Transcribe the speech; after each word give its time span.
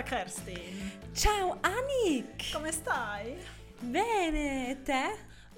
Ciao 0.00 0.08
cara 0.08 0.24
Kerstin. 0.24 0.92
Ciao 1.14 1.58
Annik! 1.62 2.52
Come 2.52 2.72
stai? 2.72 3.36
Bene, 3.82 4.76
te? 4.82 5.10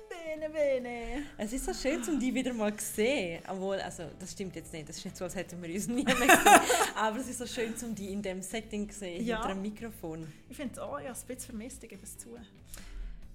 Bene, 0.09 0.48
bene. 0.48 1.23
Es 1.39 1.53
ist 1.53 1.65
so 1.66 1.73
schön, 1.73 2.03
um 2.09 2.19
dich 2.19 2.34
wieder 2.34 2.52
mal 2.52 2.75
zu 2.77 2.84
sehen. 2.84 3.41
Obwohl, 3.48 3.77
also, 3.77 4.05
das 4.19 4.33
stimmt 4.33 4.57
jetzt 4.57 4.73
nicht. 4.73 4.89
Das 4.89 4.97
ist 4.97 5.05
nicht 5.05 5.16
so, 5.16 5.25
als 5.25 5.37
hätten 5.37 5.62
wir 5.62 5.73
uns 5.73 5.87
nie 5.87 6.02
mehr 6.02 6.15
gesehen. 6.15 6.61
Aber 6.97 7.19
es 7.19 7.29
ist 7.29 7.39
so 7.39 7.47
schön, 7.47 7.73
um 7.84 7.95
dich 7.95 8.11
in 8.11 8.20
diesem 8.20 8.43
Setting 8.43 8.91
zu 8.91 8.98
sehen, 8.98 9.25
Ja. 9.25 9.37
hinter 9.37 9.51
einem 9.51 9.62
Mikrofon. 9.62 10.33
Ich 10.48 10.56
finde 10.56 10.73
es 10.73 10.79
auch, 10.80 10.98
ich 10.98 11.05
habe 11.05 11.12
es 11.12 11.23
ein 11.23 11.27
bisschen 11.29 11.47
vermisst, 11.47 11.84
ich 11.84 11.91
gebe 11.91 12.02
es 12.02 12.19
zu. 12.19 12.37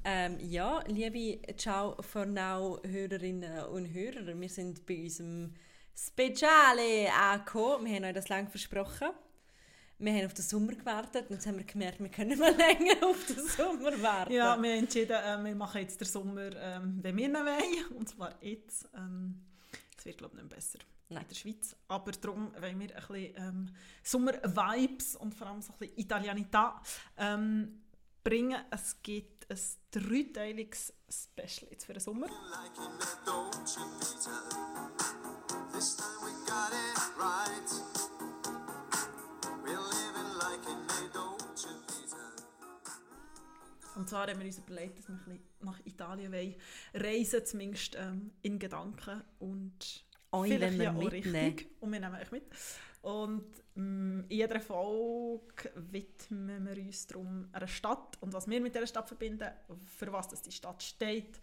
Ähm, 0.03 0.37
ja, 0.41 0.83
liebe 0.87 1.39
Ciao 1.55 1.95
for 2.01 2.25
Now 2.25 2.81
Hörerinnen 2.85 3.65
und 3.67 3.93
Hörer, 3.93 4.37
wir 4.37 4.49
sind 4.49 4.85
bei 4.85 5.03
unserem 5.03 5.53
Speziale 5.95 7.13
angekommen. 7.13 7.85
Wir 7.85 7.95
haben 7.95 8.03
euch 8.03 8.13
das 8.13 8.27
lange 8.27 8.49
versprochen. 8.49 9.09
Wir 9.99 10.13
haben 10.13 10.25
auf 10.27 10.33
den 10.33 10.45
Sommer 10.45 10.73
gewartet 10.73 11.25
und 11.29 11.35
jetzt 11.37 11.47
haben 11.47 11.57
wir 11.57 11.63
gemerkt, 11.63 11.99
wir 11.99 12.09
können 12.09 12.29
nicht 12.29 12.39
mehr 12.39 12.51
länger 12.51 13.07
auf 13.07 13.25
den 13.25 13.47
Sommer 13.47 14.01
warten. 14.01 14.31
Ja, 14.31 14.43
wir 14.43 14.51
haben 14.51 14.63
entschieden, 14.63 15.11
äh, 15.11 15.43
wir 15.43 15.55
machen 15.55 15.81
jetzt 15.81 15.99
den 15.99 16.07
Sommer, 16.07 16.55
ähm, 16.55 16.99
wenn 17.01 17.17
wir 17.17 17.25
ihn 17.25 17.33
wollen. 17.33 17.95
Und 17.97 18.07
zwar 18.07 18.35
jetzt. 18.43 18.87
Ähm, 18.95 19.43
es 19.97 20.05
wird, 20.05 20.19
glaube 20.19 20.35
ich, 20.37 20.43
nicht 20.43 20.53
besser 20.53 20.79
Nein. 21.09 21.23
in 21.23 21.27
der 21.29 21.35
Schweiz. 21.35 21.75
Aber 21.87 22.11
darum 22.11 22.53
wollen 22.53 22.79
wir 22.79 22.95
ein 22.95 23.07
bisschen 23.07 23.33
ähm, 23.37 23.69
Sommer-Vibes 24.03 25.15
und 25.15 25.33
vor 25.33 25.47
allem 25.47 25.61
so 25.63 25.73
ein 25.73 25.79
bisschen 25.79 25.97
Italianità 25.97 26.73
ähm, 27.17 27.81
bringen. 28.23 28.61
Es 28.69 29.01
gibt 29.01 29.49
ein 29.49 29.59
dreiteiliges 29.89 30.93
Special 31.09 31.71
jetzt 31.71 31.85
für 31.85 31.93
den 31.93 32.01
Sommer. 32.01 32.27
like 32.27 32.77
Und 43.95 44.07
zwar 44.07 44.27
haben 44.27 44.39
wir 44.39 44.45
uns 44.45 44.59
überlegt, 44.59 44.99
dass 44.99 45.07
wir 45.07 45.15
ein 45.15 45.23
bisschen 45.25 45.39
nach 45.61 45.79
Italien 45.85 46.31
wollen 46.31 46.55
reisen, 46.93 47.45
zumindest 47.45 47.95
ähm, 47.95 48.31
in 48.43 48.59
Gedanken 48.59 49.23
und 49.39 50.05
Euch 50.31 50.51
vielleicht 50.51 50.77
ja 50.77 50.91
auch 50.91 50.93
mitnehmen. 50.93 51.35
richtig. 51.35 51.67
Und 51.79 51.91
wir 51.91 51.99
nehmen 51.99 52.15
euch 52.15 52.31
mit. 52.31 52.43
Und 53.01 53.45
ähm, 53.75 54.25
in 54.29 54.37
jeder 54.37 54.59
Folge 54.59 55.71
widmen 55.75 56.65
wir 56.67 56.77
uns 56.83 57.07
darum 57.07 57.49
einer 57.51 57.67
Stadt 57.67 58.17
und 58.21 58.33
was 58.33 58.47
wir 58.47 58.61
mit 58.61 58.75
dieser 58.75 58.87
Stadt 58.87 59.07
verbinden, 59.07 59.49
für 59.97 60.11
was 60.11 60.27
das 60.27 60.41
die 60.41 60.51
Stadt 60.51 60.83
steht 60.83 61.39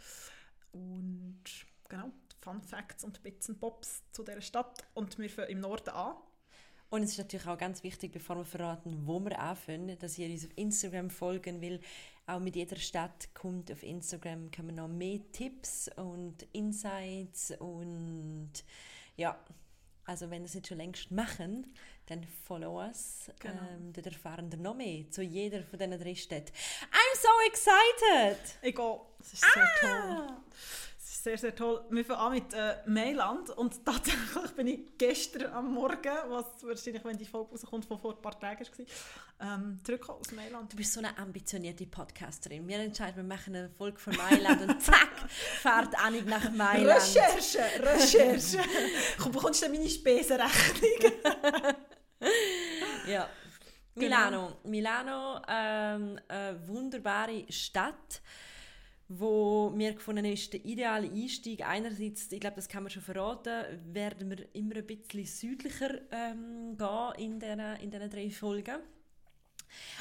und 0.72 1.42
genau, 1.88 2.10
Fun 2.40 2.62
Facts 2.62 3.04
und 3.04 3.22
Bits 3.22 3.48
und 3.48 3.58
Pops 3.58 4.02
zu 4.12 4.22
dieser 4.22 4.42
Stadt. 4.42 4.84
Und 4.92 5.18
wir 5.18 5.30
fangen 5.30 5.48
im 5.48 5.60
Norden 5.60 5.90
an. 5.90 6.16
Und 6.94 7.02
es 7.02 7.10
ist 7.10 7.18
natürlich 7.18 7.48
auch 7.48 7.58
ganz 7.58 7.82
wichtig, 7.82 8.12
bevor 8.12 8.36
wir 8.36 8.44
verraten, 8.44 9.02
wo 9.04 9.18
wir 9.18 9.36
anfangen, 9.36 9.98
dass 9.98 10.16
ihr 10.16 10.30
uns 10.30 10.44
auf 10.44 10.52
Instagram 10.54 11.10
folgen 11.10 11.60
will. 11.60 11.80
Auch 12.28 12.38
mit 12.38 12.54
jeder 12.54 12.76
Stadt 12.76 13.34
kommt 13.34 13.72
auf 13.72 13.82
Instagram 13.82 14.48
kann 14.52 14.66
man 14.66 14.76
noch 14.76 14.86
mehr 14.86 15.18
Tipps 15.32 15.90
und 15.96 16.46
Insights 16.52 17.52
und 17.58 18.52
ja, 19.16 19.36
also 20.04 20.30
wenn 20.30 20.42
ihr 20.42 20.46
es 20.46 20.54
nicht 20.54 20.68
schon 20.68 20.78
längst 20.78 21.10
machen, 21.10 21.66
dann 22.06 22.22
follow 22.46 22.80
us. 22.80 23.28
Genau. 23.40 23.54
Ähm, 23.72 23.92
dort 23.92 24.06
erfahren 24.06 24.52
wir 24.52 24.58
noch 24.60 24.76
mehr 24.76 25.10
zu 25.10 25.20
jeder 25.20 25.64
von 25.64 25.76
diesen 25.76 25.98
drei 25.98 26.14
Städten. 26.14 26.52
I'm 26.92 27.16
so 27.20 27.28
excited! 27.48 28.56
Ich 28.62 28.76
gehe. 28.76 29.00
Es 29.18 29.32
ist 29.32 29.44
sehr 29.52 29.68
toll. 29.80 30.28
Sehr, 31.24 31.38
sehr 31.38 31.54
toll. 31.54 31.82
Wir 31.88 32.04
fangen 32.04 32.20
an 32.20 32.32
mit 32.34 32.52
äh, 32.52 32.76
Mailand 32.84 33.48
und 33.48 33.82
tatsächlich 33.86 34.52
bin 34.54 34.66
ich 34.66 34.80
gestern 34.98 35.54
am 35.54 35.72
Morgen, 35.72 36.12
was 36.28 36.44
wahrscheinlich, 36.62 37.02
wenn 37.02 37.16
die 37.16 37.24
Folge 37.24 37.52
rauskommt, 37.52 37.86
von 37.86 37.98
vor 37.98 38.14
ein 38.14 38.20
paar 38.20 38.38
Tagen 38.38 38.66
war, 39.40 39.54
ähm, 39.54 39.80
zurückgekommen 39.82 40.20
aus 40.20 40.32
Mailand. 40.32 40.70
Du 40.70 40.76
bist 40.76 40.92
so 40.92 41.00
eine 41.00 41.16
ambitionierte 41.16 41.86
Podcasterin. 41.86 42.68
Wir 42.68 42.78
entscheiden, 42.80 43.16
wir 43.16 43.24
machen 43.24 43.56
eine 43.56 43.70
Folge 43.70 43.98
von 43.98 44.14
Mailand 44.14 44.68
und 44.68 44.82
zack, 44.82 45.30
fährt 45.62 45.98
Annik 45.98 46.26
nach 46.26 46.50
Mailand. 46.50 47.00
Recherche, 47.00 47.58
Recherche. 47.80 48.58
Komm, 49.18 49.32
bekommst 49.32 49.62
du 49.62 49.66
dann 49.66 49.76
meine 49.78 49.88
Spesenrechnung? 49.88 51.12
Ja. 53.08 53.30
Milano. 53.94 54.58
Milano, 54.64 55.40
ähm, 55.48 56.20
eine 56.28 56.68
wunderbare 56.68 57.50
Stadt, 57.50 58.20
wo 59.08 59.70
mir 59.70 59.92
gefunden 59.92 60.24
ist, 60.24 60.52
der 60.52 60.64
ideale 60.64 61.10
Einstieg. 61.10 61.66
Einerseits, 61.66 62.32
ich 62.32 62.40
glaube, 62.40 62.56
das 62.56 62.68
kann 62.68 62.82
man 62.82 62.90
schon 62.90 63.02
verraten, 63.02 63.80
werden 63.92 64.30
wir 64.30 64.54
immer 64.54 64.76
ein 64.76 64.86
bisschen 64.86 65.26
südlicher 65.26 66.00
ähm, 66.10 66.76
gehen 66.76 67.12
in 67.18 67.40
diesen 67.40 67.60
in 68.02 68.10
drei 68.10 68.30
Folgen. 68.30 68.76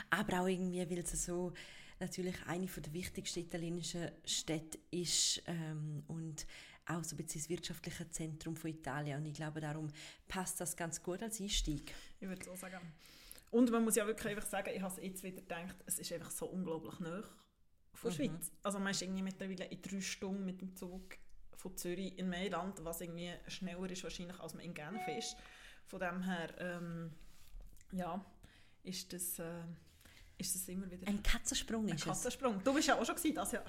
Aber 0.10 0.42
auch 0.42 0.48
irgendwie, 0.48 0.90
weil 0.90 1.00
es 1.00 1.26
so 1.26 1.54
natürlich 2.00 2.36
eine 2.48 2.66
der 2.66 2.94
wichtigsten 2.94 3.40
italienischen 3.40 4.10
Städte 4.26 4.80
ist 4.92 5.42
ähm, 5.48 6.04
und 6.08 6.46
auch 6.86 7.04
so 7.04 7.16
ein 7.16 7.18
bisschen 7.18 7.42
das 7.42 7.50
wirtschaftliche 7.50 8.10
Zentrum 8.10 8.56
von 8.56 8.70
Italien. 8.70 9.20
Und 9.20 9.26
ich 9.26 9.34
glaube, 9.34 9.62
darum 9.62 9.88
passt 10.28 10.60
das 10.60 10.76
ganz 10.76 11.02
gut 11.02 11.24
als 11.24 11.40
Einstieg. 11.40 11.94
Ich 12.20 12.28
würde 12.28 12.44
so 12.44 12.56
sagen. 12.56 12.92
Und 13.52 13.72
man 13.72 13.84
muss 13.84 13.96
ja 13.96 14.06
wirklich 14.06 14.36
einfach 14.36 14.50
sagen, 14.50 14.72
ich 14.76 14.82
habe 14.82 14.94
es 14.94 15.04
jetzt 15.04 15.24
wieder 15.24 15.42
gedacht, 15.42 15.76
es 15.86 16.00
ist 16.00 16.12
einfach 16.12 16.32
so 16.32 16.46
unglaublich 16.48 17.00
nah 17.00 17.24
von 18.04 18.18
der 18.18 18.30
Schweiz. 18.30 18.52
Also 18.64 18.80
man 18.80 18.92
ist 18.92 19.02
irgendwie 19.02 19.24
mittlerweile 19.24 19.66
in 19.66 19.82
drei 19.82 20.02
Stunden 20.02 20.46
mit 20.46 20.62
dem 20.62 20.76
Zug 20.76 21.18
von 21.56 21.76
Zürich 21.78 22.18
in 22.18 22.30
Mailand, 22.30 22.84
was 22.84 23.02
irgendwie 23.02 23.32
schneller 23.48 23.90
ist 23.90 24.04
wahrscheinlich, 24.04 24.40
als 24.40 24.54
man 24.54 24.64
in 24.66 24.74
Genf 24.74 25.08
ist. 25.08 25.36
Von 25.88 26.00
dem 26.00 26.24
her, 26.24 26.50
ähm, 26.60 27.12
ja, 27.92 28.24
ist 28.84 29.14
das, 29.14 29.40
äh, 29.40 29.64
ist 30.38 30.56
das 30.56 30.68
immer 30.68 30.90
wieder 30.92 31.08
Ein 31.08 31.24
Katzensprung 31.24 31.84
ein 31.86 31.96
ist 31.96 32.02
es. 32.02 32.06
Katzensprung. 32.06 32.62
Du 32.64 32.74
bist 32.74 32.88
ja 32.88 33.00
auch 33.00 33.06
schon 33.06 33.16
dieses 33.16 33.52
Jahr. 33.52 33.66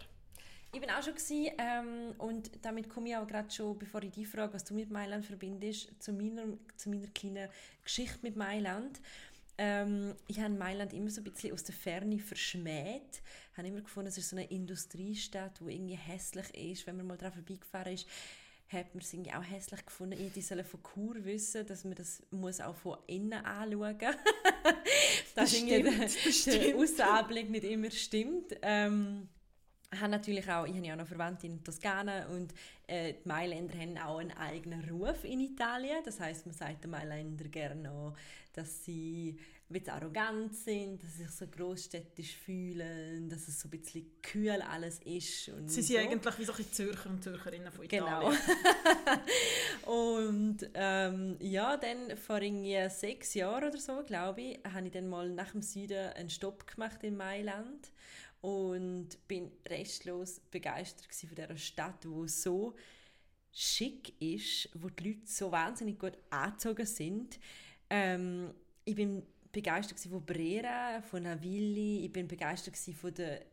Ich 0.73 0.81
bin 0.81 0.91
auch 0.91 1.03
schon 1.05 1.15
gewesen, 1.15 1.53
ähm, 1.59 2.15
und 2.19 2.51
damit 2.65 2.89
komme 2.89 3.11
ich 3.11 3.17
auch 3.17 3.27
gerade 3.29 3.49
schon, 3.49 3.79
bevor 3.79 4.03
ich 4.03 4.11
die 4.11 4.25
frage, 4.25 4.55
was 4.55 4.65
du 4.65 4.75
mit 4.75 4.91
Mailand 4.91 5.25
verbindest, 5.25 6.03
zu 6.03 6.13
meiner, 6.13 6.47
zu 6.77 6.91
meiner 6.91 7.07
kleinen 7.09 7.49
Geschichte 7.85 8.19
mit 8.23 8.35
Mailand. 8.35 9.01
Ähm, 9.57 10.15
ich 10.27 10.41
habe 10.41 10.55
Mailand 10.55 10.93
immer 10.93 11.11
so 11.11 11.21
ein 11.21 11.25
bisschen 11.25 11.53
aus 11.53 11.65
der 11.65 11.75
Ferne 11.75 12.19
verschmäht. 12.19 13.23
Ich 13.53 13.59
habe 13.59 13.69
immer 13.69 13.81
gefunden, 13.83 14.09
es 14.09 14.19
ist 14.19 14.31
so 14.31 14.37
eine 14.37 14.47
Industriestadt, 14.47 15.61
die 15.61 15.75
irgendwie 15.75 15.97
hässlich 15.97 16.55
ist. 16.55 16.87
Wenn 16.87 16.97
man 16.97 17.07
mal 17.07 17.17
daran 17.17 17.35
vorbeigefahren 17.35 17.95
ist, 17.95 18.07
hat 18.69 18.95
man 18.95 19.03
es 19.03 19.13
irgendwie 19.13 19.33
auch 19.33 19.43
hässlich 19.45 19.85
gefunden. 19.85 20.19
Ich 20.21 20.33
die 20.33 20.43
sollen 20.43 20.65
von 20.65 20.81
Chur 20.83 21.25
wissen, 21.25 21.67
dass 21.67 21.85
man 21.85 21.95
das 21.95 22.23
muss 22.31 22.61
auch 22.61 22.75
von 22.75 22.99
innen 23.07 23.45
anschauen 23.45 23.97
Das 25.35 25.53
irgendwie 25.53 25.83
stimmt, 25.83 26.01
der, 26.01 26.09
das 26.25 26.45
der. 26.45 26.77
Aussenanblick 26.77 27.51
nicht 27.51 27.65
immer 27.65 27.91
stimmt. 27.91 28.57
Ähm, 28.63 29.29
ich 29.95 30.01
habe 30.01 30.11
natürlich 30.11 30.51
auch, 30.51 30.67
ich 30.67 30.75
habe 30.75 30.87
ja 30.87 30.97
noch 30.97 31.07
Verwandte 31.07 31.47
in 31.47 31.63
Toskana 31.63 32.27
und 32.29 32.53
äh, 32.87 33.15
die 33.15 33.29
Mailänder 33.29 33.79
haben 33.79 33.99
auch 33.99 34.19
einen 34.19 34.33
eigenen 34.33 34.89
Ruf 34.91 35.25
in 35.25 35.41
Italien. 35.41 35.99
Das 36.05 36.21
heißt, 36.21 36.47
man 36.47 36.55
sagt 36.55 36.85
den 36.85 36.91
Mailänder 36.91 37.45
gerne 37.49 37.91
auch, 37.91 38.17
dass 38.53 38.85
sie 38.85 39.39
ein 39.71 39.73
bisschen 39.73 39.95
arrogant 39.95 40.55
sind, 40.55 41.03
dass 41.03 41.17
sie 41.17 41.25
sich 41.25 41.31
so 41.33 41.47
großstädtisch 41.47 42.37
fühlen, 42.37 43.29
dass 43.29 43.49
es 43.49 43.61
so 43.61 43.69
ein 43.69 43.71
bisschen 43.71 44.05
kühl 44.21 44.61
alles 44.63 45.01
ist. 45.05 45.49
Und 45.49 45.69
Sie 45.71 45.81
so. 45.81 45.95
sind 45.95 46.01
eigentlich 46.01 46.39
wie 46.39 46.45
solche 46.45 46.71
Zürcher 46.71 47.09
und 47.11 47.23
Zürcherinnen 47.25 47.73
von 47.73 47.89
Genau. 47.89 48.31
Italien. 48.31 48.39
und 49.87 50.59
ähm, 50.75 51.37
ja, 51.41 51.77
dann 51.77 52.17
vor 52.17 52.43
irgendwie 52.43 52.89
sechs 52.91 53.35
Jahren 53.35 53.65
oder 53.71 53.79
so, 53.79 54.03
glaube 54.05 54.43
ich, 54.43 54.59
habe 54.73 54.87
ich 54.87 54.93
dann 54.93 55.09
mal 55.09 55.31
nach 55.31 55.53
dem 55.53 55.63
Süden 55.63 56.13
einen 56.15 56.31
Stopp 56.31 56.67
gemacht 56.67 57.03
in 57.03 57.17
Mailand 57.17 57.91
und 58.45 59.09
bin 59.27 59.51
restlos 59.67 60.39
begeistert 60.51 61.07
von 61.15 61.35
dieser 61.35 61.57
Stadt, 61.57 62.07
wo 62.07 62.27
so 62.27 62.75
schick 63.51 64.13
ist, 64.21 64.69
wo 64.75 64.91
die 64.91 65.09
Leute 65.09 65.23
so 65.25 65.51
wahnsinnig 65.51 65.99
gut 65.99 66.19
angezogen 66.29 66.85
sind. 66.85 67.41
Ähm, 67.89 68.53
ich 68.85 68.97
bin 68.97 69.23
begeistert 69.51 69.99
von 69.99 70.23
Brera, 70.27 71.01
von 71.01 71.23
Navilli, 71.23 72.05
ich 72.05 72.13
bin 72.13 72.29
begeistert 72.29 72.77
von 72.77 73.15
der, 73.15 73.47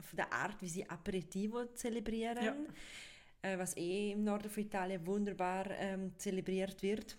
von 0.00 0.16
der 0.16 0.32
Art, 0.32 0.62
wie 0.62 0.68
sie 0.68 0.88
Aperitivo 0.88 1.66
zelebrieren 1.74 2.42
Ja. 2.42 2.56
äh, 3.42 3.58
was 3.58 3.76
eh 3.76 4.12
im 4.12 4.24
Norden 4.24 4.48
von 4.48 4.62
Italien 4.62 5.06
wunderbar 5.06 5.70
ähm, 5.72 6.12
zelebriert 6.16 6.82
wird. 6.82 7.18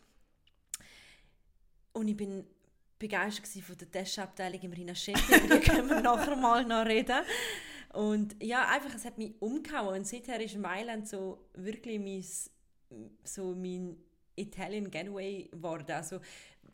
Und 1.94 2.08
ich 2.08 2.18
bin 2.18 2.44
begeistert 3.00 3.64
von 3.64 3.78
der 3.78 3.90
Tasche-Abteilung 3.90 4.62
im 4.62 4.74
Rinascente, 4.74 5.22
über 5.38 5.58
die 5.58 5.66
können 5.66 5.90
wir 5.90 6.02
nachher 6.02 6.36
mal 6.36 6.66
noch 6.66 6.86
reden. 6.86 7.24
Und 7.94 8.36
ja, 8.44 8.68
einfach, 8.68 8.94
es 8.94 9.06
hat 9.06 9.18
mich 9.18 9.34
umgehauen 9.40 10.00
und 10.00 10.08
seither 10.08 10.40
ist 10.40 10.58
Mailand 10.58 11.08
so 11.08 11.50
wirklich 11.56 12.00
mein, 12.00 12.24
so 13.24 13.56
mein 13.56 13.98
Italian 14.36 14.92
Getaway 14.92 15.50
geworden. 15.52 15.92
Also 15.92 16.20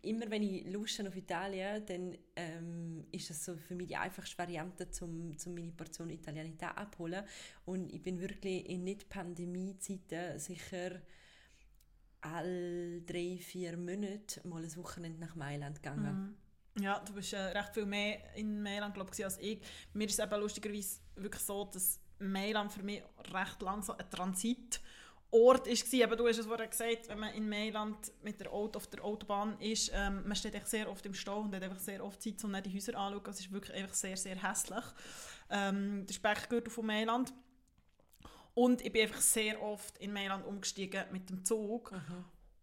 immer 0.02 0.30
wenn 0.30 0.44
ich 0.44 0.66
Lust 0.68 1.06
auf 1.06 1.16
Italien, 1.16 1.86
dann 1.86 2.18
ähm, 2.36 3.06
ist 3.12 3.30
das 3.30 3.46
so 3.46 3.56
für 3.56 3.76
mich 3.76 3.88
die 3.88 3.96
einfachste 3.96 4.38
Variante, 4.38 4.88
um, 5.02 5.32
um 5.46 5.54
meine 5.54 5.72
Portion 5.72 6.10
Italianität 6.10 6.70
abholen. 6.76 7.24
Und 7.66 7.92
ich 7.94 8.02
bin 8.02 8.20
wirklich 8.20 8.70
in 8.70 8.84
Nicht-Pandemie-Zeiten 8.84 10.40
sicher 10.40 11.02
alle 12.34 13.02
drei, 13.02 13.38
vier 13.42 13.78
Monate 13.78 14.46
mal 14.48 14.64
ein 14.64 14.76
Wochenende 14.78 15.20
nach 15.20 15.36
Mailand 15.36 15.82
gegangen. 15.82 16.38
Ja, 16.80 17.00
du 17.00 17.14
bist 17.14 17.32
äh, 17.34 17.40
recht 17.40 17.74
viel 17.74 17.86
mehr 17.86 18.36
in 18.36 18.62
Mailand 18.62 18.94
glaub, 18.94 19.08
als 19.08 19.38
ich. 19.40 19.62
Mir 19.94 20.08
ist 20.08 20.20
es 20.20 20.26
eben 20.26 20.42
lustigerweise 20.42 21.00
wirklich 21.16 21.42
so, 21.42 21.64
dass 21.66 22.02
Mailand 22.20 22.72
für 22.72 22.84
mich 22.84 23.02
recht 23.34 23.62
lang 23.62 23.82
so 23.82 23.96
ein 23.96 24.10
Transitort 24.10 24.82
war. 25.32 25.68
Eben, 25.68 26.18
du 26.18 26.28
hast 26.28 26.38
es 26.38 26.46
vorhin 26.46 26.70
gesagt, 26.70 27.08
wenn 27.08 27.20
man 27.20 27.34
in 27.34 27.48
Mailand 27.48 28.12
mit 28.24 28.40
der 28.40 28.52
Auto 28.52 28.78
auf 28.78 28.88
der 28.88 29.04
Autobahn 29.04 29.60
ist, 29.60 29.92
ähm, 29.94 30.24
man 30.26 30.36
steht 30.36 30.56
echt 30.56 30.68
sehr 30.68 30.90
oft 30.90 31.06
im 31.06 31.14
Stau 31.14 31.42
und 31.42 31.56
hat 31.56 31.64
einfach 31.64 31.80
sehr 31.80 32.04
oft 32.04 32.22
Zeit, 32.22 32.44
um 32.44 32.52
die 32.52 32.74
Häuser 32.74 32.96
anzuschauen. 32.98 33.34
Es 33.34 33.40
ist 33.40 33.52
wirklich 33.52 33.76
einfach 33.76 33.94
sehr, 33.94 34.18
sehr 34.18 34.42
hässlich. 34.42 34.86
Ähm, 35.50 36.06
der 36.06 36.14
Speckgürtel 36.14 36.72
von 36.72 36.86
Mailand. 36.86 37.34
Und 38.56 38.82
ich 38.82 38.92
bin 38.92 39.04
einfach 39.04 39.22
sehr 39.22 39.62
oft 39.62 39.98
in 40.00 40.14
Mailand 40.14 40.46
umgestiegen 40.46 41.04
mit 41.12 41.30
dem 41.30 41.44
Zug. 41.44 41.92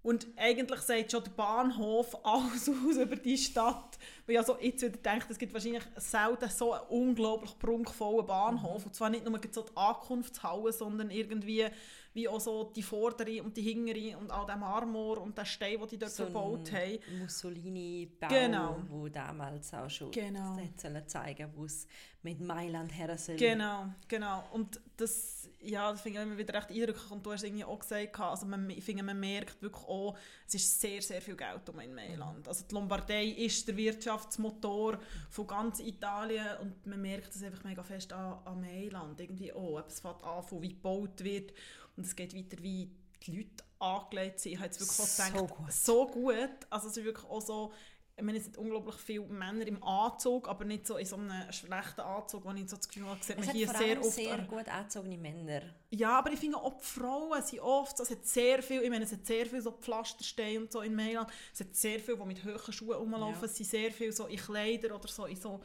Und 0.02 0.26
eigentlich 0.36 0.80
sagt 0.80 1.12
schon 1.12 1.22
der 1.22 1.30
Bahnhof 1.30 2.16
alles 2.24 2.68
aus 2.68 2.96
über 2.96 3.14
die 3.14 3.38
Stadt. 3.38 3.98
Weil 4.26 4.34
ich 4.34 4.38
also 4.38 4.56
jetzt 4.58 4.82
wieder 4.82 4.96
denke, 4.96 5.26
es 5.28 5.38
gibt 5.38 5.52
wahrscheinlich 5.52 5.84
selten 5.96 6.48
so 6.48 6.72
einen 6.72 6.86
unglaublich 6.88 7.56
prunkvollen 7.58 8.26
Bahnhof. 8.26 8.86
Und 8.86 8.94
zwar 8.94 9.10
nicht 9.10 9.24
nur 9.24 9.38
so 9.50 9.62
die 9.62 9.76
Ankunftshalle, 9.76 10.72
sondern 10.72 11.10
irgendwie 11.10 11.66
wie 12.14 12.29
auch 12.29 12.41
so 12.41 12.64
die 12.64 12.82
vordere 12.82 13.43
und 13.43 13.56
die 13.56 13.62
hintere 13.62 14.17
und 14.19 14.31
all 14.31 14.44
der 14.47 14.56
Marmor 14.56 15.19
und 15.20 15.37
der 15.38 15.44
Stein, 15.44 15.79
den 15.79 15.88
die 15.88 15.99
dort 15.99 16.12
So 16.12 16.25
verbaut 16.25 16.70
haben. 16.73 16.99
Mussolini-Bau, 17.20 18.29
Genau. 18.29 18.76
wo 18.88 19.09
damals 19.09 19.73
auch 19.75 19.88
schon 19.91 20.11
Genau. 20.11 20.56
das 20.82 21.06
zeigen 21.06 21.50
wo 21.55 21.64
es 21.64 21.87
mit 22.23 22.41
Mailand 22.41 22.97
her 22.97 23.17
soll. 23.19 23.37
Genau, 23.37 23.87
genau. 24.06 24.44
Und 24.53 24.81
das, 24.97 25.49
ja, 25.61 25.91
das 25.91 26.03
finde 26.03 26.20
ich 26.20 26.25
immer 26.26 26.38
wieder 26.38 26.55
recht 26.55 26.70
eindrücklich. 26.70 27.11
Und 27.11 27.26
du 27.26 27.32
hast 27.32 27.43
irgendwie 27.43 27.64
auch 27.64 27.79
gesagt, 27.81 28.20
also 28.20 28.47
man, 28.47 28.70
ich 28.70 28.85
finde, 28.85 29.03
man 29.03 29.19
merkt 29.19 29.61
wirklich 29.61 29.82
auch, 29.85 30.17
es 30.47 30.55
ist 30.55 30.81
sehr, 30.81 31.03
sehr 31.03 31.20
viel 31.20 31.35
Geld 31.35 31.69
um 31.69 31.81
in 31.81 31.93
Mailand. 31.94 32.47
Also 32.47 32.64
die 32.70 32.75
Lombardei 32.75 33.25
ist 33.25 33.67
der 33.67 33.76
Wirtschaftsmotor 33.76 34.99
von 35.31 35.47
ganz 35.49 35.81
Italien 35.81 36.47
und 36.61 36.87
man 36.87 37.00
merkt 37.03 37.35
es 37.35 37.43
einfach 37.43 37.64
mega 37.64 37.82
fest 37.82 38.12
an, 38.12 38.38
an 38.44 38.61
Mailand. 38.61 39.20
Irgendwie 39.20 39.53
auch. 39.53 39.82
Es 39.87 39.99
fängt 39.99 40.23
an, 40.23 40.43
von 40.44 40.62
wie 40.62 40.69
gebaut 40.69 41.25
wird 41.25 41.53
und 41.96 42.06
es 42.06 42.16
geht 42.16 42.34
weiter, 42.34 42.62
wie 42.62 42.90
die 43.26 43.36
Leute 43.36 43.64
angelegt 43.78 44.40
sind. 44.40 44.52
Ich 44.52 44.58
habe 44.58 44.66
jetzt 44.66 44.80
wirklich 44.80 44.98
auch 45.00 45.06
So 45.06 45.24
gedacht, 45.32 45.56
gut. 45.56 45.72
so 45.72 46.06
gut. 46.06 46.50
Also 46.70 46.88
es 46.88 46.96
ist 46.96 47.04
wirklich 47.04 47.24
auch 47.28 47.40
so, 47.40 47.72
ich 48.16 48.22
meine, 48.22 48.38
es 48.38 48.44
sind 48.44 48.58
unglaublich 48.58 48.96
viele 48.96 49.26
Männer 49.26 49.66
im 49.66 49.82
Anzug, 49.82 50.46
aber 50.48 50.64
nicht 50.64 50.86
so 50.86 50.96
in 50.98 51.06
so 51.06 51.16
einem 51.16 51.50
schlechten 51.50 52.00
Anzug, 52.02 52.44
wo 52.44 52.50
ich 52.52 52.68
so 52.68 52.76
das 52.76 52.86
Gefühl 52.88 53.06
habe, 53.06 53.22
sieht 53.22 53.38
Es 53.38 53.46
man 53.46 53.54
hier 53.56 53.68
sehr 53.68 54.00
oft 54.00 54.10
sehr 54.12 54.38
gut 54.38 54.68
angezogene 54.68 55.16
Männer. 55.16 55.62
ja, 55.90 56.18
aber 56.18 56.30
ich 56.32 56.38
finde 56.38 56.58
auch 56.58 56.78
die 56.78 56.84
Frauen 56.84 57.42
sind 57.42 57.60
oft, 57.60 57.96
so, 57.96 58.02
es 58.02 58.10
hat 58.10 58.24
sehr 58.26 58.62
viel, 58.62 58.82
ich 58.82 58.90
meine, 58.90 59.04
es 59.04 59.12
hat 59.12 59.24
sehr 59.26 59.46
viel 59.46 59.62
so 59.62 59.72
Pflastersteine 59.72 60.60
und 60.60 60.70
so 60.72 60.82
in 60.82 60.94
Mailand, 60.94 61.30
es 61.54 61.60
hat 61.60 61.74
sehr 61.74 61.98
viel, 62.00 62.16
die 62.16 62.24
mit 62.26 62.44
hohen 62.44 62.72
Schuhen 62.72 62.96
rumlaufen, 62.96 63.40
Ja. 63.40 63.46
es 63.46 63.56
sind 63.56 63.66
sehr 63.70 63.90
viel 63.90 64.12
so 64.12 64.26
in 64.26 64.36
Kleider 64.38 64.94
oder 64.94 65.08
so, 65.08 65.24
in 65.26 65.36
so, 65.36 65.60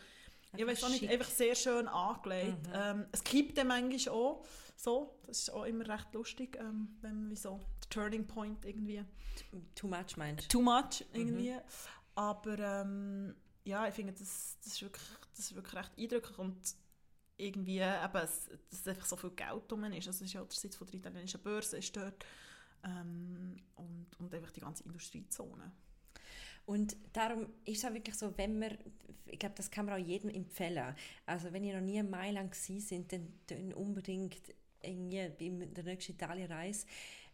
ich 0.57 0.68
weiß 0.68 0.83
auch 0.83 0.89
nicht, 0.89 1.00
schick. 1.00 1.12
einfach 1.12 1.30
sehr 1.30 1.56
schön 1.56 1.88
angelegt. 1.88 2.69
Ähm, 2.74 3.06
es 3.12 3.24
kippt 3.24 3.57
dann 3.57 3.68
manchmal 3.68 4.15
auch 4.15 4.45
so, 4.75 5.19
das 5.25 5.39
ist 5.39 5.50
auch 5.50 5.63
immer 5.65 5.88
recht 5.88 6.13
lustig, 6.13 6.57
ähm, 6.59 6.98
wenn 7.01 7.21
man 7.21 7.30
wie 7.30 7.36
so, 7.36 7.59
der 7.83 7.89
Turning 7.89 8.27
Point 8.27 8.63
irgendwie, 8.65 9.04
Too 9.75 9.88
much 9.88 10.18
meinst 10.18 10.45
du? 10.45 10.57
too 10.57 10.62
much 10.62 11.06
irgendwie, 11.13 11.56
aber 12.15 12.59
ähm, 12.59 13.36
ja, 13.63 13.88
ich 13.88 13.94
finde, 13.94 14.13
das, 14.13 14.57
das, 14.63 14.74
ist 14.74 14.81
wirklich, 14.81 15.04
das 15.36 15.45
ist 15.45 15.56
wirklich 15.56 15.75
recht 15.75 15.92
eindrücklich 15.98 16.38
und 16.38 16.57
irgendwie 17.38 17.80
eben, 17.80 18.18
es, 18.18 18.50
dass 18.69 18.88
einfach 18.88 19.06
so 19.06 19.15
viel 19.15 19.31
Geld 19.31 19.63
drum 19.69 19.83
ist. 19.86 20.07
Also 20.07 20.10
es 20.10 20.21
ist 20.21 20.33
ja 20.33 20.44
der 20.44 20.56
Sitz 20.56 20.75
von 20.75 20.88
der 20.88 20.95
italienischen 20.95 21.42
Börse 21.42 21.77
ist 21.77 21.95
dort 21.95 22.25
ähm, 22.83 23.57
und, 23.75 24.07
und 24.19 24.33
einfach 24.33 24.51
die 24.51 24.62
ganze 24.62 24.83
Industriezone. 24.83 25.71
Und 26.68 26.98
darum 27.14 27.48
ist 27.64 27.78
es 27.78 27.86
auch 27.86 27.94
wirklich 27.94 28.16
so, 28.16 28.38
wenn 28.38 28.60
man, 28.60 28.78
ich 29.25 29.40
glaube, 29.40 29.56
das 29.56 29.72
kann 29.72 29.86
man 29.86 29.96
auch 29.96 30.06
jedem 30.06 30.30
empfehlen. 30.30 30.94
Also 31.25 31.52
wenn 31.54 31.64
ihr 31.64 31.74
noch 31.74 31.81
nie 31.81 31.98
in 31.98 32.10
Mailand 32.10 32.52
gewesen 32.52 32.81
sind, 32.81 33.14
dann, 33.14 33.34
dann 33.48 33.74
unbedingt 33.74 34.54
irgendwie 34.84 35.30
bei 35.30 35.66
der 35.66 35.84
nächsten 35.86 36.12
Italienreise 36.12 36.86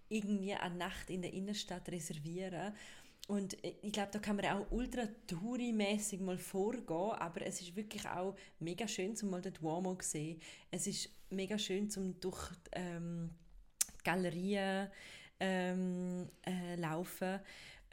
irgendwie 0.07 0.53
eine 0.53 0.75
Nacht 0.75 1.09
in 1.09 1.23
der 1.23 1.33
Innenstadt 1.33 1.89
reservieren. 1.89 2.73
Und 3.27 3.57
ich 3.63 3.91
glaube, 3.91 4.11
da 4.11 4.19
kann 4.19 4.35
man 4.35 4.45
auch 4.45 4.71
ultra 4.71 5.07
touri-mässig 5.27 6.19
mal 6.19 6.37
vorgehen, 6.37 7.13
aber 7.13 7.41
es 7.41 7.59
ist 7.59 7.75
wirklich 7.75 8.05
auch 8.07 8.35
mega 8.59 8.87
schön, 8.87 9.15
zum 9.15 9.31
mal 9.31 9.41
den 9.41 9.53
Duomo 9.53 9.95
zu 9.95 10.09
sehen. 10.09 10.41
Es 10.69 10.85
ist 10.85 11.09
mega 11.31 11.57
schön, 11.57 11.89
zum 11.89 12.19
durch 12.19 12.51
ähm, 12.73 13.31
Galerien 14.03 14.89
ähm, 15.39 16.29
äh, 16.45 16.75
laufen. 16.75 17.39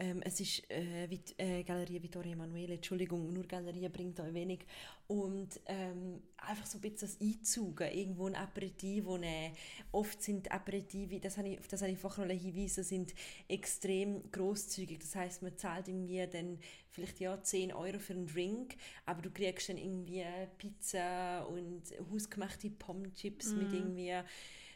Ähm, 0.01 0.23
es 0.25 0.41
ist 0.41 0.71
äh, 0.71 1.11
Vit 1.11 1.35
äh, 1.37 1.63
Galerie 1.63 2.03
Vittorio 2.03 2.33
Emanuele, 2.33 2.75
Entschuldigung, 2.75 3.31
nur 3.35 3.45
Galerie 3.45 3.87
bringt 3.91 4.19
euch 4.19 4.33
wenig. 4.33 4.61
Und 5.09 5.61
ähm, 5.67 6.23
einfach 6.39 6.65
so 6.65 6.79
ein 6.79 6.81
bisschen 6.81 7.01
das 7.01 7.21
Einzugen, 7.21 7.87
irgendwo 7.93 8.27
ein 8.27 8.35
Aperitivo 8.35 9.19
nehmen. 9.19 9.55
Oft 9.93 10.23
sind 10.23 10.51
Aperitivi, 10.51 11.21
das 11.21 11.37
habe 11.37 11.51
ich, 11.51 11.59
auf 11.59 11.69
das 11.69 11.83
habe 11.83 11.93
ich 11.93 11.99
vorher 11.99 12.25
noch 12.25 12.33
hingewiesen, 12.33 12.83
sind 12.83 13.15
extrem 13.47 14.23
großzügig. 14.33 15.01
Das 15.01 15.15
heißt, 15.17 15.43
man 15.43 15.59
zahlt 15.59 15.89
irgendwie 15.89 16.27
dann 16.27 16.59
vielleicht 16.89 17.21
ja 17.21 17.43
10 17.43 17.75
Euro 17.75 17.99
für 17.99 18.15
einen 18.15 18.27
Drink, 18.27 18.77
aber 19.05 19.21
du 19.21 19.31
kriegst 19.31 19.69
dann 19.69 19.77
irgendwie 19.77 20.25
Pizza 20.57 21.47
und 21.47 21.83
hausgemachte 22.11 22.71
Pommes-Chips 22.71 23.53
mit 23.53 23.71
irgendwie 23.71 24.15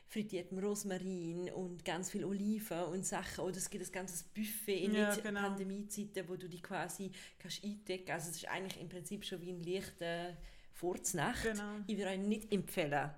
frittiertem 0.08 0.58
Rosmarin 0.58 1.50
und 1.52 1.84
ganz 1.84 2.10
viel 2.10 2.24
Oliven 2.24 2.84
und 2.84 3.04
Sachen. 3.04 3.44
Oder 3.44 3.56
es 3.56 3.68
gibt 3.68 3.84
ein 3.84 3.92
ganzes 3.92 4.22
Buffet 4.22 4.84
in 4.84 4.94
Ja, 4.94 5.14
genau. 5.16 5.40
Pandemiezeiten, 5.40 6.28
wo 6.28 6.36
du 6.36 6.48
die 6.48 6.60
quasi 6.60 7.10
kannst 7.38 7.64
eindecken 7.64 8.04
kannst. 8.06 8.26
Also 8.26 8.30
es 8.30 8.36
ist 8.36 8.48
eigentlich 8.48 8.80
im 8.80 8.88
Prinzip 8.88 9.24
schon 9.24 9.40
wie 9.40 9.50
ein 9.50 9.62
leichter 9.62 10.36
Furznacht. 10.72 11.42
Genau. 11.42 11.78
Ich 11.86 11.96
würde 11.96 12.10
euch 12.10 12.18
nicht 12.18 12.52
empfehlen, 12.52 13.10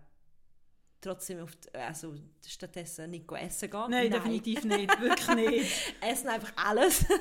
trotzdem 1.00 1.40
auf 1.40 1.54
die, 1.56 1.74
also 1.74 2.14
stattdessen 2.46 3.10
nicht 3.10 3.30
essen 3.30 3.70
gehen. 3.70 3.90
Nein, 3.90 4.10
definitiv 4.10 4.64
nicht, 4.64 5.00
wirklich 5.00 5.28
nicht. 5.36 5.94
Essen 6.00 6.28
einfach 6.28 6.52
alles. 6.56 7.04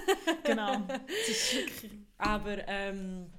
Genau. 0.44 0.88
Aber 2.18 2.68
ähm, 2.68 3.32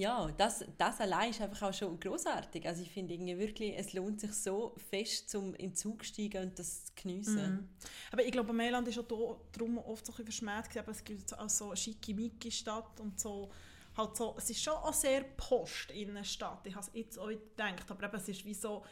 ja, 0.00 0.30
das, 0.36 0.64
das 0.76 1.00
allein 1.00 1.30
ist 1.30 1.40
einfach 1.40 1.68
auch 1.68 1.74
schon 1.74 1.98
großartig. 1.98 2.66
Also 2.66 2.82
ich 2.82 2.90
finde 2.90 3.14
irgendwie 3.14 3.38
wirklich, 3.38 3.74
es 3.76 3.92
lohnt 3.92 4.20
sich 4.20 4.32
so 4.32 4.74
fest, 4.90 5.28
zum 5.30 5.54
in 5.54 5.70
den 5.70 5.74
Zug 5.74 6.02
zu 6.04 6.12
steigen 6.12 6.42
und 6.48 6.58
das 6.58 6.86
zu 6.86 6.92
geniessen. 6.94 7.68
aber 8.12 8.24
ich 8.24 8.32
glaube, 8.32 8.52
Mailand 8.52 8.88
ist 8.88 8.98
auch 8.98 9.04
da- 9.06 9.40
darum 9.52 9.78
oft 9.78 10.04
so 10.06 10.12
ein 10.16 10.24
verschmäht 10.24 10.64
es 10.88 11.04
gibt 11.04 11.38
auch 11.38 11.48
so 11.48 11.74
schicke 11.74 12.50
Stadt 12.50 13.00
und 13.00 13.18
so, 13.20 13.50
halt 13.96 14.16
so, 14.16 14.34
es 14.36 14.50
ist 14.50 14.62
schon 14.62 14.74
auch 14.74 14.92
sehr 14.92 15.22
Post 15.22 15.90
in 15.92 16.14
der 16.14 16.24
Stadt. 16.24 16.66
Ich 16.66 16.74
habe 16.74 16.86
es 16.86 16.92
jetzt 16.94 17.18
auch 17.18 17.28
gedacht, 17.28 17.90
aber 17.90 18.04
eben, 18.06 18.16
es 18.16 18.28
ist 18.28 18.44
wie 18.44 18.54
so, 18.54 18.84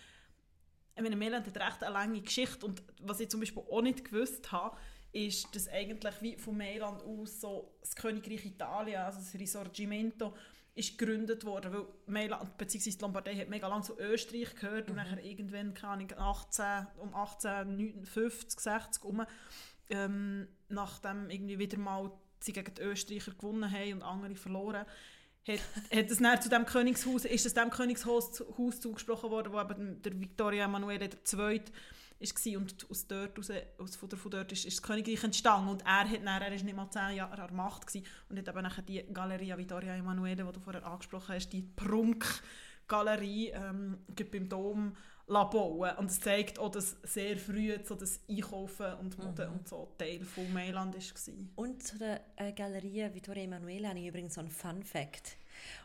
ich 0.95 1.03
meine, 1.03 1.17
Mailand 1.17 1.47
hat 1.47 1.57
recht 1.57 1.83
eine 1.83 1.93
lange 1.93 2.21
Geschichte 2.21 2.67
und 2.67 2.83
was 3.01 3.21
ich 3.21 3.29
zum 3.29 3.41
Beispiel 3.41 3.63
auch 3.71 3.83
nicht 3.83 4.05
gewusst 4.05 4.53
habe, 4.53 4.77
ist, 5.13 5.55
dass 5.55 5.69
eigentlich 5.69 6.15
wie 6.23 6.37
von 6.37 6.57
Mailand 6.57 7.03
aus 7.03 7.41
so 7.41 7.75
das 7.81 7.95
Königreich 7.95 8.47
Italien, 8.47 9.01
also 9.03 9.19
das 9.19 9.35
Risorgimento, 9.35 10.35
ist 10.75 10.97
gegründet 10.97 11.45
worden, 11.45 11.73
weil 11.73 11.87
Mailand, 12.07 12.57
beziehungsweise 12.57 12.97
die 12.97 13.03
Lombardei 13.03 13.37
hat 13.37 13.49
mega 13.51 13.69
lange 13.69 13.83
zu 13.83 13.99
Österreich 13.99 14.55
gehört 14.55 14.89
und 14.89 14.97
nachher 14.97 15.23
irgendwann, 15.23 15.75
keine 15.75 15.93
Ahnung, 15.95 16.13
18, 16.17 16.87
um 16.99 17.15
1850, 17.15 18.59
60 18.61 19.03
herum, 19.03 19.27
ähm, 19.91 20.49
nachdem 20.69 21.29
irgendwie 21.29 21.59
wieder 21.59 21.79
mal 21.79 22.11
sie 22.41 22.53
gegen 22.53 22.75
die 22.75 22.83
Österreicher 22.83 23.33
gewonnen 23.33 23.71
haben 23.71 23.93
und 23.95 24.03
andere 24.03 24.35
verloren, 24.35 24.87
hat, 25.47 25.61
hat 25.95 26.11
es 26.11 26.19
dann 26.19 26.41
zu 26.41 26.49
dem 26.49 26.65
Königshaus, 26.65 27.25
ist 27.27 27.45
es 27.47 27.55
dem 27.55 27.71
Königshaus 27.71 28.33
zu- 28.33 28.57
Haus 28.57 28.81
zugesprochen 28.81 29.31
worden, 29.31 29.53
wo 29.53 29.61
eben 29.61 30.01
der 30.03 30.19
Victoria 30.19 30.65
Emanuele 30.65 31.11
II. 31.33 31.61
War 32.23 32.61
und 32.61 32.91
aus 32.91 33.07
dort, 33.07 33.39
raus, 33.39 33.51
aus, 33.79 33.97
von, 33.97 34.09
der, 34.09 34.19
von 34.19 34.31
dort 34.31 34.53
ist, 34.53 34.65
ist 34.65 34.79
das 34.79 34.83
Königreich 34.83 35.23
entstanden 35.25 35.69
und 35.69 35.83
er 35.83 36.09
hat 36.09 36.25
dann, 36.25 36.43
er 36.43 36.53
ist 36.53 36.65
nicht 36.65 36.77
mal 36.77 36.91
zehn 36.91 37.17
Jahre 37.17 37.33
an 37.33 37.49
der 37.49 37.53
Macht 37.57 37.87
gewesen, 37.87 38.07
und 38.29 38.39
hat 38.39 38.49
eben 38.49 38.63
nachher 38.63 38.83
die 38.83 39.05
Galeria 39.13 39.59
Vittoria 39.59 39.95
Emanuele, 39.97 40.45
die 40.45 40.53
du 40.53 40.61
vorher 40.61 40.87
angesprochen 40.87 41.35
hast, 41.35 41.51
die 41.51 41.63
Prunkgalerie 41.63 43.51
ähm, 43.51 43.99
beim 44.31 44.49
Dom 44.49 44.97
bauen 45.27 45.97
und 45.97 46.11
es 46.11 46.21
zeigt 46.21 46.59
auch, 46.59 46.71
dass 46.71 46.97
sehr 47.05 47.37
früh 47.37 47.75
so 47.85 47.95
das 47.95 48.21
Einkaufen 48.29 48.95
und 49.01 49.17
Mode 49.19 49.49
und 49.51 49.67
so 49.67 49.95
Teil 49.97 50.21
von 50.25 50.53
Mailand 50.53 50.95
war. 50.95 51.35
Und 51.57 51.83
zu 51.83 51.99
der 51.99 52.21
äh, 52.37 52.53
Galerie 52.53 53.09
Vittorio 53.15 53.45
Emanuele 53.45 53.89
habe 53.89 53.99
ich 53.99 54.09
übrigens 54.09 54.35
so 54.35 54.41
einen 54.41 54.51
Fun 54.51 54.83
Fact. 54.83 55.37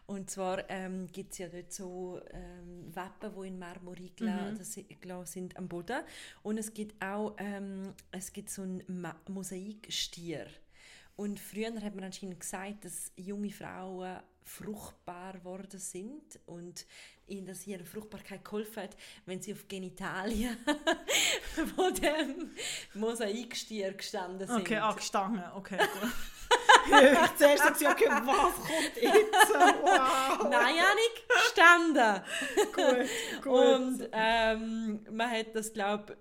Und 0.05 0.29
zwar 0.29 0.69
ähm, 0.69 1.07
gibt 1.11 1.33
es 1.33 1.39
ja 1.39 1.47
dort 1.47 1.71
so 1.71 2.21
ähm, 2.31 2.95
Wappen, 2.95 3.31
die 3.39 3.47
in 3.47 3.59
Marmor 3.59 3.95
eingelassen 3.97 5.25
sind 5.25 5.57
am 5.57 5.67
Boden. 5.67 6.01
Und 6.43 6.57
es 6.57 6.73
gibt 6.73 7.01
auch 7.03 7.35
ähm, 7.37 7.93
es 8.11 8.31
gibt 8.33 8.49
so 8.49 8.61
einen 8.61 8.83
Ma 8.87 9.15
Mosaikstier. 9.27 10.47
Und 11.15 11.39
früher 11.39 11.73
hat 11.81 11.95
man 11.95 12.05
anscheinend 12.05 12.39
gesagt, 12.39 12.85
dass 12.85 13.11
junge 13.15 13.49
Frauen 13.49 14.19
fruchtbar 14.47 15.33
geworden 15.33 15.79
sind 15.79 16.39
und 16.45 16.85
ihnen 17.27 17.45
das 17.45 17.67
ihre 17.67 17.85
Fruchtbarkeit 17.85 18.43
geholfen 18.45 18.83
hat, 18.83 18.95
wenn 19.25 19.41
sie 19.41 19.53
auf 19.53 19.67
Genitalien 19.67 20.57
von 21.75 21.93
dem 21.95 22.51
Mosaikstier 22.93 23.93
gestanden 23.93 24.47
sind. 24.47 24.61
Okay, 24.61 24.77
angestanden. 24.77 25.43
Okay, 25.55 25.77
gut. 25.77 26.11
ich 26.51 26.56
zuerst 27.37 27.63
so 27.65 27.73
gesagt, 27.73 28.01
okay, 28.01 28.09
was 28.09 28.55
kommt 28.55 28.95
jetzt? 29.01 29.53
Wow. 29.53 30.49
Nein, 30.49 30.75
Janik, 30.75 31.23
standen. 31.51 32.23
Gut, 32.73 33.43
gut. 33.43 33.53
Und 33.53 34.09
ähm, 34.11 35.05
man 35.11 35.29
hat 35.31 35.55
das, 35.55 35.73
glaube 35.73 36.15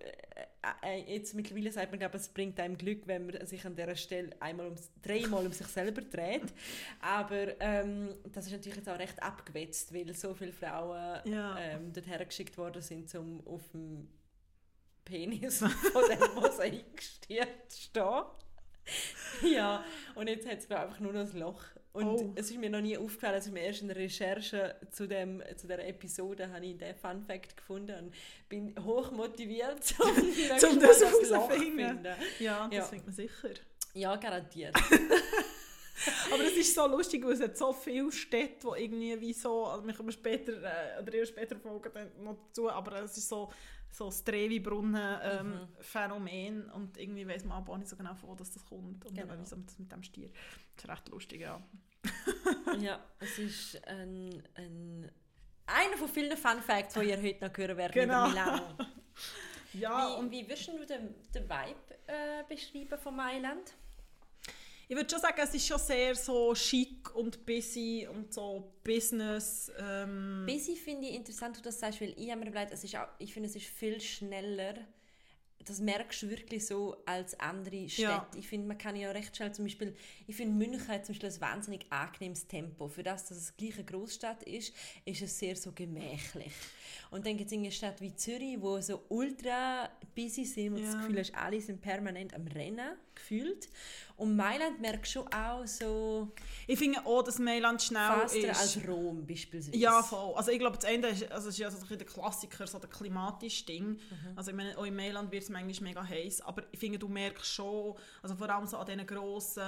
äh, 0.83 1.15
jetzt 1.15 1.35
mittlerweile 1.35 1.71
sagt 1.71 1.91
man, 1.91 1.99
glaube 1.99 2.17
es 2.17 2.29
bringt 2.29 2.59
einem 2.59 2.77
Glück, 2.77 3.03
wenn 3.07 3.27
man 3.27 3.47
sich 3.47 3.65
an 3.65 3.77
dieser 3.77 3.97
Stelle 3.97 4.31
einmal 4.41 4.67
ums, 4.67 4.91
dreimal 5.03 5.47
um 5.47 5.53
sich 5.53 5.67
selber 5.67 6.03
dreht. 6.03 6.53
Aber 7.01 7.61
ähm, 7.61 8.15
das 8.33 8.47
ist 8.47 8.53
natürlich 8.53 8.77
jetzt 8.79 8.89
auch 8.89 8.99
recht 8.99 9.23
abgewetzt, 9.23 9.95
weil 9.95 10.13
so 10.15 10.35
viele 10.35 10.53
Frauen 10.53 11.21
Ja. 11.25 11.57
ähm, 11.59 11.93
dorthin 11.93 12.19
geschickt 12.27 12.59
worden 12.59 12.83
sind, 12.83 13.15
um 13.15 13.47
auf 13.47 13.63
dem 13.73 14.09
Penis 15.05 15.59
von 15.93 16.03
dem 16.11 16.35
Mosaikstier 16.35 17.47
zu 17.69 17.81
stehen. 17.81 18.23
ja, 19.43 19.85
und 20.15 20.29
jetzt 20.29 20.47
hat 20.49 20.59
es 20.59 20.71
einfach 20.71 21.01
nur 21.01 21.13
noch 21.13 21.21
ein 21.33 21.39
Loch. 21.39 21.63
Und 21.93 22.07
Oh. 22.07 22.33
es 22.37 22.51
ist 22.51 22.59
mir 22.59 22.69
noch 22.69 22.83
nie 22.83 22.99
aufgefallen, 22.99 23.39
ist 23.39 23.51
mir 23.51 23.63
erst 23.63 23.81
in 23.81 23.89
der 23.89 23.97
Recherche 23.97 24.77
zu, 24.91 25.09
dem, 25.09 25.43
zu 25.57 25.67
dieser 25.67 25.83
Episode 25.87 26.53
habe 26.53 26.67
ich 26.67 26.77
den 26.77 26.95
Fun 26.95 27.23
Fact 27.23 27.57
gefunden 27.57 27.97
und 27.99 28.15
bin 28.51 28.75
hoch 28.85 29.11
motiviert, 29.13 29.95
um, 29.99 30.59
Zum 30.59 30.77
Mal 30.77 30.89
das 30.89 31.31
Loch 31.31 31.51
finden. 31.51 32.07
Ja, 32.39 32.67
das 32.69 32.75
Ja. 32.77 32.83
findet 32.85 33.07
man 33.07 33.15
sicher. 33.15 33.49
Ja, 33.95 34.15
garantiert. 34.17 34.77
Aber 36.31 36.45
es 36.45 36.53
ist 36.53 36.75
so 36.75 36.87
lustig, 36.87 37.25
weil 37.25 37.33
es 37.33 37.41
hat 37.41 37.57
so 37.57 37.73
viele 37.73 38.13
Städte, 38.13 38.69
die 38.77 38.83
irgendwie 38.85 39.19
wie 39.19 39.33
so, 39.33 39.65
also 39.65 39.87
wir 39.87 39.95
kommen 39.95 40.13
später, 40.13 40.53
äh, 40.53 41.01
oder 41.01 41.15
eher 41.15 41.25
später 41.25 41.57
Folgen 41.57 41.91
noch 42.23 42.37
dazu, 42.49 42.69
aber 42.71 43.03
es 43.03 43.17
ist 43.17 43.29
so, 43.31 43.51
so 43.91 44.07
das 44.07 44.23
Trevi-Brunnen-Phänomen 44.25 46.71
und 46.71 46.97
irgendwie 46.99 47.27
weiss 47.27 47.45
man 47.45 47.59
aber 47.59 47.73
auch 47.73 47.79
nicht 47.79 47.89
so 47.89 47.97
genau, 47.97 48.15
von 48.15 48.29
wo 48.31 48.35
das, 48.35 48.53
kommt 48.65 49.05
und 49.07 49.15
Genau. 49.15 49.35
wieso 49.39 49.57
das 49.57 49.79
mit 49.79 49.91
dem 49.93 50.03
Stier. 50.03 50.31
Das 50.75 50.85
ist 50.85 50.91
recht 50.91 51.09
lustig, 51.09 51.41
ja. 51.41 51.63
ja, 52.81 53.01
es 53.19 53.39
ist 53.39 53.87
ein, 53.89 54.43
ein, 54.55 55.11
einer 55.67 55.97
von 55.97 56.09
vielen 56.09 56.37
Fun 56.37 56.61
Facts, 56.63 56.95
die 56.95 57.09
ihr 57.09 57.21
heute 57.21 57.49
noch 57.49 57.57
hören 57.57 57.77
werdet 57.77 57.95
Genau. 57.95 58.27
über 58.27 58.29
Milano. 58.31 58.63
Ja, 59.73 60.09
Wie, 60.09 60.15
und 60.21 60.31
wie 60.31 60.43
würdest 60.45 60.69
du 60.69 60.85
den, 60.87 61.15
den 61.35 61.43
Vibe 61.45 61.99
äh, 62.07 62.45
beschreiben 62.49 62.97
von 62.99 63.17
Mailand? 63.17 63.75
Ich 64.89 64.97
würde 64.97 65.11
schon 65.11 65.21
sagen, 65.21 65.41
es 65.43 65.55
ist 65.55 65.67
schon 65.67 65.79
sehr 65.79 66.15
so 66.15 66.55
chic 66.55 67.15
und 67.15 67.45
busy 67.45 68.07
und 68.13 68.33
so 68.33 68.73
Business. 68.85 69.71
Ähm, 69.79 70.45
Busy 70.47 70.77
finde 70.77 71.09
ich 71.09 71.15
interessant, 71.15 71.57
dass 71.57 71.63
du 71.63 71.69
das 71.69 71.81
sagst, 71.81 72.01
weil 72.01 72.15
ich 72.17 72.31
habe 72.31 72.41
mir 72.41 72.49
überlegt, 72.51 72.73
es 72.73 72.85
ist 72.85 72.95
auch, 72.97 73.09
ich 73.19 73.33
finde, 73.33 73.49
es 73.49 73.57
ist 73.57 73.67
viel 73.67 74.01
schneller. 74.01 74.75
Das 75.65 75.81
merkst 75.81 76.23
du 76.23 76.31
wirklich 76.31 76.65
so 76.65 76.97
als 77.07 77.41
andere 77.41 77.89
Städte. 77.89 78.03
Ja. 78.03 78.31
Ich 78.37 78.47
finde, 78.47 78.69
man 78.69 78.79
kann 78.79 78.95
ja 78.95 79.11
recht 79.11 79.37
schnell 79.37 79.53
zum 79.53 79.65
Beispiel, 79.65 79.97
ich 80.29 80.37
finde 80.37 80.55
München 80.55 80.87
hat 80.87 81.05
zum 81.05 81.15
Beispiel 81.15 81.31
ein 81.31 81.41
wahnsinnig 81.41 81.87
angenehmes 81.91 82.47
Tempo. 82.47 82.87
Für 82.87 83.03
das, 83.03 83.27
dass 83.27 83.37
es 83.39 83.57
gleich 83.57 83.75
eine 83.75 83.85
Großstadt 83.85 84.45
ist, 84.45 84.73
ist 85.05 85.23
es 85.23 85.37
sehr 85.37 85.57
so 85.57 85.73
gemächlich. 85.73 86.53
Und 87.11 87.27
dann 87.27 87.37
gibt 87.37 87.51
es 87.51 87.57
eine 87.57 87.73
Stadt 87.73 88.01
wie 88.01 88.15
Zürich, 88.15 88.61
wo 88.61 88.81
so 88.81 89.03
ultra 89.09 89.91
busy 90.15 90.45
sind 90.45 90.75
und 90.75 90.85
das 90.85 90.95
Ja. 90.95 91.01
Gefühl 91.01 91.19
hast, 91.19 91.35
alle 91.35 91.61
sind 91.61 91.81
permanent 91.81 92.33
am 92.35 92.47
Rennen, 92.47 92.97
gefühlt. 93.17 93.69
Und 94.17 94.35
Mailand 94.35 94.81
merkst 94.81 95.15
du 95.15 95.21
schon 95.21 95.33
auch 95.33 95.67
so 95.67 96.33
ich 96.67 96.79
finde 96.79 97.05
auch, 97.05 97.23
dass 97.23 97.39
Mailand 97.39 97.83
schnell 97.83 98.09
faster 98.09 98.51
ist. 98.51 98.61
als 98.61 98.89
Rom 98.89 99.25
beispielsweise. 99.27 99.77
Ja, 99.77 100.03
voll. 100.03 100.35
Also 100.35 100.51
ich 100.51 100.59
glaube, 100.59 100.77
das 100.77 100.85
Ende 100.85 101.09
ist, 101.09 101.31
also 101.31 101.49
ist 101.49 101.59
ja 101.59 101.71
so 101.71 101.79
ein 101.79 101.99
der 101.99 102.07
Klassiker, 102.07 102.67
so 102.67 102.79
der 102.79 102.89
klimatische 102.89 103.65
Ding. 103.65 103.91
Mhm. 103.91 103.99
Also 104.35 104.51
ich 104.51 104.57
meine, 104.57 104.77
auch 104.77 104.85
in 104.85 104.97
Mailand 104.97 105.31
wird 105.31 105.45
es 105.45 105.49
manchmal 105.49 105.91
mega 105.91 106.07
heiß, 106.07 106.41
aber 106.41 106.63
ich 106.73 106.79
finde, 106.79 106.99
du 106.99 107.09
merkst 107.09 107.47
schon, 107.47 107.95
also 108.23 108.35
vor 108.35 108.51
allem 108.51 108.67
so 108.67 108.79
an 108.79 108.87
diesen 108.87 109.07
grossen 109.07 109.63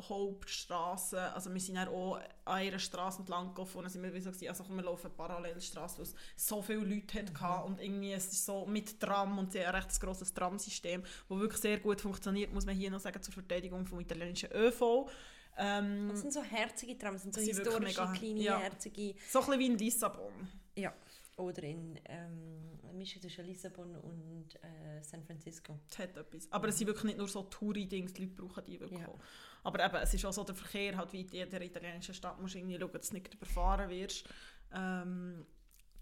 Hauptstraßen, 0.00 1.18
also 1.18 1.52
wir 1.52 1.60
sind 1.60 1.76
ja 1.76 1.88
auch 1.88 2.16
an 2.16 2.22
einer 2.44 2.78
Straße 2.78 3.20
entlang 3.20 3.52
gelaufen 3.54 3.78
und 3.78 3.84
dann 3.84 3.92
sind 3.92 4.02
wir 4.02 4.12
wie 4.14 4.20
so, 4.20 4.30
gewesen, 4.30 4.48
also 4.48 4.64
wir 4.68 4.82
laufen 4.82 5.10
Parallelstraßen, 5.16 5.98
weil 5.98 6.04
es 6.06 6.14
so 6.36 6.62
viele 6.62 6.80
Leute 6.80 7.22
Mhm. 7.22 7.40
hatte 7.40 7.64
und 7.66 7.80
irgendwie 7.80 8.12
es 8.12 8.26
ist 8.32 8.44
so 8.46 8.66
mit 8.66 9.00
Tram 9.00 9.38
und 9.38 9.52
sie 9.52 9.60
haben 9.64 9.74
ein 9.74 9.82
recht 9.82 10.00
grosses 10.00 10.32
Tramsystem, 10.32 11.02
das 11.02 11.38
wirklich 11.38 11.60
sehr 11.60 11.78
gut 11.80 12.00
funktioniert, 12.00 12.52
muss 12.52 12.66
man 12.66 12.76
hier 12.76 12.90
noch 12.90 13.00
sagen, 13.00 13.22
zur 13.22 13.34
Verteidigung 13.34 13.86
vom 13.86 14.00
italienischen 14.00 14.50
ÖV. 14.52 15.08
Ähm, 15.56 16.08
Das 16.10 16.20
sind 16.20 16.32
so 16.32 16.42
herzige 16.42 16.96
Trams, 16.96 17.22
das 17.22 17.22
sind 17.24 17.34
so 17.34 17.40
Das 17.40 17.46
sind 17.56 17.64
historische, 17.66 18.00
mega- 18.02 18.12
kleine, 18.12 18.40
ja. 18.40 18.58
herzige. 18.58 19.14
so 19.28 19.40
ein 19.40 19.46
bisschen 19.46 19.60
wie 19.60 19.66
in 19.66 19.78
Lissabon. 19.78 20.32
Ja. 20.76 20.94
Oder 21.36 21.62
in 21.62 21.98
ähm, 22.06 22.78
Mischung 22.94 23.22
zwischen 23.22 23.44
Lissabon 23.46 23.94
und 23.96 24.56
äh, 24.56 25.00
San 25.02 25.22
Francisco. 25.22 25.78
Es 25.88 25.98
hat 25.98 26.16
etwas. 26.16 26.50
Aber 26.50 26.66
es 26.68 26.78
sind 26.78 26.88
wirklich 26.88 27.04
nicht 27.04 27.18
nur 27.18 27.28
so 27.28 27.42
Touri-Dings, 27.44 28.12
die 28.12 28.22
Leute 28.24 28.34
brauchen 28.34 28.64
die 28.66 28.80
wirklich 28.80 29.00
Ja. 29.00 29.06
auch. 29.08 29.18
Aber 29.64 29.84
eben, 29.84 29.96
es 29.96 30.14
ist 30.14 30.24
auch 30.24 30.32
so 30.32 30.44
der 30.44 30.54
Verkehr, 30.54 30.96
halt 30.96 31.12
wie 31.12 31.22
in 31.22 31.28
jeder 31.28 31.60
italienischen 31.60 32.14
Stadt, 32.14 32.40
musst 32.40 32.54
du 32.54 32.58
irgendwie 32.58 32.78
schauen, 32.78 32.92
dass 32.92 33.08
du 33.08 33.14
nicht 33.14 33.34
überfahren 33.34 33.88
wirst. 33.90 34.28
Ähm, 34.72 35.44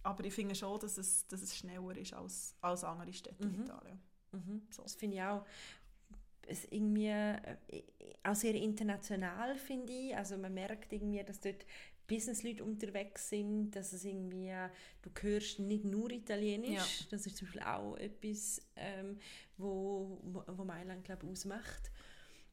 aber 0.02 0.25
ich 0.25 0.34
finde 0.34 0.54
schon, 0.54 0.78
dass 0.80 0.98
es, 0.98 1.26
dass 1.26 1.42
es 1.42 1.56
schneller 1.56 1.96
ist 1.96 2.14
als, 2.14 2.54
als 2.60 2.84
andere 2.84 3.12
Städte 3.12 3.42
in 3.44 3.56
Mhm. 3.56 3.64
Italien. 3.64 4.00
Mhm. 4.32 4.62
So. 4.70 4.82
Das 4.82 4.94
finde 4.94 5.16
ich 5.16 5.22
auch. 5.22 5.44
Es 6.48 6.64
irgendwie 6.66 7.06
äh, 7.08 7.56
auch 8.22 8.34
sehr 8.36 8.54
international, 8.54 9.56
finde 9.56 9.92
ich. 9.92 10.16
Also 10.16 10.36
man 10.38 10.54
merkt 10.54 10.92
irgendwie, 10.92 11.25
dass 11.25 11.40
dort 11.40 11.66
Businessleute 12.06 12.62
unterwegs 12.62 13.30
sind, 13.30 13.72
dass 13.72 13.92
es 13.92 14.04
irgendwie, 14.04 14.46
äh, 14.46 14.68
du 15.02 15.10
hörst 15.22 15.58
nicht 15.58 15.84
nur 15.84 16.08
Italienisch, 16.12 17.00
Ja. 17.00 17.06
das 17.10 17.26
ist 17.26 17.36
zum 17.36 17.46
Beispiel 17.48 17.62
auch 17.62 17.96
etwas, 17.96 18.62
ähm, 18.76 19.18
wo, 19.56 20.20
wo, 20.22 20.44
wo 20.46 20.64
Mailand, 20.64 21.02
glaube 21.04 21.26
ich, 21.26 21.32
ausmacht. 21.32 21.90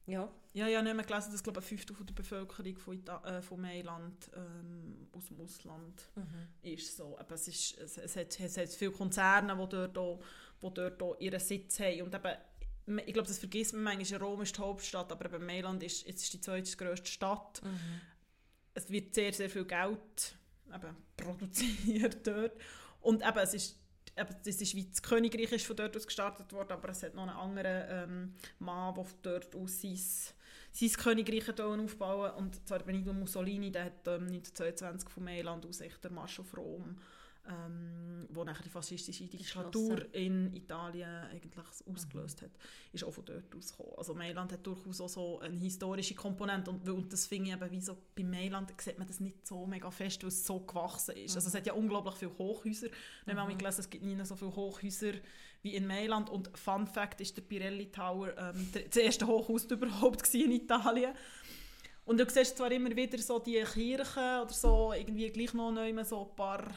Ja, 0.06 0.30
Ja, 0.52 0.68
ja, 0.68 0.82
nicht 0.82 0.94
mehr 0.94 1.04
gelesen, 1.04 1.32
dass 1.32 1.42
glaube 1.42 1.60
ein 1.60 1.64
Fünftel 1.64 1.96
von 1.96 2.06
der 2.06 2.14
Bevölkerung 2.14 2.76
von, 2.76 2.94
Ita 2.94 3.22
äh, 3.24 3.42
von 3.42 3.60
Mailand 3.60 4.30
ähm, 4.36 5.08
aus 5.12 5.26
dem 5.26 5.40
Ausland 5.40 6.08
ist. 6.62 6.96
So. 6.96 7.18
Aber 7.18 7.34
es, 7.34 7.48
ist, 7.48 7.78
es, 7.78 7.98
es, 7.98 8.16
hat, 8.16 8.38
es 8.38 8.56
hat 8.56 8.68
viele 8.68 8.92
Konzerne, 8.92 9.56
die 9.56 9.68
dort, 9.68 9.98
auch, 9.98 10.20
die 10.62 10.74
dort 10.74 11.02
auch 11.02 11.18
ihren 11.18 11.40
Sitz 11.40 11.80
haben. 11.80 12.02
Und 12.02 12.14
eben, 12.14 12.98
ich 13.06 13.14
glaube, 13.14 13.26
das 13.26 13.38
vergisst 13.38 13.72
man 13.72 13.96
manchmal, 13.96 14.20
Rom 14.20 14.42
ist 14.42 14.56
die 14.56 14.60
Hauptstadt, 14.60 15.10
aber 15.10 15.24
eben 15.24 15.44
Mailand 15.44 15.82
ist, 15.82 16.06
jetzt 16.06 16.22
ist 16.22 16.32
die 16.34 16.40
zweitgrößte 16.40 17.10
Stadt. 17.10 17.60
Es 18.74 18.90
wird 18.90 19.14
sehr, 19.14 19.32
sehr 19.32 19.50
viel 19.50 19.64
Geld 19.64 20.36
eben, 20.72 20.96
produziert 21.16 22.18
dort. 22.26 22.52
Und 23.00 23.22
eben, 23.26 23.38
es 23.38 23.54
ist, 23.54 23.78
das 24.14 24.60
ist 24.60 24.74
wie 24.74 24.84
das 24.84 25.02
Königreich 25.02 25.52
ist 25.52 25.66
von 25.66 25.76
dort 25.76 25.96
aus 25.96 26.06
gestartet 26.06 26.52
worden, 26.52 26.72
aber 26.72 26.88
es 26.90 27.02
hat 27.02 27.14
noch 27.14 27.22
einen 27.22 27.30
anderen 27.30 27.84
ähm, 27.88 28.34
Mann, 28.58 28.94
der 28.94 29.04
von 29.04 29.18
dort 29.22 29.54
aus 29.56 29.80
sein, 29.80 29.98
sein 30.72 30.92
Königreich 30.92 31.48
aufbauen. 31.58 32.32
Und 32.32 32.66
zwar 32.66 32.80
Benito 32.80 33.12
Mussolini, 33.12 33.70
der 33.70 33.86
hat 33.86 34.06
ähm, 34.06 34.26
1922 34.26 35.08
von 35.08 35.24
Mailand 35.24 35.66
aus 35.66 35.80
echt 35.80 36.04
den 36.04 36.14
Marsch 36.14 36.38
auf 36.40 36.56
Rom, 36.56 36.96
ähm, 37.48 38.26
wo 38.30 38.44
nachher 38.44 38.62
die 38.62 38.70
faschistische 38.70 39.26
Diktatur 39.26 40.12
in 40.14 40.54
Italien 40.54 41.26
eigentlich 41.30 41.52
ausgelöst 41.86 42.42
hat, 42.42 42.50
ist 42.92 43.04
auch 43.04 43.12
von 43.12 43.24
dort 43.24 43.54
ausgekommen. 43.54 43.92
Also 43.96 44.14
Mailand 44.14 44.52
hat 44.52 44.66
durchaus 44.66 45.00
auch 45.00 45.08
so 45.08 45.40
eine 45.40 45.56
historische 45.56 46.14
Komponente 46.14 46.70
und, 46.70 46.88
und 46.88 47.12
das 47.12 47.26
finde 47.26 47.50
ich 47.50 47.56
eben, 47.56 47.70
wie 47.70 47.80
so 47.80 47.96
bei 48.14 48.24
Mailand 48.24 48.72
sieht 48.80 48.98
man 48.98 49.06
das 49.06 49.20
nicht 49.20 49.46
so 49.46 49.66
mega 49.66 49.90
fest, 49.90 50.22
weil 50.22 50.28
es 50.28 50.44
so 50.46 50.60
gewachsen 50.60 51.16
ist. 51.16 51.36
Also 51.36 51.48
es 51.48 51.54
hat 51.54 51.66
ja 51.66 51.74
unglaublich 51.74 52.14
viele 52.14 52.36
Hochhäuser. 52.38 52.88
Wir 53.26 53.36
haben 53.36 53.58
gelesen, 53.58 53.80
es 53.80 53.90
gibt 53.90 54.04
nie 54.04 54.24
so 54.24 54.36
viele 54.36 54.54
Hochhäuser 54.54 55.12
wie 55.62 55.74
in 55.74 55.86
Mailand 55.86 56.28
und 56.30 56.56
Fun 56.58 56.86
Fact 56.86 57.20
ist 57.20 57.36
der 57.36 57.42
Pirelli 57.42 57.90
Tower 57.90 58.36
ähm, 58.36 58.70
der, 58.72 58.82
das 58.82 58.96
erste 58.96 59.26
Hochhaus 59.26 59.64
überhaupt 59.64 60.32
in 60.34 60.52
Italien. 60.52 61.14
Und 62.04 62.20
du 62.20 62.28
siehst 62.28 62.58
zwar 62.58 62.70
immer 62.70 62.94
wieder 62.94 63.18
so 63.18 63.38
die 63.38 63.62
Kirchen 63.62 64.42
oder 64.42 64.52
so, 64.52 64.92
irgendwie 64.92 65.30
gleich 65.30 65.54
noch 65.54 65.72
neu 65.72 66.04
so 66.04 66.28
ein 66.28 66.36
paar 66.36 66.70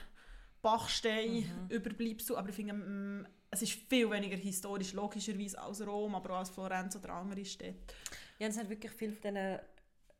Bachsteine 0.71 1.45
überbleibst 1.69 2.29
du, 2.29 2.35
aber 2.37 2.49
ich 2.49 2.55
finde, 2.55 2.73
mm, 2.73 3.25
es 3.51 3.61
ist 3.61 3.73
viel 3.89 4.09
weniger 4.09 4.35
historisch, 4.35 4.91
logischerweise 4.93 5.59
als 5.61 5.85
Rom, 5.85 6.13
aber 6.15 6.31
auch 6.31 6.39
als 6.39 6.49
Florenz 6.49 6.95
oder 6.97 7.13
andere 7.13 7.45
Städte. 7.45 7.79
Ja, 8.39 8.47
es 8.47 8.57
hat 8.57 8.69
wirklich 8.69 8.91
viel 8.91 9.13
von 9.13 9.33
diesen, 9.33 9.59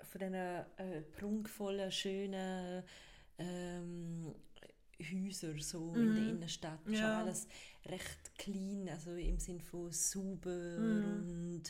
von 0.09 0.19
diesen 0.19 0.33
äh, 0.33 1.01
prunkvollen, 1.17 1.91
schönen 1.91 2.83
ähm, 3.37 4.33
Häusern 4.99 5.59
so 5.59 5.93
in 5.95 6.15
der 6.15 6.23
Innenstadt. 6.23 6.79
Es 6.85 6.93
ist 6.93 6.99
Ja. 7.01 7.15
auch 7.17 7.23
alles 7.23 7.47
recht 7.85 8.31
clean, 8.37 8.87
also 8.89 9.11
im 9.11 9.37
Sinn 9.39 9.59
von 9.59 9.91
sauber 9.91 10.77
und, 10.77 11.63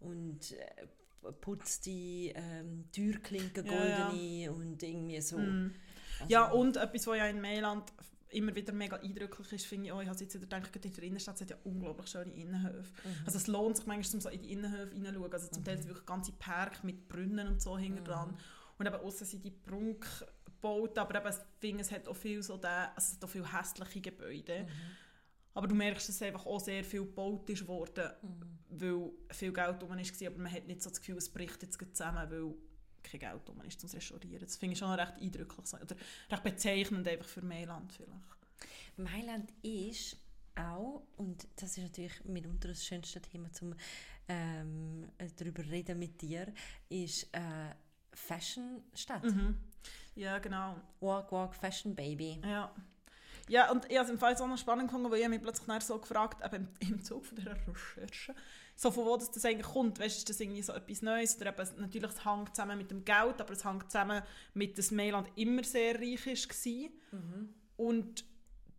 und 0.00 0.52
äh, 0.52 1.32
putzte 1.40 1.90
ähm, 1.90 2.84
Türklinken, 2.92 3.64
Ja, 3.66 3.72
ja. 3.86 4.08
goldene 4.08 4.52
und 4.52 4.82
irgendwie 4.82 5.20
so. 5.20 5.38
Mm. 5.38 5.72
Also, 6.20 6.32
Ja, 6.32 6.50
und 6.50 6.76
etwas, 6.76 7.06
was 7.06 7.16
ja 7.18 7.26
in 7.28 7.40
Mailand 7.40 7.92
immer 8.30 8.54
wieder 8.54 8.72
mega 8.72 8.96
eindrücklich 8.96 9.52
ist, 9.52 9.66
finde 9.66 9.86
ich 9.86 9.92
auch, 9.92 10.02
ich 10.02 10.08
habe 10.08 10.18
jetzt 10.18 10.34
wieder 10.34 10.44
gedacht, 10.58 10.84
in 10.84 10.92
der 10.92 11.02
Innenstadt 11.04 11.40
hat 11.40 11.50
ja 11.50 11.56
unglaublich 11.64 12.08
schöne 12.08 12.32
Innenhöfe. 12.34 12.92
Also 13.24 13.38
es 13.38 13.46
lohnt 13.46 13.76
sich 13.76 13.86
manchmal, 13.86 14.14
um 14.14 14.20
so 14.20 14.28
in 14.28 14.42
die 14.42 14.52
Innenhöfe 14.52 14.94
hineinzuschauen. 14.94 15.32
Also 15.32 15.48
zum 15.48 15.64
Teil 15.64 15.78
sind 15.78 15.88
wirklich 15.88 16.06
ganze 16.06 16.32
Park 16.32 16.82
mit 16.84 17.08
Brunnen 17.08 17.46
und 17.48 17.62
so 17.62 17.78
hinten 17.78 18.04
dran. 18.04 18.36
Und 18.78 18.86
eben 18.86 18.96
aussen 18.96 19.24
sind 19.26 19.44
die 19.44 19.50
Prunkbauten, 19.50 20.98
aber 20.98 21.18
eben, 21.20 21.28
ich 21.28 21.36
finde, 21.60 21.82
es 21.82 21.90
hat 21.90 22.08
auch 22.08 22.16
viel 22.16 22.42
so 22.42 22.56
den, 22.56 22.68
also 22.70 22.90
es 22.96 23.12
hat 23.14 23.24
auch 23.24 23.28
viel 23.28 23.52
hässliche 23.52 24.00
Gebäude. 24.00 24.66
Aber 25.54 25.66
du 25.68 25.74
merkst, 25.74 26.08
dass 26.08 26.20
einfach 26.20 26.44
auch 26.44 26.60
sehr 26.60 26.84
viel 26.84 27.00
gebaut 27.06 27.48
ist 27.48 27.66
worden, 27.66 28.10
Mhm. 28.22 28.56
weil 28.68 29.10
viel 29.30 29.52
Geld 29.52 29.82
rum 29.82 29.90
war, 29.90 30.26
aber 30.28 30.38
man 30.38 30.52
hat 30.52 30.66
nicht 30.66 30.82
so 30.82 30.90
das 30.90 30.98
Gefühl, 31.00 31.16
es 31.16 31.30
bricht 31.32 31.62
jetzt 31.62 31.78
zusammen, 31.96 32.30
weil 32.30 32.54
kein 33.10 33.20
Geld 33.20 33.48
rum 33.48 33.60
ist 33.62 33.80
zum 33.80 33.90
Restaurieren. 33.90 34.44
Das 34.44 34.56
finde 34.56 34.74
ich 34.74 34.78
schon 34.78 34.90
recht 34.90 35.14
eindrücklich, 35.20 35.74
oder 35.74 35.96
recht 36.30 36.42
bezeichnend 36.42 37.08
einfach 37.08 37.26
für 37.26 37.42
Mailand 37.42 37.92
vielleicht. 37.92 38.36
Mailand 38.96 39.52
ist 39.62 40.16
auch, 40.54 41.02
und 41.16 41.46
das 41.56 41.76
ist 41.76 41.84
natürlich 41.84 42.24
mitunter 42.24 42.68
das 42.68 42.84
schönste 42.84 43.20
Thema 43.20 43.52
zum 43.52 43.74
ähm, 44.28 45.08
darüber 45.36 45.62
reden 45.64 45.98
mit 45.98 46.20
dir, 46.20 46.52
ist 46.88 47.24
äh, 47.32 47.74
Fashion-Stadt. 48.12 49.24
Mhm. 49.24 49.56
Ja, 50.14 50.38
genau. 50.38 50.76
Walk, 51.00 51.30
walk, 51.30 51.54
Fashion 51.54 51.94
Baby. 51.94 52.40
Ja. 52.42 52.74
Ja, 53.48 53.70
und 53.70 53.84
ich 53.88 53.96
habe 53.96 54.06
es 54.06 54.10
im 54.10 54.18
Fall 54.18 54.36
so 54.36 54.46
noch 54.46 54.58
spannend 54.58 54.88
gefunden, 54.88 55.10
weil 55.10 55.20
ich 55.20 55.28
mich 55.28 55.40
plötzlich 55.40 55.82
so 55.82 55.98
gefragt 55.98 56.44
eben 56.44 56.68
im, 56.80 56.94
im 56.94 57.02
Zug 57.04 57.24
von 57.24 57.36
dieser 57.36 57.52
Recherche, 57.52 58.34
so 58.76 58.90
von 58.90 59.06
wo 59.06 59.16
das, 59.16 59.30
das 59.30 59.44
eigentlich 59.44 59.66
kommt. 59.66 59.98
Weißt, 59.98 60.18
ist 60.18 60.28
das 60.28 60.38
irgendwie 60.38 60.62
so 60.62 60.72
etwas 60.74 61.02
Neues? 61.02 61.40
Oder 61.40 61.58
eben, 61.58 61.80
natürlich, 61.80 62.10
es 62.10 62.24
hängt 62.24 62.54
zusammen 62.54 62.76
mit 62.76 62.90
dem 62.90 63.04
Geld, 63.04 63.40
aber 63.40 63.52
es 63.52 63.64
hängt 63.64 63.90
zusammen 63.90 64.22
mit, 64.54 64.76
dass 64.78 64.90
Mailand 64.90 65.28
immer 65.34 65.64
sehr 65.64 65.94
reich 65.98 66.26
war. 66.26 66.90
Und 67.78 68.24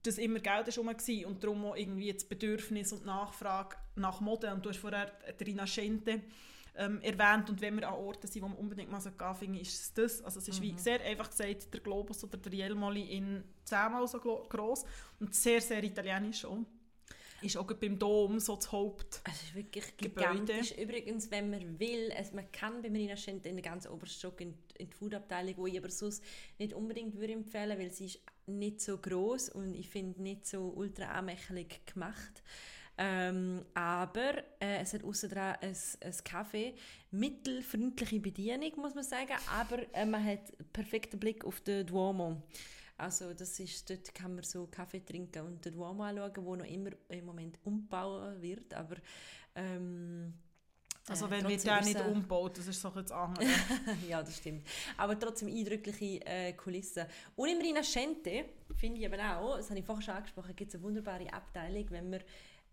dass 0.03 0.17
immer 0.19 0.39
Geld 0.39 0.67
ist 0.67 0.77
rum 0.77 0.87
war 0.87 1.27
und 1.27 1.43
darum 1.43 1.65
auch 1.65 1.75
irgendwie 1.75 2.13
das 2.13 2.23
Bedürfnis 2.23 2.93
und 2.93 3.05
Nachfrage 3.05 3.75
nach 3.95 4.21
Mode. 4.21 4.53
Und 4.53 4.65
du 4.65 4.69
hast 4.69 4.77
vorher 4.77 5.11
die 5.39 5.43
Rinascente 5.43 6.21
ähm, 6.75 7.01
erwähnt 7.01 7.49
und 7.49 7.59
wenn 7.59 7.75
wir 7.79 7.87
an 7.87 7.95
Orten 7.95 8.27
sind, 8.27 8.43
wo 8.43 8.47
man 8.47 8.57
unbedingt 8.57 8.91
mal 8.91 9.01
so 9.01 9.09
gehen 9.11 9.55
ist 9.55 9.73
es 9.73 9.93
das. 9.93 10.23
Also 10.23 10.39
es 10.39 10.47
ist 10.47 10.61
wie 10.61 10.77
sehr 10.77 11.01
einfach 11.03 11.29
gesagt, 11.29 11.73
der 11.73 11.81
Globus 11.81 12.23
oder 12.23 12.37
der 12.37 12.53
Jelmoli 12.53 13.17
in 13.17 13.43
zehnmal 13.63 14.07
so 14.07 14.19
gross 14.19 14.85
und 15.19 15.33
sehr, 15.33 15.59
sehr 15.59 15.83
italienisch 15.83 16.45
auch. 16.45 16.59
Ist 17.41 17.57
auch 17.57 17.71
beim 17.73 17.99
Dom 17.99 18.39
so 18.39 18.55
das 18.55 18.71
Haupt... 18.71 19.21
Es 19.29 19.43
ist 19.43 19.55
wirklich 19.55 19.95
Gebäude. 19.97 20.27
gigantisch. 20.31 20.71
Übrigens, 20.71 21.29
wenn 21.29 21.49
man 21.49 21.79
will, 21.79 22.11
also 22.17 22.35
man 22.35 22.51
kann 22.51 22.81
bei 22.81 22.89
Marina 22.89 23.15
Scente 23.15 23.49
in 23.49 23.55
den 23.55 23.63
ganz 23.63 23.87
obersten 23.87 24.19
Stock 24.19 24.41
in, 24.41 24.53
in 24.77 24.89
die 24.89 24.95
Foodabteilung, 24.95 25.55
wo 25.57 25.67
ich 25.67 25.77
aber 25.77 25.89
sonst 25.89 26.23
nicht 26.57 26.73
unbedingt 26.73 27.15
würde 27.15 27.33
empfehlen, 27.33 27.77
weil 27.77 27.91
sie 27.91 28.05
ist 28.05 28.19
nicht 28.47 28.81
so 28.81 28.97
groß 28.97 29.49
und 29.49 29.75
ich 29.75 29.89
finde 29.89 30.21
nicht 30.21 30.47
so 30.47 30.73
ultra 30.75 31.05
anmächtig 31.11 31.85
gemacht. 31.85 32.43
Ähm, 32.99 33.63
aber 33.75 34.39
äh, 34.59 34.79
es 34.81 34.93
hat 34.93 35.03
außerdem 35.03 35.37
ein, 35.37 35.57
ein 35.61 36.13
Café, 36.13 36.73
mittelfreundliche 37.11 38.19
Bedienung, 38.19 38.71
muss 38.77 38.95
man 38.95 39.03
sagen, 39.03 39.33
aber 39.55 39.83
äh, 39.93 40.05
man 40.05 40.23
hat 40.25 40.39
einen 40.57 40.69
perfekten 40.73 41.19
Blick 41.19 41.45
auf 41.45 41.61
den 41.61 41.85
Duomo. 41.85 42.41
Also 42.97 43.33
das 43.33 43.59
ist, 43.59 43.89
dort 43.89 44.13
kann 44.13 44.33
man 44.35 44.43
so 44.43 44.67
Kaffee 44.67 45.05
trinken 45.05 45.43
und 45.43 45.63
den 45.63 45.73
Duomo 45.73 46.03
anschauen, 46.03 46.45
wo 46.45 46.55
noch 46.55 46.65
immer 46.65 46.89
im 47.09 47.25
Moment 47.25 47.59
umgebaut 47.63 48.41
wird, 48.41 48.73
aber 48.73 48.95
ähm, 49.55 50.33
Also 51.07 51.27
äh, 51.27 51.31
wenn 51.31 51.41
trotzdem 51.41 51.63
der 51.63 51.79
ist 51.79 51.85
nicht 51.85 52.01
umgebaut, 52.01 52.57
das 52.57 52.67
ist 52.67 52.81
so 52.81 52.89
das 52.89 53.11
andere. 53.11 53.45
ja, 54.09 54.21
das 54.23 54.37
stimmt. 54.37 54.67
Aber 54.97 55.17
trotzdem 55.19 55.47
eindrückliche 55.47 56.25
äh, 56.25 56.53
Kulissen. 56.53 57.05
Und 57.35 57.49
im 57.49 57.59
Rinascente 57.59 58.45
finde 58.75 58.99
ich 58.99 59.05
eben 59.05 59.21
auch, 59.21 59.57
das 59.57 59.69
habe 59.69 59.79
ich 59.79 59.85
vorher 59.85 60.01
schon 60.01 60.15
angesprochen, 60.15 60.55
gibt 60.55 60.69
es 60.69 60.75
eine 60.75 60.83
wunderbare 60.83 61.31
Abteilung, 61.31 61.85
wenn 61.91 62.09
man 62.09 62.21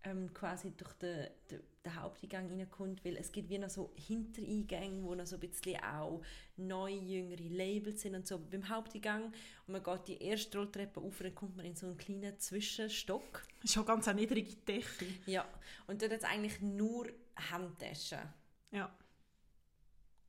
ähm, 0.05 0.33
quasi 0.33 0.73
durch 0.75 0.93
den, 0.95 1.29
den, 1.51 1.61
den 1.85 2.01
Haupteingang 2.01 2.49
reinkommt, 2.49 3.05
weil 3.05 3.17
es 3.17 3.31
gibt 3.31 3.51
wie 3.51 3.59
noch 3.59 3.69
so 3.69 3.93
Hintereingänge, 3.95 5.03
wo 5.03 5.15
noch 5.15 5.27
so 5.27 5.37
ein 5.37 5.41
bisschen 5.41 5.83
auch 5.83 6.23
neue, 6.57 6.97
jüngere 6.97 7.43
Labels 7.43 8.01
sind 8.03 8.15
und 8.15 8.27
so. 8.27 8.39
Beim 8.39 8.69
Haupteingang 8.69 9.33
und 9.67 9.73
man 9.73 9.83
geht 9.83 10.09
die 10.09 10.23
erste 10.23 10.59
Rolltreppe 10.59 11.01
auf, 11.01 11.19
dann 11.19 11.35
kommt 11.35 11.57
man 11.57 11.67
in 11.67 11.77
so 11.77 11.87
einen 11.87 11.99
kleinen 11.99 12.39
Zwischenstock. 12.39 13.43
Das 13.61 13.71
ist 13.71 13.79
auch 13.79 13.87
ganz 13.87 14.09
eine 14.09 14.21
niedrige 14.21 14.57
Decke. 14.57 15.07
Ja, 15.27 15.47
und 15.87 16.01
dort 16.01 16.13
hat 16.13 16.21
es 16.21 16.25
eigentlich 16.25 16.61
nur 16.61 17.09
Handtaschen. 17.51 18.33
Ja. 18.71 18.93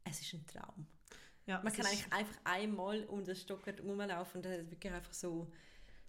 Es 0.04 0.22
ist 0.22 0.34
ein 0.34 0.46
Traum. 0.46 0.86
Ja, 1.46 1.62
Man 1.62 1.72
kann 1.72 1.86
eigentlich 1.86 2.12
einfach 2.12 2.40
einmal 2.44 3.06
um 3.06 3.24
den 3.24 3.36
Stock 3.36 3.66
rumlaufen 3.68 4.38
und 4.38 4.46
dann 4.46 4.54
hat 4.54 4.62
es 4.62 4.72
wirklich 4.72 4.92
einfach 4.92 5.14
so. 5.14 5.52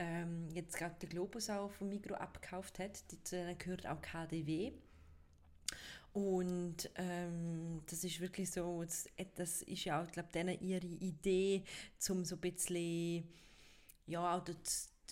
ähm, 0.00 0.48
jetzt 0.54 0.78
gerade 0.78 0.94
der 1.00 1.10
Globus 1.10 1.50
auch 1.50 1.70
von 1.70 1.88
Migro 1.90 2.14
abgekauft 2.14 2.78
hat. 2.78 2.96
Zu 2.96 3.36
denen 3.36 3.58
gehört 3.58 3.86
auch 3.86 4.00
KDW. 4.00 4.72
Und 6.12 6.90
ähm, 6.96 7.82
das 7.86 8.02
ist 8.02 8.18
wirklich 8.18 8.50
so, 8.50 8.82
das, 8.82 9.08
das 9.36 9.62
ist 9.62 9.84
ja 9.84 10.02
auch, 10.02 10.10
glaube 10.10 10.30
denen 10.32 10.58
ihre 10.60 10.86
Idee, 10.86 11.62
um 12.08 12.24
so 12.24 12.34
ein 12.34 12.40
bisschen, 12.40 13.28
ja, 14.06 14.36
auch 14.36 14.44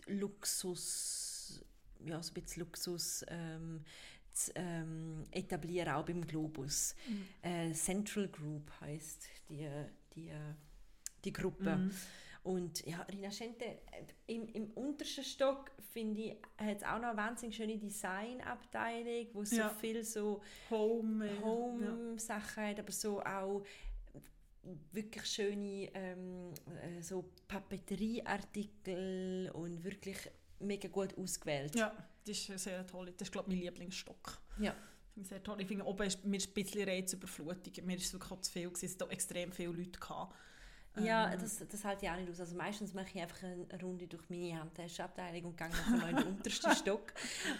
Luxus, 0.07 1.63
ja, 2.05 2.21
so 2.23 2.33
ein 2.33 2.43
bisschen 2.43 2.63
Luxus 2.63 3.25
ähm, 3.29 3.85
zu 4.33 4.51
ähm, 4.57 5.25
etablieren, 5.31 5.93
auch 5.93 6.05
beim 6.05 6.27
Globus. 6.27 6.97
Äh, 7.43 7.73
Central 7.75 8.27
Group 8.29 8.73
heißt 8.81 9.29
die, 9.51 9.69
die, 10.17 10.33
die 11.25 11.33
Gruppe. 11.33 11.91
Und 12.49 12.87
ja, 12.87 13.03
Rinascente, 13.03 13.65
äh, 13.65 13.79
im, 14.27 14.49
im 14.49 14.71
untersten 14.71 15.23
Stock, 15.25 15.71
finde 15.93 16.21
ich, 16.23 16.37
hat 16.57 16.79
es 16.79 16.83
auch 16.83 16.99
noch 16.99 17.09
eine 17.09 17.17
wahnsinnig 17.19 17.57
schöne 17.57 17.77
Designabteilung, 17.77 19.27
wo 19.35 19.45
so 19.45 19.57
Ja. 19.57 19.69
viel 19.69 20.03
so 20.03 20.41
Home. 20.71 21.27
äh, 21.29 21.35
ja. 21.35 21.43
Home-Sachen 21.43 22.65
hat, 22.65 22.79
aber 22.81 22.91
so 22.93 23.21
auch 23.23 23.63
wirklich 24.93 25.25
schöne 25.27 25.91
ähm, 25.95 26.53
äh, 26.83 27.03
so 27.03 27.25
Papeterieartikel 27.49 29.51
und 29.55 29.83
wirklich 29.85 30.17
mega 30.61 30.89
gut 30.89 31.17
ausgewählt. 31.17 31.75
Ja, 31.75 31.93
das 32.27 32.49
ist 32.49 32.65
sehr 32.65 32.87
toll. 32.87 33.13
Das 33.17 33.29
ist, 33.29 33.33
glaube 33.33 33.51
ich, 33.53 33.57
mein 33.57 33.65
Lieblingsstock. 33.67 34.41
Ja. 34.59 34.75
Sehr 35.21 35.43
toll. 35.43 35.61
Ich 35.61 35.67
finde, 35.67 35.85
oben 35.85 36.07
ist 36.07 36.25
mir 36.25 36.37
ist 36.37 36.49
ein 36.51 36.55
bisschen 36.55 36.89
Reizüberflutung. 36.89 37.85
Mir 37.87 37.97
ist 37.97 38.07
es 38.07 38.13
wirklich 38.13 38.31
auch 38.33 38.41
zu 38.41 38.53
viel. 38.53 38.69
gewesen. 38.69 38.87
Es 38.87 38.95
hat 38.95 39.03
auch 39.03 39.11
extrem 39.11 39.51
viele 39.53 39.73
Leute 39.73 39.99
gehabt. 39.99 40.35
Ja, 41.05 41.33
Ähm, 41.33 41.39
das, 41.41 41.59
das 41.69 41.85
halte 41.85 42.07
ich 42.07 42.11
auch 42.13 42.17
nicht 42.17 42.31
aus. 42.31 42.41
Also 42.41 42.57
meistens 42.57 42.95
mache 42.95 43.07
ich 43.15 43.21
einfach 43.23 43.43
eine 43.43 43.67
Runde 43.83 44.07
durch 44.07 44.29
meine 44.29 44.59
Handtaschenabteilung 44.61 45.45
und 45.47 45.57
gehe 45.57 45.69
nachher 45.69 45.97
noch 45.97 46.09
in 46.09 46.17
den 46.17 46.27
untersten 46.37 46.75
Stock 46.75 47.13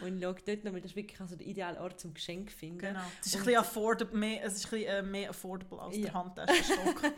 und 0.03 0.21
schaue 0.23 0.37
dort 0.47 0.65
noch, 0.65 0.73
weil 0.73 0.81
das 0.81 0.91
ist 0.93 0.97
wirklich 0.97 1.21
also 1.21 1.37
der 1.37 1.47
ideale 1.47 1.81
Ort 1.81 2.01
zum 2.01 2.15
Geschenk 2.15 2.51
finden. 2.51 2.79
Genau. 2.79 3.01
Es 3.21 3.27
ist 3.29 3.35
ein 3.35 3.41
Und- 3.41 3.47
bisschen 3.47 3.61
affordable, 3.61 4.19
mehr, 4.19 4.45
es 4.45 4.55
ist 4.57 4.67
ein 4.67 4.71
bisschen, 4.71 4.87
äh, 4.89 5.03
mehr 5.03 5.31
affordable 5.31 5.81
als 5.81 5.97
Ja. 5.97 6.03
der 6.03 6.15
Handtaschenstock. 6.15 7.03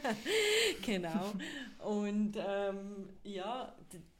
Genau. 0.82 1.32
Und 1.78 2.36
ähm, 2.36 3.08
ja, 3.22 3.74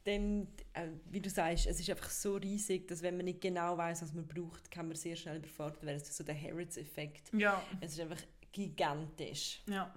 dann, 0.05 0.49
äh, 0.73 0.89
wie 1.11 1.21
du 1.21 1.29
sagst, 1.31 1.67
es 1.67 1.79
ist 1.81 1.91
einfach 1.91 2.11
so 2.11 2.37
riesig, 2.37 2.89
dass 2.89 3.03
wenn 3.03 3.17
man 3.17 3.25
nicht 3.27 3.41
genau 3.41 3.77
weiß, 3.77 4.03
was 4.03 4.13
man 4.13 4.27
braucht, 4.27 4.71
kann 4.71 4.87
man 4.89 4.97
sehr 4.97 5.17
schnell 5.17 5.37
überfordert 5.37 5.83
werden. 5.85 5.97
Es 5.97 6.09
ist 6.09 6.17
so 6.17 6.25
der 6.25 6.41
Harrods-Effekt. 6.41 7.31
ja, 7.33 7.63
Es 7.81 7.93
ist 7.93 8.01
einfach 8.01 8.21
gigantisch. 8.53 9.63
ja. 9.69 9.93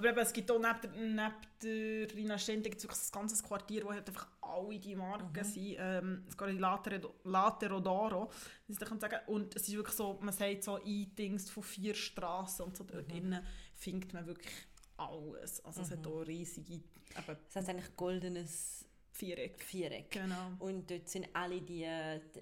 Aber 0.00 0.08
eben, 0.08 0.18
es 0.20 0.32
gibt 0.32 0.50
auch 0.50 0.58
neben 0.58 0.80
der, 0.80 0.90
neben 0.92 2.08
der 2.08 2.16
Rina 2.16 2.38
Stente 2.38 2.70
gibt's 2.70 2.84
wirklich 2.84 3.00
ein 3.00 3.12
ganzes 3.12 3.42
Quartier, 3.42 3.84
wo 3.84 3.92
halt 3.92 4.08
einfach 4.08 4.28
alle 4.40 4.78
die 4.78 4.96
Marken 4.96 5.44
sind. 5.44 5.76
Ähm, 5.78 6.24
es 6.26 6.38
geht 6.38 6.48
in 6.48 6.58
Latere, 6.58 7.02
Latero 7.24 7.76
d'Oro, 7.80 8.30
wie 8.66 8.72
sie 8.72 8.78
sagen. 8.78 9.18
Und 9.26 9.54
es 9.54 9.68
ist 9.68 9.76
wirklich 9.76 9.94
so, 9.94 10.18
man 10.22 10.32
sagt 10.32 10.64
so 10.64 10.78
Eatings 10.86 11.50
von 11.50 11.62
vier 11.62 11.94
Straßen 11.94 12.64
und 12.64 12.78
so 12.78 12.84
dort 12.84 13.12
drinnen 13.12 13.44
findet 13.74 14.14
man 14.14 14.26
wirklich 14.26 14.54
alles. 14.96 15.62
Also 15.66 15.82
es 15.82 15.90
hat 15.90 16.06
auch 16.06 16.26
riesige 16.26 16.72
eben, 16.72 16.84
Das 17.14 17.56
heißt 17.56 17.68
eigentlich 17.68 17.94
goldenes 17.94 18.86
Viereck. 19.12 19.62
Viereck. 19.62 20.10
Genau. 20.10 20.52
Und 20.58 20.90
dort 20.90 21.08
sind 21.08 21.28
alle 21.32 21.60
die, 21.60 21.84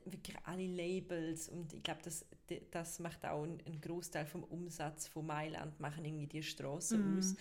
wirklich 0.05 0.37
alle 0.45 0.67
Labels 0.67 1.49
und 1.49 1.73
ich 1.73 1.83
glaube, 1.83 2.01
das, 2.05 2.25
das 2.71 2.99
macht 2.99 3.25
auch 3.25 3.43
einen, 3.43 3.81
Großteil 3.81 4.27
vom 4.27 4.45
Umsatz 4.45 5.09
von 5.09 5.27
Mailand, 5.27 5.79
machen 5.81 6.05
irgendwie 6.05 6.27
die 6.27 6.43
Straßen 6.43 7.13
Mhm. 7.13 7.19
aus. 7.19 7.35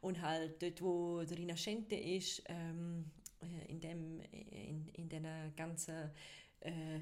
Und 0.00 0.22
halt 0.22 0.62
dort, 0.62 0.82
wo 0.82 1.22
der 1.22 1.36
Rinascente 1.36 1.94
ist, 1.94 2.42
ähm, 2.46 3.10
äh, 3.42 3.70
in 3.70 3.80
dem, 3.80 4.20
in, 4.32 4.88
in 4.94 5.08
den 5.08 5.26
ganzen 5.56 6.10
äh, 6.60 7.00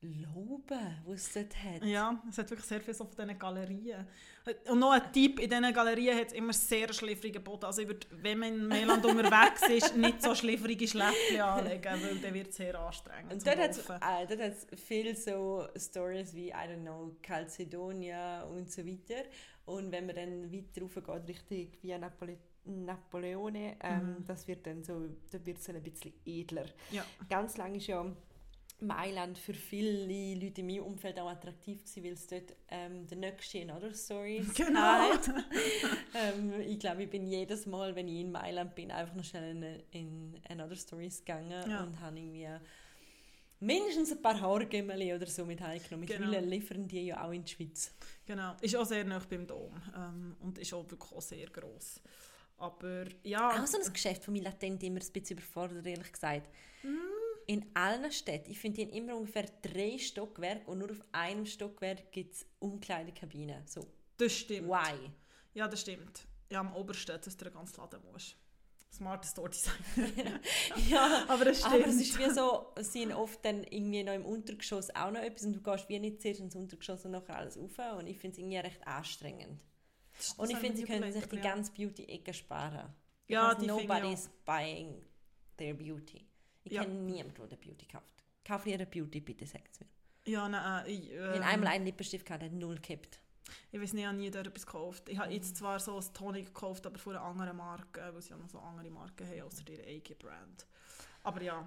Loben, 0.00 1.02
die 1.08 1.12
es 1.12 1.32
dort 1.32 1.56
hat. 1.56 1.84
Ja, 1.84 2.22
es 2.28 2.38
hat 2.38 2.48
wirklich 2.50 2.68
sehr 2.68 2.80
viel 2.80 2.94
so 2.94 3.04
von 3.04 3.16
diesen 3.16 3.36
Galerien. 3.38 4.06
Und 4.70 4.78
noch 4.78 4.92
ein 4.92 5.12
Tipp, 5.12 5.40
in 5.40 5.50
diesen 5.50 5.72
Galerien 5.74 6.16
hat 6.16 6.28
es 6.28 6.32
immer 6.34 6.52
sehr 6.52 6.92
schliffrige 6.92 7.40
Boden. 7.40 7.64
Also 7.64 7.82
ich 7.82 7.88
würde, 7.88 8.06
wenn 8.12 8.38
man 8.38 8.48
in 8.54 8.68
Mailand 8.68 9.04
unterwegs 9.04 9.68
ist, 9.68 9.96
nicht 9.96 10.22
so 10.22 10.36
schliffrige 10.36 10.86
Schläppchen 10.86 11.40
anlegen, 11.40 12.00
weil 12.00 12.16
dann 12.18 12.32
wird 12.32 12.50
es 12.50 12.56
sehr 12.56 12.78
anstrengend 12.78 13.32
Und 13.32 13.46
dort 13.46 13.58
hat 13.58 13.70
es 13.70 14.64
äh, 14.70 14.76
viel 14.76 15.16
so 15.16 15.66
Stories 15.76 16.32
wie, 16.32 16.50
I 16.50 16.52
don't 16.52 16.82
know, 16.82 17.16
Calcedonia 17.20 18.44
und 18.44 18.70
so 18.70 18.86
weiter. 18.86 19.24
Und 19.66 19.90
wenn 19.90 20.06
man 20.06 20.14
dann 20.14 20.52
weiter 20.52 20.82
rauf 20.82 20.94
geht, 20.94 21.28
Richtung 21.28 21.72
Via 21.82 21.98
Napole 21.98 22.38
Napoleone, 22.64 23.76
ähm, 23.80 24.24
das 24.26 24.46
wird 24.46 24.66
dann 24.66 24.84
so, 24.84 25.08
da 25.30 25.44
wird 25.44 25.58
es 25.58 25.68
ein 25.70 25.82
bisschen 25.82 26.12
edler. 26.26 26.66
Ja. 26.90 27.02
Ganz 27.28 27.56
lange 27.56 27.78
ist 27.78 27.86
ja 27.86 28.04
Mailand 28.80 29.38
für 29.38 29.54
viele 29.54 30.34
Leute 30.34 30.60
in 30.60 30.66
meinem 30.68 30.84
Umfeld 30.84 31.18
auch 31.18 31.28
attraktiv 31.28 31.80
gewesen, 31.82 32.04
weil 32.04 32.12
es 32.12 32.26
dort 32.26 32.54
ähm, 32.70 33.06
der 33.08 33.16
nächste 33.18 33.58
in 33.58 33.70
Other 33.70 33.92
Stories 33.92 34.54
Genau. 34.54 35.10
ähm, 36.14 36.60
ich 36.60 36.78
glaube, 36.78 37.02
ich 37.04 37.10
bin 37.10 37.26
jedes 37.26 37.66
Mal, 37.66 37.94
wenn 37.96 38.06
ich 38.08 38.20
in 38.20 38.30
Mailand 38.30 38.74
bin, 38.74 38.90
einfach 38.92 39.14
noch 39.14 39.24
schnell 39.24 39.84
in, 39.90 40.32
in 40.34 40.40
Another 40.48 40.76
Stories 40.76 41.18
gegangen 41.24 41.68
Ja. 41.70 41.82
und 41.82 42.00
habe 42.00 42.18
irgendwie 42.18 42.46
mindestens 43.60 44.12
ein 44.12 44.22
paar 44.22 44.40
Haargümmeli 44.40 45.12
oder 45.14 45.26
so 45.26 45.44
mit 45.44 45.60
heimgenommen. 45.60 46.06
Genau. 46.06 46.20
Mittlerweile 46.26 46.46
liefern 46.46 46.86
die 46.86 47.06
ja 47.06 47.24
auch 47.26 47.32
in 47.32 47.44
die 47.44 47.50
Schweiz. 47.52 47.92
Genau, 48.26 48.54
ist 48.60 48.76
auch 48.76 48.84
sehr 48.86 49.04
nah 49.04 49.20
beim 49.28 49.46
Dom 49.46 49.72
ähm, 49.96 50.36
und 50.40 50.58
ist 50.58 50.72
auch 50.72 50.88
wirklich 50.88 51.12
auch 51.12 51.20
sehr 51.22 51.46
gross. 51.48 52.00
Aber 52.58 53.04
ja, 53.22 53.50
Auch 53.62 53.66
so 53.66 53.78
ein 53.78 53.92
Geschäft, 53.92 54.22
das 54.22 54.28
mich 54.28 54.42
latent 54.42 54.82
immer 54.82 55.00
ein 55.00 55.12
bisschen 55.12 55.36
überfordert, 55.36 55.86
ehrlich 55.86 56.12
gesagt. 56.12 56.48
Mm. 56.82 56.88
In 57.48 57.64
allen 57.72 58.12
Städten, 58.12 58.50
ich 58.50 58.58
finde, 58.58 58.82
haben 58.82 58.90
immer 58.90 59.16
ungefähr 59.16 59.46
drei 59.62 59.96
Stockwerke 59.96 60.70
und 60.70 60.80
nur 60.80 60.90
auf 60.90 61.02
einem 61.12 61.46
Stockwerk 61.46 62.12
gibt 62.12 62.34
es 62.34 62.46
Umkleidekabinen. 62.58 63.66
So, 63.66 63.86
das 64.18 64.34
stimmt. 64.34 64.68
why? 64.68 65.10
Ja, 65.54 65.66
das 65.66 65.80
stimmt. 65.80 66.26
Ja, 66.50 66.60
am 66.60 66.76
obersten, 66.76 67.18
dass 67.18 67.36
du 67.36 67.44
den 67.46 67.54
ganzen 67.54 67.80
Laden 67.80 68.02
musst. 68.12 68.36
Smart 68.92 69.24
Store 69.24 69.48
Design. 69.48 69.74
ja, 70.90 71.24
Aber 71.28 71.46
das 71.46 71.60
stimmt. 71.60 71.74
aber 71.74 71.86
es 71.86 71.96
ist 71.96 72.18
wie 72.18 72.30
so, 72.30 72.72
es 72.76 72.92
sind 72.92 73.12
oft 73.14 73.42
dann 73.44 73.64
irgendwie 73.64 74.02
noch 74.02 74.14
im 74.14 74.26
Untergeschoss 74.26 74.94
auch 74.94 75.10
noch 75.10 75.20
etwas 75.20 75.44
und 75.44 75.54
du 75.54 75.62
gehst 75.62 75.88
wie 75.88 75.98
nicht 75.98 76.20
zuerst 76.20 76.40
ins 76.40 76.54
Untergeschoss 76.54 77.04
und 77.06 77.12
nachher 77.12 77.36
alles 77.36 77.56
rauf 77.56 77.98
und 77.98 78.06
ich 78.06 78.18
finde 78.18 78.34
es 78.34 78.38
irgendwie 78.38 78.58
recht 78.58 78.86
anstrengend. 78.86 79.58
Das 80.18 80.32
Und 80.32 80.50
ich 80.50 80.58
finde, 80.58 80.78
sie 80.78 80.84
können 80.84 81.12
sich 81.12 81.26
die 81.26 81.38
ganze 81.38 81.72
Beauty-Ecke 81.72 82.34
sparen. 82.34 82.94
Ja, 83.26 83.54
Because 83.54 83.60
die 83.60 83.66
nobody's 83.66 84.30
buying 84.44 85.02
their 85.56 85.74
beauty. 85.74 86.27
Ich 86.64 86.72
Ja. 86.72 86.82
kenne 86.82 86.94
niemanden, 86.94 87.34
der 87.34 87.44
eine 87.46 87.56
Beauty 87.56 87.86
kauft. 87.86 88.24
Kauf 88.44 88.66
ihre 88.66 88.86
Beauty, 88.86 89.20
bitte, 89.20 89.46
sagt 89.46 89.72
es 89.72 89.80
mir. 89.80 89.86
Ja, 90.26 90.48
nein, 90.48 90.86
äh, 90.86 90.90
ich, 90.90 91.10
ähm, 91.12 91.22
habe 91.34 91.44
einmal 91.44 91.68
einen 91.72 91.84
Lippenstift 91.86 92.26
gehabt, 92.26 92.42
der 92.42 92.50
null 92.50 92.74
gekippt. 92.76 93.20
Ich 93.72 93.80
weiß 93.80 93.94
nicht, 93.94 94.02
ich 94.02 94.06
habe 94.06 94.18
nie 94.18 94.30
dort 94.30 94.46
etwas 94.46 94.66
gekauft. 94.66 95.08
Ich 95.08 95.16
habe 95.18 95.28
Mhm. 95.28 95.34
jetzt 95.36 95.56
zwar 95.56 95.80
so 95.80 95.96
ein 95.98 96.04
Tonic 96.12 96.46
gekauft, 96.46 96.86
aber 96.86 96.98
von 96.98 97.16
einer 97.16 97.24
anderen 97.24 97.56
Marke, 97.56 98.10
weil 98.12 98.20
sie 98.20 98.30
ja 98.30 98.36
noch 98.36 98.48
so 98.48 98.58
andere 98.58 98.90
Marken 98.90 99.26
haben, 99.26 99.42
außer 99.42 99.62
ihre 99.70 99.84
eigene 99.86 100.16
Brand. 100.16 100.66
Aber 101.22 101.40
ja. 101.42 101.66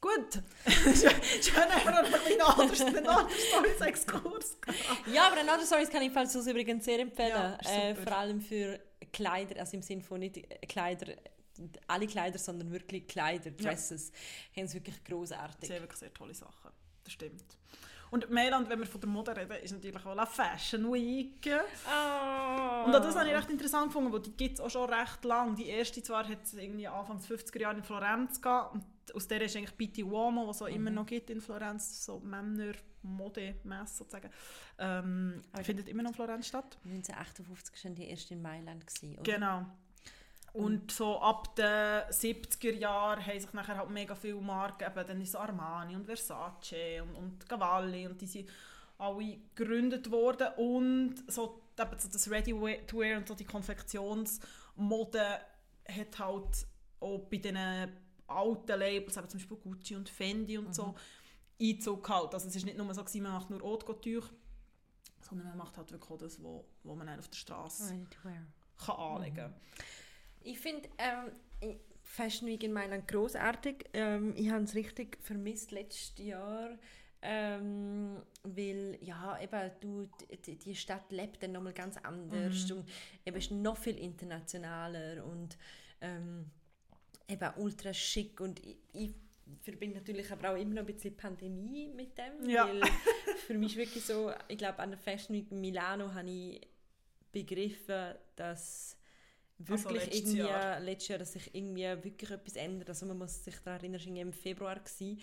Gut. 0.00 0.42
Schön, 0.66 1.62
haben 1.62 1.84
wir 1.84 1.98
einen 2.26 2.40
anderen 2.42 3.30
Stories-Exkurs. 3.30 4.58
Ja, 5.12 5.28
aber 5.28 5.40
Another 5.40 5.64
Stories 5.64 5.88
kann 5.90 6.02
ich 6.02 6.12
falls 6.12 6.34
übrigens 6.34 6.84
sehr 6.84 6.98
empfehlen. 6.98 7.30
Ja, 7.30 7.58
äh, 7.64 7.94
vor 7.94 8.12
allem 8.16 8.40
für 8.40 8.80
Kleider, 9.12 9.60
also 9.60 9.76
im 9.76 9.82
Sinne 9.82 10.02
von 10.02 10.20
nicht 10.20 10.36
äh, 10.38 10.44
Kleider, 10.66 11.12
alle 11.86 12.06
Kleider, 12.06 12.38
sondern 12.38 12.70
wirklich 12.70 13.06
Kleider, 13.06 13.50
Dresses, 13.50 14.12
haben 14.56 14.66
sie 14.66 14.74
wirklich 14.74 15.02
großartig. 15.04 15.68
Sie 15.68 15.74
haben 15.74 15.82
wirklich 15.82 15.98
sehr 15.98 16.14
tolle 16.14 16.34
Sachen. 16.34 16.70
Das 17.04 17.12
stimmt. 17.12 17.44
Und 18.12 18.30
Mailand, 18.30 18.68
wenn 18.68 18.78
wir 18.78 18.86
von 18.86 19.00
der 19.00 19.08
Mode 19.08 19.34
reden, 19.34 19.52
ist 19.62 19.72
natürlich 19.72 20.04
auch 20.04 20.14
La 20.14 20.26
Fashion 20.26 20.92
Week. 20.92 21.48
Oh. 21.48 22.84
Und 22.84 22.94
auch 22.94 23.00
das 23.00 23.16
habe 23.16 23.26
ich 23.30 23.34
recht 23.34 23.48
interessant 23.48 23.86
gefunden, 23.86 24.12
weil 24.12 24.20
die 24.20 24.36
gibt 24.36 24.56
es 24.56 24.60
auch 24.60 24.68
schon 24.68 24.92
recht 24.92 25.24
lang. 25.24 25.56
Die 25.56 25.66
erste 25.66 26.02
zwar 26.02 26.28
hat 26.28 26.44
es 26.44 26.52
irgendwie 26.52 26.86
Anfang 26.86 27.16
des 27.16 27.26
50er 27.26 27.58
Jahre 27.58 27.78
in 27.78 27.82
Florenz 27.82 28.42
gehabt 28.42 28.74
und 28.74 28.84
aus 29.14 29.26
der 29.28 29.40
ist 29.40 29.56
eigentlich 29.56 29.76
Pitti 29.78 30.04
Uomo, 30.04 30.46
was 30.46 30.56
es 30.56 30.62
auch 30.62 30.66
immer 30.66 30.90
noch 30.90 31.06
gibt 31.06 31.30
in 31.30 31.40
Florenz, 31.40 32.04
so 32.04 32.20
Männer 32.20 32.74
Mode-Messe 33.02 33.96
sozusagen, 33.96 34.30
ähm, 34.78 35.42
findet 35.62 35.88
immer 35.88 36.02
noch 36.02 36.10
in 36.10 36.16
Florenz 36.16 36.48
statt. 36.48 36.78
1958 36.84 37.84
war 37.84 37.90
die 37.92 38.08
erste 38.08 38.34
in 38.34 38.42
Mailand. 38.42 38.86
Gewesen, 38.86 39.18
oder? 39.18 39.22
Genau. 39.22 39.66
Und 40.52 40.90
so 40.90 41.18
ab 41.18 41.56
den 41.56 41.64
70er 41.64 42.74
Jahren 42.74 43.24
haben 43.24 43.40
sich 43.40 43.52
nachher 43.54 43.78
halt 43.78 43.88
mega 43.88 44.14
viele 44.14 44.40
Marken, 44.40 44.84
eben 44.84 45.06
dann 45.06 45.20
ist 45.22 45.34
Armani 45.34 45.96
und 45.96 46.04
Versace 46.04 47.00
und, 47.00 47.14
und 47.14 47.48
Cavalli 47.48 48.06
und 48.06 48.20
die 48.20 48.26
sind 48.26 48.50
alle 48.98 49.38
gegründet 49.54 50.10
worden. 50.10 50.48
Und 50.58 51.14
so, 51.26 51.62
eben 51.78 51.98
so 51.98 52.08
das 52.08 52.30
Ready-to-Wear 52.30 53.18
und 53.18 53.28
so 53.28 53.34
die 53.34 53.46
Konfektionsmode 53.46 55.40
hat 55.88 56.18
halt 56.18 56.66
auch 57.00 57.18
bei 57.30 57.38
diesen 57.38 57.56
alten 58.26 58.78
Labels, 58.78 59.16
eben 59.16 59.28
zum 59.28 59.40
Beispiel 59.40 59.56
Gucci 59.56 59.96
und 59.96 60.08
Fendi 60.08 60.58
und 60.58 60.74
so, 60.74 60.94
Einzug 61.60 62.04
gehalten. 62.04 62.34
Also 62.34 62.48
es 62.48 62.56
ist 62.56 62.64
nicht 62.64 62.76
nur 62.76 62.92
so, 62.92 63.02
gewesen, 63.02 63.22
man 63.22 63.32
macht 63.32 63.50
nur 63.50 63.62
Haute 63.62 63.86
Couture, 63.86 64.28
sondern 65.20 65.48
man 65.48 65.58
macht 65.58 65.76
halt 65.78 65.90
wirklich 65.92 66.10
auch 66.10 66.18
das, 66.18 66.42
wo, 66.42 66.64
wo 66.82 66.94
man 66.94 67.08
auf 67.18 67.28
der 67.28 67.36
Straße 67.36 68.06
kann 68.22 68.96
anlegen 68.96 69.36
kann. 69.36 69.54
Ich 70.44 70.58
finde 70.58 70.88
ähm, 70.98 71.76
Fashion 72.02 72.48
Week 72.48 72.62
in 72.62 72.72
Mailand 72.72 73.06
großartig. 73.08 73.84
Ähm, 73.92 74.34
ich 74.36 74.50
habe 74.50 74.64
es 74.64 74.74
richtig 74.74 75.18
vermisst 75.22 75.70
letztes 75.70 76.12
Jahr, 76.24 76.70
ähm, 77.22 78.16
weil 78.42 78.98
ja 79.00 79.38
eben 79.40 79.70
du 79.80 80.08
die, 80.46 80.56
die 80.56 80.74
Stadt 80.74 81.10
lebt 81.12 81.42
dann 81.42 81.52
nochmal 81.52 81.72
ganz 81.72 81.96
anders 81.98 82.70
und 82.70 82.84
eben 83.24 83.36
ist 83.36 83.50
noch 83.50 83.76
viel 83.76 83.96
internationaler 83.98 85.24
und 85.24 85.56
ähm, 86.00 86.50
eben 87.28 87.50
ultra 87.56 87.94
schick 87.94 88.40
und 88.40 88.58
ich, 88.64 88.76
ich 88.92 89.14
verbinde 89.62 89.98
natürlich 89.98 90.30
aber 90.32 90.50
auch 90.52 90.56
immer 90.56 90.74
noch 90.74 90.82
ein 90.82 90.86
bisschen 90.86 91.16
Pandemie 91.16 91.88
mit 91.88 92.18
dem, 92.18 92.48
Ja. 92.48 92.66
weil 92.66 92.82
für 93.46 93.54
mich 93.54 93.72
ist 93.72 93.76
wirklich 93.78 94.04
so, 94.04 94.32
ich 94.48 94.58
glaube 94.58 94.80
an 94.80 94.90
der 94.90 94.98
Fashion 94.98 95.36
Week 95.36 95.50
in 95.50 95.60
Milano 95.60 96.12
habe 96.12 96.28
ich 96.28 96.60
begriffen, 97.30 98.14
dass 98.36 98.98
Also 99.68 99.84
wirklich 99.84 100.04
letztes 100.06 100.20
irgendwie 100.20 100.38
Jahr. 100.38 100.80
letztes 100.80 101.08
Jahr, 101.08 101.18
dass 101.18 101.32
sich 101.32 101.54
irgendwie 101.54 101.82
wirklich 101.82 102.30
etwas 102.30 102.56
ändert. 102.56 102.88
Also 102.88 103.06
man 103.06 103.18
muss 103.18 103.44
sich 103.44 103.56
daran 103.64 103.80
erinnern, 103.80 104.00
es 104.00 104.06
war 104.06 104.16
im 104.16 104.32
Februar. 104.32 104.78
Gewesen. 104.78 105.20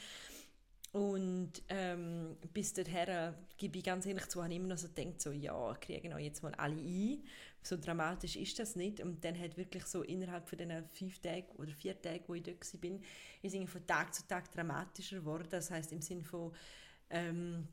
Und 0.91 1.51
ähm, 1.69 2.35
bis 2.51 2.73
dorthin, 2.73 3.35
gebe 3.57 3.77
ich 3.77 3.83
ganz 3.83 4.07
ehrlich 4.07 4.27
zu, 4.27 4.41
habe 4.41 4.51
ich 4.51 4.57
immer 4.59 4.69
noch 4.69 4.77
so 4.77 4.87
gedacht, 4.87 5.21
so, 5.21 5.31
ja, 5.31 5.75
kriegen 5.79 6.13
auch 6.13 6.19
jetzt 6.19 6.41
mal 6.41 6.55
alle 6.55 6.81
ein. 6.81 7.23
So 7.61 7.77
dramatisch 7.77 8.35
ist 8.35 8.57
das 8.57 8.75
nicht. 8.75 8.99
Und 8.99 9.23
dann 9.23 9.39
hat 9.39 9.55
wirklich 9.55 9.85
so 9.85 10.01
innerhalb 10.01 10.49
von 10.49 10.57
diesen 10.57 10.89
fünf 10.89 11.19
Tagen 11.19 11.47
oder 11.57 11.71
vier 11.73 12.01
Tagen, 12.01 12.23
wo 12.27 12.33
ich 12.33 12.43
dort 12.43 12.73
war, 12.73 12.79
bin, 12.79 13.03
ist 13.43 13.53
irgendwie 13.53 13.71
von 13.71 13.85
Tag 13.85 14.15
zu 14.15 14.27
Tag 14.27 14.51
dramatischer 14.51 15.17
geworden. 15.17 15.47
Das 15.51 15.69
heißt 15.69 15.91
im 15.91 16.01
Sinne 16.01 16.23
von, 16.23 16.53
ähm, 17.11 17.67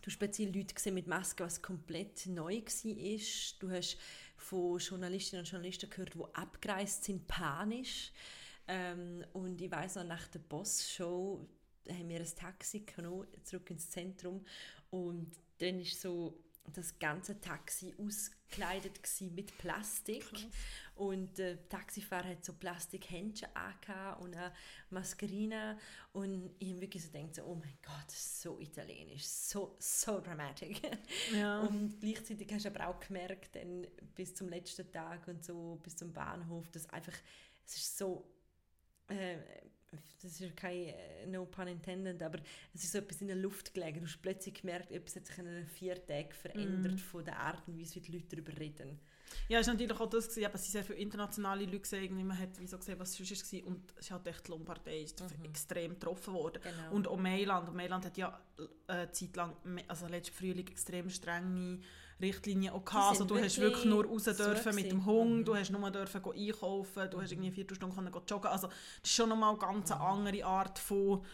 Du 0.00 0.06
hast 0.06 0.14
speziell 0.14 0.54
Leute 0.54 0.74
gesehen 0.74 0.94
mit 0.94 1.06
Masken, 1.06 1.44
was 1.44 1.62
komplett 1.62 2.26
neu 2.26 2.60
war. 2.60 3.20
Du 3.60 3.70
hast 3.70 3.96
von 4.44 4.78
Journalistinnen 4.78 5.44
und 5.44 5.50
Journalisten 5.50 5.90
gehört, 5.90 6.14
die 6.14 6.34
abgereist 6.34 7.04
sind, 7.04 7.26
panisch. 7.26 8.12
Ähm, 8.68 9.24
und 9.32 9.60
ich 9.60 9.70
weiß 9.70 9.96
noch, 9.96 10.04
nach 10.04 10.28
der 10.28 10.40
Boss-Show 10.40 11.46
haben 11.88 12.08
wir 12.08 12.20
ein 12.20 12.34
Taxi 12.36 12.80
genommen, 12.80 13.26
zurück 13.42 13.70
ins 13.70 13.90
Zentrum. 13.90 14.44
Und 14.90 15.32
dann 15.58 15.80
ist 15.80 16.00
so 16.00 16.43
das 16.72 16.98
ganze 16.98 17.40
Taxi 17.40 17.94
ausgekleidet 17.98 19.02
gsi 19.02 19.30
mit 19.30 19.56
Plastik. 19.58 20.24
Und 20.94 21.38
der 21.38 21.68
Taxifahrer 21.68 22.28
hat 22.28 22.44
so 22.44 22.52
Plastikhändchen 22.52 23.48
angehabt 23.54 24.20
und 24.22 24.34
eine 24.34 24.52
Maskerine. 24.90 25.78
Und 26.12 26.54
ich 26.58 26.70
habe 26.70 26.80
wirklich 26.82 27.04
so 27.04 27.10
gedacht, 27.10 27.34
so, 27.34 27.44
oh 27.44 27.54
mein 27.56 27.78
Gott, 27.82 28.10
so 28.10 28.60
italienisch, 28.60 29.24
so, 29.26 29.76
so 29.78 30.20
dramatic. 30.20 30.80
Ja. 31.32 31.60
Und 31.60 32.00
gleichzeitig 32.00 32.52
hast 32.52 32.64
du 32.64 32.68
aber 32.70 32.88
auch 32.88 33.00
gemerkt, 33.00 33.56
dann 33.56 33.86
bis 34.14 34.34
zum 34.34 34.48
letzten 34.48 34.90
Tag 34.90 35.26
und 35.26 35.44
so, 35.44 35.80
bis 35.82 35.96
zum 35.96 36.12
Bahnhof, 36.12 36.70
dass 36.70 36.88
einfach, 36.90 37.14
es 37.66 37.76
ist 37.76 37.98
so, 37.98 38.30
äh, 39.08 39.36
das 40.22 40.40
ist 40.40 40.56
kein 40.56 40.88
äh, 40.88 41.26
no 41.26 41.44
pun 41.44 41.68
intended, 41.68 42.22
aber 42.22 42.38
es 42.74 42.84
ist 42.84 42.92
so 42.92 42.98
etwas 42.98 43.20
in 43.20 43.28
der 43.28 43.36
Luft 43.36 43.74
gelegen. 43.74 44.00
Du 44.00 44.06
hast 44.06 44.20
plötzlich 44.22 44.54
gemerkt, 44.54 44.90
etwas 44.90 45.16
hat 45.16 45.26
sich 45.26 45.38
in 45.38 45.46
einen 45.46 45.66
vier 45.66 46.04
Tagen 46.06 46.32
verändert 46.32 47.00
von 47.00 47.24
der 47.24 47.38
Art 47.38 47.66
und 47.68 47.78
Weise, 47.78 47.96
wie 47.96 48.00
die 48.00 48.12
Leute 48.12 48.36
darüber 48.36 48.58
reden. 48.58 48.98
Ja, 49.48 49.58
es 49.58 49.66
war 49.66 49.74
natürlich 49.74 49.98
auch 49.98 50.08
das, 50.08 50.28
gewesen, 50.28 50.44
eben, 50.44 50.54
es 50.54 50.62
sind 50.62 50.72
sehr 50.72 50.84
viele 50.84 50.98
internationale 50.98 51.64
Leute 51.64 51.80
gesehen, 51.80 52.26
man 52.26 52.38
hat 52.38 52.60
wie 52.60 52.66
so 52.66 52.78
gesehen, 52.78 52.98
was 52.98 53.14
sonst 53.14 53.52
war 53.52 53.66
und 53.66 53.94
es 53.98 54.10
halt 54.10 54.26
echt 54.26 54.46
die 54.46 54.50
Lombardei 54.50 55.00
ist 55.00 55.22
extrem 55.42 55.94
getroffen 55.94 56.34
worden. 56.34 56.62
Genau. 56.62 56.94
Und 56.94 57.08
auch 57.08 57.16
Mailand, 57.16 57.68
und 57.68 57.76
Mailand 57.76 58.04
hat 58.04 58.16
ja 58.16 58.40
äh, 58.58 58.92
eine 58.92 59.10
Zeit 59.10 59.36
lang, 59.36 59.56
also 59.88 60.06
letzten 60.06 60.34
Frühling, 60.34 60.66
extrem 60.68 61.10
strenge 61.10 61.80
Richtlinien 62.20 62.72
auch 62.72 62.84
gehabt, 62.84 63.10
also 63.10 63.24
du 63.24 63.38
hast 63.38 63.58
wirklich 63.58 63.84
nur 63.84 64.04
raus 64.06 64.24
dürfen 64.24 64.74
mit 64.74 64.90
dem. 64.90 65.04
Hund, 65.04 65.40
Mhm. 65.40 65.44
du 65.44 65.56
hast 65.56 65.70
nur 65.70 65.90
dürfen 65.90 66.22
einkaufen, 66.24 67.10
du 67.10 67.20
hast 67.20 67.32
irgendwie 67.32 67.50
vier 67.50 67.66
Stunden 67.74 67.94
können 67.94 68.12
joggen, 68.28 68.50
also 68.50 68.68
das 68.68 68.76
ist 69.02 69.12
schon 69.14 69.28
nochmal 69.28 69.50
eine 69.50 69.58
ganz 69.58 69.90
Mhm. 69.90 69.96
andere 69.96 70.44
Art 70.44 70.78
von 70.78 71.24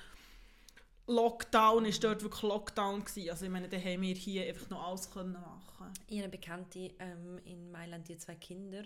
Lockdown, 1.07 1.85
ist 1.87 2.03
dort 2.05 2.23
wirklich 2.23 2.43
Lockdown 2.43 3.05
gewesen, 3.05 3.31
also 3.31 3.45
ich 3.45 3.51
meine, 3.51 3.69
da 3.69 3.77
haben 3.77 4.03
wir 4.03 4.15
hier 4.15 4.47
einfach 4.47 4.71
noch 4.71 4.87
alles 4.87 5.11
können 5.11 5.33
machen. 5.33 5.93
Ich 6.07 6.17
habe 6.19 6.25
eine 6.25 6.29
Bekannte 6.29 6.93
ähm, 7.01 7.39
in 7.45 7.71
Mailand, 7.73 8.09
die 8.09 8.17
zwei 8.17 8.37
Kinder. 8.37 8.85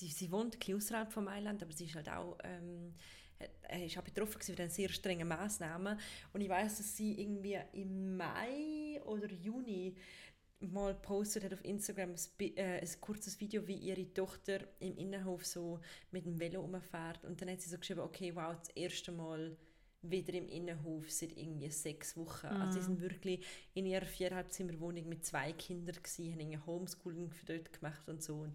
Die, 0.00 0.08
sie 0.08 0.30
wohnt 0.30 0.54
ein 0.54 0.58
bisschen 0.58 0.76
außerhalb 0.76 1.12
von 1.12 1.24
Mailand, 1.24 1.62
aber 1.62 1.72
sie 1.72 1.86
ist 1.86 1.94
halt 1.94 2.08
auch, 2.10 2.36
ähm, 2.44 2.94
äh, 3.68 3.86
ist 3.86 3.96
auch 3.96 4.02
betroffen 4.02 4.40
von 4.42 4.54
den 4.56 4.68
sehr 4.68 4.88
strengen 4.90 5.28
Massnahmen. 5.28 5.98
Und 6.34 6.40
ich 6.42 6.48
weiß, 6.48 6.78
dass 6.78 6.96
sie 6.96 7.18
irgendwie 7.20 7.58
im 7.72 8.16
Mai 8.18 9.00
oder 9.06 9.30
Juni 9.32 9.94
mal 10.70 10.94
postet 10.94 11.44
hat 11.44 11.52
auf 11.52 11.64
Instagram 11.64 12.10
ein, 12.10 12.56
äh, 12.56 12.80
ein 12.80 13.00
kurzes 13.00 13.40
Video, 13.40 13.66
wie 13.66 13.76
ihre 13.76 14.12
Tochter 14.12 14.60
im 14.80 14.96
Innenhof 14.96 15.44
so 15.44 15.80
mit 16.10 16.24
dem 16.26 16.38
Velo 16.38 16.62
umfährt. 16.62 17.24
Und 17.24 17.40
dann 17.40 17.50
hat 17.50 17.60
sie 17.60 17.70
so 17.70 17.78
geschrieben, 17.78 18.00
okay, 18.00 18.34
wow, 18.34 18.54
das 18.58 18.68
erste 18.70 19.12
Mal 19.12 19.56
wieder 20.02 20.34
im 20.34 20.48
Innenhof 20.48 21.10
seit 21.10 21.36
irgendwie 21.36 21.70
sechs 21.70 22.16
Wochen. 22.16 22.46
Also 22.46 22.80
sie 22.80 22.86
sind 22.86 23.00
wirklich 23.00 23.44
in 23.74 23.86
ihrer 23.86 24.04
viereinhalb 24.04 24.52
Zimmer 24.52 24.78
Wohnung 24.80 25.08
mit 25.08 25.24
zwei 25.24 25.52
Kindern 25.52 25.94
gewesen, 25.94 26.32
haben 26.32 26.40
irgendwie 26.40 26.66
Homeschooling 26.66 27.30
für 27.30 27.46
dort 27.46 27.72
gemacht 27.72 28.08
und 28.08 28.22
so. 28.22 28.40
Und 28.40 28.54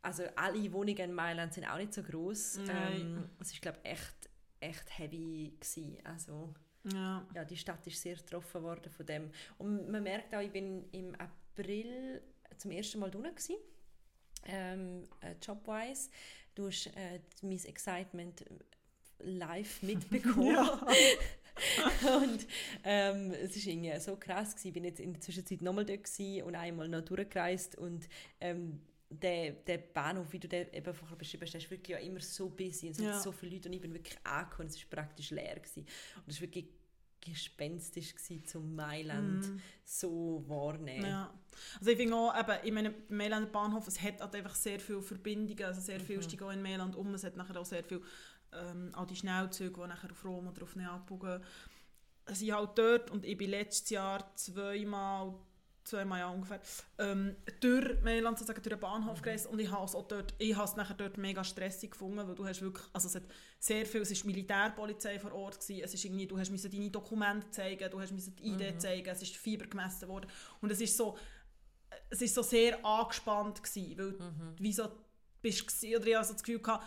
also 0.00 0.22
alle 0.36 0.72
Wohnungen 0.72 0.96
in 0.96 1.12
Mailand 1.12 1.52
sind 1.52 1.66
auch 1.66 1.76
nicht 1.76 1.92
so 1.92 2.02
groß. 2.02 2.60
Ähm, 2.70 3.28
es 3.40 3.52
ist 3.52 3.60
glaube 3.60 3.84
echt 3.84 4.30
echt 4.60 4.98
heavy 4.98 5.52
gewesen. 5.60 5.98
Also 6.04 6.54
Ja. 6.84 7.26
ja, 7.34 7.44
die 7.44 7.56
Stadt 7.56 7.86
ist 7.86 8.00
sehr 8.00 8.16
getroffen 8.16 8.62
worden 8.62 8.90
von 8.90 9.04
dem. 9.06 9.30
Und 9.58 9.90
man 9.90 10.02
merkt 10.02 10.34
auch, 10.34 10.40
ich 10.40 10.52
bin 10.52 10.84
im 10.92 11.14
April 11.58 12.22
zum 12.56 12.70
ersten 12.70 13.00
Mal 13.00 13.10
drinnen 13.10 13.34
ähm, 14.46 15.04
äh, 15.20 15.34
jobwise. 15.42 16.10
Du 16.54 16.68
hast 16.68 16.86
äh, 16.88 17.20
mein 17.42 17.64
Excitement 17.64 18.44
live 19.18 19.82
mitbekommen. 19.82 20.56
und 22.22 22.46
ähm, 22.84 23.32
es 23.32 23.56
ist 23.56 23.66
irgendwie 23.66 23.98
so 23.98 24.16
krass 24.16 24.52
gewesen. 24.54 24.68
Ich 24.68 24.74
bin 24.74 24.84
jetzt 24.84 25.00
in 25.00 25.12
der 25.12 25.20
Zwischenzeit 25.20 25.60
nochmal 25.60 25.84
dort 25.84 26.04
gewesen 26.04 26.44
und 26.44 26.54
einmal 26.54 26.88
noch 26.88 27.02
durchgereist 27.02 27.76
und 27.76 28.08
ähm, 28.40 28.80
der, 29.10 29.52
der 29.52 29.78
Bahnhof, 29.78 30.32
wie 30.32 30.38
du 30.38 30.48
den 30.48 30.72
eben 30.72 30.94
vorher 30.94 31.16
beschrieben 31.16 31.46
hast, 31.46 31.54
ist 31.54 31.70
wirklich 31.70 31.96
ja 31.96 31.98
immer 31.98 32.20
so 32.20 32.48
busy 32.50 32.88
und 32.88 32.92
es 32.92 32.98
Ja. 32.98 33.18
so 33.18 33.32
viele 33.32 33.56
Leute 33.56 33.68
und 33.68 33.74
ich 33.74 33.80
bin 33.80 33.94
wirklich 33.94 34.18
angekommen, 34.22 34.68
es 34.68 34.76
war 34.76 35.02
praktisch 35.02 35.30
leer 35.30 35.56
gewesen. 35.56 35.86
und 36.16 36.28
es 36.28 36.36
war 36.36 36.42
wirklich 36.42 36.66
gespenstisch 37.20 38.14
gewesen, 38.14 38.44
zum 38.46 38.74
Mailand 38.74 39.46
Mhm. 39.48 39.60
so 39.84 40.44
wahrnehmen. 40.46 41.06
Ja. 41.10 41.32
Also 41.78 41.90
ich 41.90 41.96
finde 41.96 42.14
auch, 42.16 42.38
eben, 42.38 42.58
ich 42.64 42.72
meine, 42.72 42.90
beim 42.90 43.16
Mailander 43.16 43.50
Bahnhof, 43.50 43.86
es 43.88 44.00
hat 44.00 44.20
halt 44.20 44.34
einfach 44.34 44.54
sehr 44.54 44.78
viele 44.80 45.02
Verbindungen, 45.02 45.64
also 45.64 45.80
sehr 45.80 46.00
viel 46.00 46.22
steigt 46.22 46.42
auch 46.42 46.50
in 46.52 46.62
Mailand 46.62 46.94
um, 46.96 47.12
es 47.14 47.24
hat 47.24 47.36
nachher 47.36 47.60
auch 47.60 47.64
sehr 47.66 47.82
viel, 47.84 48.00
ähm, 48.52 48.90
all 48.94 49.06
die 49.06 49.16
Schnellzüge, 49.16 49.80
die 49.82 49.88
nachher 49.88 50.10
auf 50.10 50.24
Rom 50.24 50.48
oder 50.48 50.62
auf 50.62 50.76
Neapel 50.76 51.18
gehen, 51.18 51.42
sind 52.34 52.52
halt 52.52 52.78
dort 52.78 53.10
und 53.10 53.24
ich 53.24 53.36
bin 53.36 53.50
letztes 53.50 53.90
Jahr 53.90 54.34
zweimal, 54.36 55.34
zweimal 55.88 56.20
ja 56.20 56.28
ungefähr, 56.28 56.60
ähm, 56.98 57.36
durch 57.60 58.00
Mailand 58.02 58.38
sozusagen 58.38 58.62
durch 58.62 58.74
den 58.74 58.80
Bahnhof 58.80 59.22
gereist 59.22 59.46
und 59.46 59.58
ich 59.58 59.70
habe 59.70 59.84
es 59.84 59.94
auch 59.94 60.06
dort, 60.06 60.34
ich 60.38 60.54
habe 60.54 60.64
es 60.64 60.76
nachher 60.76 60.94
dort 60.94 61.18
mega 61.18 61.42
stressig 61.42 61.92
gefunden, 61.92 62.26
weil 62.26 62.34
du 62.34 62.46
hast 62.46 62.60
wirklich, 62.62 62.86
also 62.92 63.08
es 63.08 63.14
hat 63.14 63.24
sehr 63.58 63.86
viel, 63.86 64.02
es 64.02 64.10
ist 64.10 64.24
Militärpolizei 64.24 65.18
vor 65.18 65.32
Ort 65.32 65.60
gewesen, 65.60 65.82
es 65.84 65.94
ist 65.94 66.04
irgendwie, 66.04 66.26
du 66.26 66.38
hast 66.38 66.50
müssen 66.50 66.70
deine 66.70 66.90
Dokumente 66.90 67.50
zeigen, 67.50 67.90
du 67.90 68.00
hast 68.00 68.12
müssen 68.12 68.36
die 68.36 68.48
ID 68.48 68.80
zeigen, 68.80 69.08
es 69.08 69.22
ist 69.22 69.36
Fieber 69.36 69.66
gemessen 69.66 70.08
worden 70.08 70.30
und 70.60 70.70
es 70.70 70.80
ist 70.80 70.96
so, 70.96 71.16
es 72.10 72.22
ist 72.22 72.34
so 72.34 72.42
sehr 72.42 72.84
angespannt 72.84 73.62
gewesen, 73.62 73.98
weil 73.98 74.54
wie 74.58 74.72
so 74.72 74.88
bist 75.42 75.68
gsi- 75.68 75.96
oder 75.96 76.06
ich 76.06 76.14
habe 76.14 76.24
so 76.24 76.32
das 76.32 76.42
Gefühl 76.42 76.60
gehabt, 76.60 76.84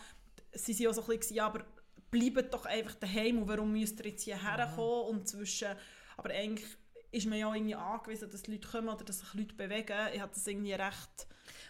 sie 0.54 0.74
sind 0.74 0.88
auch 0.88 0.94
so 0.94 1.02
ein 1.02 1.18
bisschen, 1.18 1.40
aber 1.40 1.66
bleibt 2.10 2.54
doch 2.54 2.66
einfach 2.66 2.96
daheim 2.96 3.40
und 3.40 3.48
warum 3.48 3.72
müsst 3.72 4.00
ihr 4.00 4.12
jetzt 4.12 4.24
hierher 4.24 4.72
kommen 4.76 5.18
und 5.18 5.28
zwischen, 5.28 5.70
aber 6.18 6.30
eigentlich 6.32 6.68
ist 7.12 7.28
man 7.28 7.38
ja 7.38 7.54
irgendwie 7.54 7.76
angewiesen, 7.76 8.30
dass 8.32 8.48
Leute 8.48 8.68
kommen 8.68 8.90
oder 8.90 9.04
dass 9.04 9.20
sich 9.20 9.34
Leute 9.34 9.54
bewegen. 9.54 9.98
Ich 10.14 10.22
habe 10.22 10.32
das 10.34 10.48
irgendwie 10.48 10.74
recht 10.74 11.28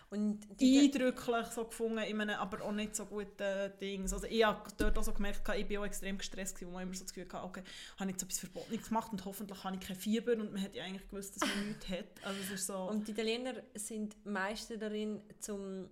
Und 0.09 0.39
eindrücklich 0.61 1.47
so 1.47 1.65
gefunden, 1.65 1.99
in 1.99 2.21
einem 2.21 2.35
aber 2.35 2.63
auch 2.63 2.71
nicht 2.71 2.95
so 2.95 3.05
guten 3.05 3.71
Dings. 3.79 4.13
Also 4.13 4.27
ich 4.27 4.43
habe 4.43 4.69
dort 4.77 4.97
auch 4.97 5.03
so 5.03 5.13
gemerkt, 5.13 5.49
ich 5.57 5.67
bin 5.67 5.77
auch 5.77 5.85
extrem 5.85 6.17
gestresst 6.17 6.55
gewesen, 6.55 6.69
wo 6.69 6.73
man 6.75 6.83
immer 6.83 6.93
so 6.93 7.03
das 7.03 7.13
Gefühl 7.13 7.31
hatte, 7.31 7.45
okay, 7.45 7.63
habe 7.97 8.09
ich 8.09 8.15
jetzt 8.15 8.23
etwas 8.23 8.39
Verbotenes 8.39 8.87
gemacht 8.87 9.11
und 9.11 9.25
hoffentlich 9.25 9.63
habe 9.63 9.75
ich 9.77 9.87
kein 9.87 9.95
Fieber 9.95 10.33
und 10.33 10.53
man 10.53 10.61
hat 10.61 10.75
ja 10.75 10.83
eigentlich 10.83 11.07
gewusst, 11.07 11.35
dass 11.35 11.49
man 11.49 11.67
nichts 11.69 11.89
hat. 11.89 12.23
Also 12.23 12.39
es 12.41 12.51
ist 12.51 12.67
so... 12.67 12.77
Und 12.77 13.07
die 13.07 13.11
Italiener 13.11 13.55
sind 13.73 14.23
Meister 14.25 14.77
darin, 14.77 15.21
zum 15.39 15.89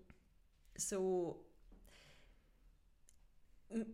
so 0.75 1.48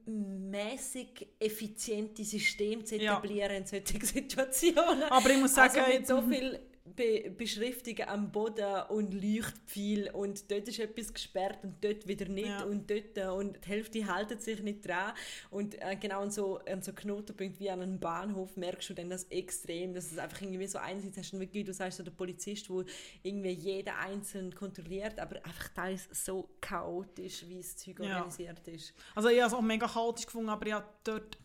mäßig 0.06 1.28
effiziente 1.40 2.24
Systeme 2.24 2.84
zu 2.84 2.96
Ja. 2.96 3.14
etablieren 3.14 3.58
in 3.58 3.66
solchen 3.66 4.02
Situationen. 4.06 5.04
aber 5.04 5.30
ich 5.30 5.38
muss 5.38 5.54
sagen, 5.56 5.80
also 5.80 5.92
mit 5.98 6.08
so 6.08 6.22
viel 6.22 6.60
Be 6.88 7.32
Beschriftungen 7.36 8.08
am 8.08 8.32
Boden 8.32 8.84
und 8.90 9.12
Leuchtpfeil 9.14 10.12
und 10.14 10.52
dort 10.52 10.68
ist 10.68 10.78
etwas 10.80 11.12
gesperrt 11.12 11.58
und 11.64 11.84
dort 11.84 12.08
wieder 12.08 12.28
nicht 12.30 12.46
Ja. 12.48 12.64
und 12.64 12.90
dort 12.92 13.18
und 13.38 13.58
die 13.66 13.70
Hälfte 13.70 14.06
haltet 14.06 14.44
sich 14.44 14.62
nicht 14.62 14.88
dran 14.88 15.14
und 15.50 15.82
äh, 15.82 15.96
genau 16.00 16.22
an 16.22 16.30
so, 16.30 16.60
an 16.60 16.84
so 16.84 16.94
Knotenpunkt 16.94 17.60
wie 17.60 17.72
an 17.72 17.82
einem 17.82 18.00
Bahnhof 18.00 18.56
merkst 18.56 18.92
du 18.92 18.94
dann 18.94 19.10
das 19.10 19.24
extrem, 19.32 19.96
dass 19.96 20.12
es 20.12 20.20
einfach 20.20 20.40
irgendwie 20.42 20.68
so 20.68 20.78
einerseits 20.78 21.18
hast 21.18 21.34
du 21.34 21.40
wirklich, 21.40 21.66
du 21.66 21.74
sagst 21.74 21.98
so 21.98 22.04
der 22.04 22.12
Polizist, 22.12 22.70
wo 22.70 22.84
irgendwie 23.24 23.50
jeder 23.54 23.98
einzeln 23.98 24.54
kontrolliert, 24.54 25.20
aber 25.20 25.38
einfach 25.44 25.70
teils 25.70 26.08
so 26.12 26.48
chaotisch, 26.62 27.46
wie 27.48 27.58
das 27.58 27.76
Zeug 27.78 28.00
Ja. 28.00 28.18
organisiert 28.18 28.68
ist. 28.68 28.94
Also 29.16 29.30
ich 29.30 29.40
habe 29.40 29.48
es 29.48 29.54
auch 29.54 29.62
mega 29.62 29.88
chaotisch 29.88 30.28
gefunden, 30.28 30.50
aber 30.50 30.68
ich 30.68 30.74
habe 30.74 30.86
dort 31.04 31.36
äh, 31.36 31.40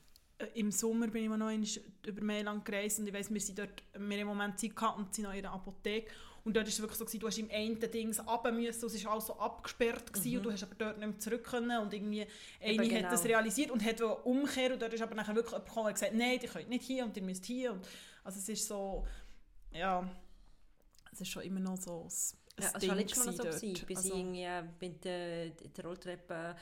im 0.55 0.71
Sommer 0.71 1.09
bin 1.09 1.25
ich 1.25 1.29
noch 1.29 1.47
einmal 1.47 1.69
über 2.07 2.25
Mailand 2.25 2.65
gereist 2.65 2.99
und 2.99 3.07
ich 3.07 3.15
weiss, 3.15 3.33
wir 3.33 3.41
sind 3.41 3.59
dort, 3.59 3.83
wir 3.99 4.19
im 4.19 4.27
Moment 4.27 4.59
Zeit 4.59 4.75
gehabt 4.75 4.99
und 4.99 5.15
sind 5.15 5.25
noch 5.25 5.35
in 5.35 5.43
der 5.43 5.53
Apotheke 5.53 6.11
und 6.45 6.57
dort 6.57 6.67
ist 6.69 6.75
es 6.75 6.81
wirklich 6.81 6.99
so 6.99 7.05
gewesen, 7.05 7.21
du 7.21 7.27
hast 7.27 7.39
im 7.39 7.51
einen 7.51 7.79
Dings 7.79 8.19
runter 8.27 8.53
müssen, 8.53 8.87
es 8.87 9.05
war 9.05 9.13
alles 9.13 9.27
so 9.27 9.39
abgesperrt 9.39 10.13
gewesen, 10.13 10.39
und 10.39 10.43
du 10.45 10.53
hast 10.53 10.63
aber 10.63 10.75
dort 10.75 10.99
nicht 10.99 11.09
mehr 11.09 11.19
zurück 11.19 11.45
können 11.45 11.81
und 11.81 11.93
irgendwie 11.93 12.27
eine 12.61 12.77
genau. 12.77 13.05
hat 13.05 13.13
das 13.13 13.25
realisiert 13.25 13.71
und 13.71 13.85
hat 13.85 14.01
umkehren 14.01 14.75
und 14.75 14.83
dort 14.83 14.95
ist 14.95 15.03
aber 15.03 15.15
nachher 15.15 15.35
wirklich 15.35 15.53
jemand 15.53 15.69
gekommen 15.69 15.87
und 15.87 15.95
gesagt, 15.95 16.15
nein, 16.15 16.39
ihr 16.41 16.49
könnt 16.49 16.69
nicht 16.69 16.85
hier 16.85 17.05
und 17.05 17.17
ihr 17.17 17.23
müsst 17.23 17.45
hier 17.45 17.73
und 17.73 17.87
also 18.25 18.39
es 18.39 18.49
ist 18.49 18.67
so, 18.67 19.07
ja, 19.73 20.09
es 21.13 21.21
ist 21.21 21.29
schon 21.29 21.43
immer 21.43 21.61
noch 21.61 21.77
so 21.77 22.09
Ja, 22.63 22.73
es 22.77 22.89
war 22.89 22.95
letztes 22.97 23.25
Mal 23.27 23.33
so, 23.35 23.43
gewesen 23.43 23.87
bis 23.87 23.97
Also- 23.99 24.09
ich 24.15 24.19
irgendwie 24.19 24.47
mit 24.81 25.05
der, 25.05 25.51
der 25.51 25.85
Rolltreppe 25.85 26.57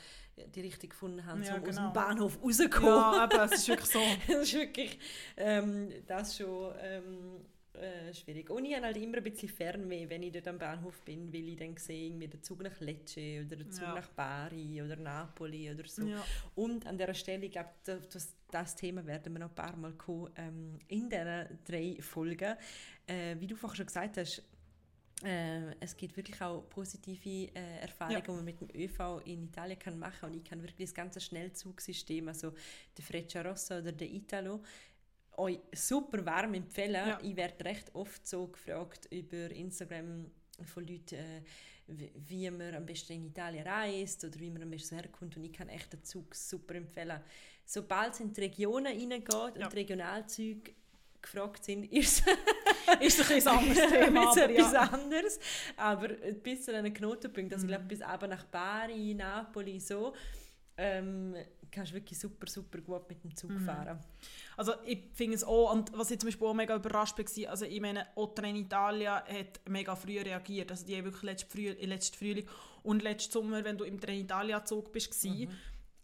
die 0.55 0.61
Richtung 0.61 0.89
gefunden 0.89 1.25
habe, 1.25 1.43
Ja, 1.43 1.55
um 1.55 1.61
aus 1.61 1.75
genau. 1.75 1.89
dem 1.89 1.93
Bahnhof 1.93 2.39
rauszukommen. 2.41 2.89
Ja, 2.89 3.23
aber 3.23 3.43
es 3.45 3.51
ist 3.53 3.67
wirklich 3.69 3.89
so. 3.89 3.99
das 4.27 4.41
ist 4.43 4.53
wirklich 4.53 4.99
ähm, 5.37 5.89
das 6.07 6.37
schon 6.37 6.73
ähm, 6.81 7.41
äh, 7.73 8.13
schwierig. 8.13 8.49
Und 8.49 8.65
ich 8.65 8.73
habe 8.75 8.85
halt 8.87 8.97
immer 8.97 9.17
ein 9.17 9.23
bisschen 9.23 9.49
Fernweh, 9.49 10.07
wenn 10.09 10.23
ich 10.23 10.31
dort 10.33 10.47
am 10.47 10.57
Bahnhof 10.57 11.01
bin, 11.01 11.31
weil 11.33 11.47
ich 11.49 11.57
dann 11.57 11.75
sehe, 11.77 12.07
irgendwie 12.07 12.27
der 12.27 12.41
Zug 12.41 12.61
nach 12.63 12.79
Lecce 12.79 13.43
oder 13.45 13.55
der 13.57 13.69
Zug 13.69 13.83
Ja. 13.83 13.95
nach 13.95 14.07
Bari 14.09 14.81
oder 14.81 14.95
Napoli 14.95 15.69
oder 15.71 15.87
so. 15.87 16.03
Ja. 16.03 16.23
Und 16.55 16.85
an 16.87 16.97
dieser 16.97 17.13
Stelle, 17.13 17.45
ich 17.45 17.51
glaube, 17.51 17.69
das, 17.85 18.33
das 18.49 18.75
Thema 18.75 19.05
werden 19.05 19.33
wir 19.33 19.39
noch 19.39 19.49
ein 19.49 19.55
paar 19.55 19.75
Mal 19.75 19.93
kommen, 19.93 20.31
ähm, 20.37 20.79
in 20.87 21.09
diesen 21.09 21.59
drei 21.65 21.97
Folgen. 22.01 22.55
Äh, 23.07 23.35
wie 23.39 23.47
du 23.47 23.55
vorhin 23.55 23.77
schon 23.77 23.85
gesagt 23.87 24.17
hast, 24.17 24.41
äh, 25.23 25.75
es 25.79 25.95
gibt 25.97 26.15
wirklich 26.17 26.39
auch 26.41 26.61
positive 26.69 27.49
äh, 27.55 27.79
Erfahrungen, 27.81 28.17
Ja. 28.17 28.21
die 28.21 28.31
man 28.31 28.45
mit 28.45 28.59
dem 28.61 28.69
ÖV 28.73 29.21
in 29.25 29.43
Italien 29.43 29.77
kann 29.79 29.99
machen 29.99 30.29
und 30.29 30.35
ich 30.35 30.43
kann 30.43 30.61
wirklich 30.61 30.87
das 30.89 30.93
ganze 30.93 31.19
Schnellzugsystem, 31.19 32.27
also 32.27 32.53
der 32.97 33.03
Frecciarossa 33.03 33.79
oder 33.79 33.91
der 33.91 34.09
Italo, 34.09 34.61
euch 35.37 35.59
super 35.73 36.25
warm 36.25 36.53
empfehlen. 36.53 36.93
Ja. 37.07 37.19
Ich 37.21 37.35
werde 37.35 37.63
recht 37.65 37.93
oft 37.95 38.25
so 38.27 38.47
gefragt 38.47 39.07
über 39.11 39.49
Instagram 39.51 40.29
von 40.65 40.85
Leuten, 40.87 41.15
äh, 41.15 41.41
wie- 41.87 42.49
man 42.51 42.75
am 42.75 42.85
besten 42.85 43.13
in 43.13 43.25
Italien 43.27 43.65
reist 43.65 44.23
oder 44.23 44.39
wie 44.39 44.51
man 44.51 44.61
am 44.63 44.69
besten 44.69 44.95
herkommt 44.95 45.35
und 45.37 45.43
ich 45.43 45.53
kann 45.53 45.69
echt 45.69 45.91
den 45.93 46.03
Zug 46.03 46.35
super 46.35 46.75
empfehlen. 46.75 47.19
Sobald 47.65 48.13
es 48.13 48.19
in 48.19 48.31
die 48.33 48.41
Regionen 48.41 48.87
reingeht 48.87 49.33
Ja. 49.33 49.65
und 49.65 49.73
Regionalzüge 49.75 50.73
gefragt 51.21 51.63
sind, 51.65 51.83
ist 51.91 52.23
Ist 52.99 53.31
ein 53.31 53.37
ein 53.37 53.47
anderes 53.57 53.91
Thema, 53.91 54.31
aber 54.31 54.49
etwas 54.49 54.73
ja. 54.73 54.81
anderes. 54.81 55.39
Aber 55.77 56.07
bis 56.07 56.65
zu 56.65 56.75
einem 56.75 56.93
Knotenpunkt, 56.93 57.53
also 57.53 57.65
ich 57.65 57.69
Mhm. 57.69 57.75
glaube 57.75 57.85
bis 57.85 58.01
aber 58.01 58.27
nach 58.27 58.45
Bari, 58.45 59.13
Napoli, 59.13 59.79
so, 59.79 60.13
ähm, 60.77 61.35
kannst 61.71 61.91
du 61.91 61.95
wirklich 61.95 62.17
super, 62.17 62.47
super 62.47 62.79
gut 62.79 63.07
mit 63.09 63.23
dem 63.23 63.29
Mhm. 63.31 63.35
Zug 63.35 63.51
fahren. 63.61 63.99
Also 64.57 64.73
ich 64.85 64.99
finde 65.13 65.35
es 65.35 65.43
auch, 65.43 65.71
und 65.73 65.91
was 65.97 66.09
ich 66.09 66.19
zum 66.19 66.27
Beispiel 66.29 66.47
auch 66.47 66.53
mega 66.53 66.75
überrascht 66.75 67.17
war, 67.19 67.49
also 67.51 67.65
ich 67.65 67.79
meine, 67.81 68.07
auch 68.15 68.33
Tren 68.33 68.55
Italia 68.55 69.23
hat 69.25 69.59
mega 69.69 69.95
früh 69.95 70.19
reagiert, 70.19 70.71
also 70.71 70.85
die 70.85 70.95
haben 70.97 71.03
wirklich 71.05 71.23
letzten, 71.23 71.49
Früh 71.51 71.69
letzten 71.71 72.17
Frühling 72.17 72.47
und 72.83 73.03
letzten 73.03 73.33
Sommer, 73.33 73.63
wenn 73.63 73.77
du 73.77 73.83
im 73.83 73.99
Tren 73.99 74.15
Italia 74.19 74.63
Zug 74.65 74.91
bist, 74.91 75.23
Mhm. 75.25 75.49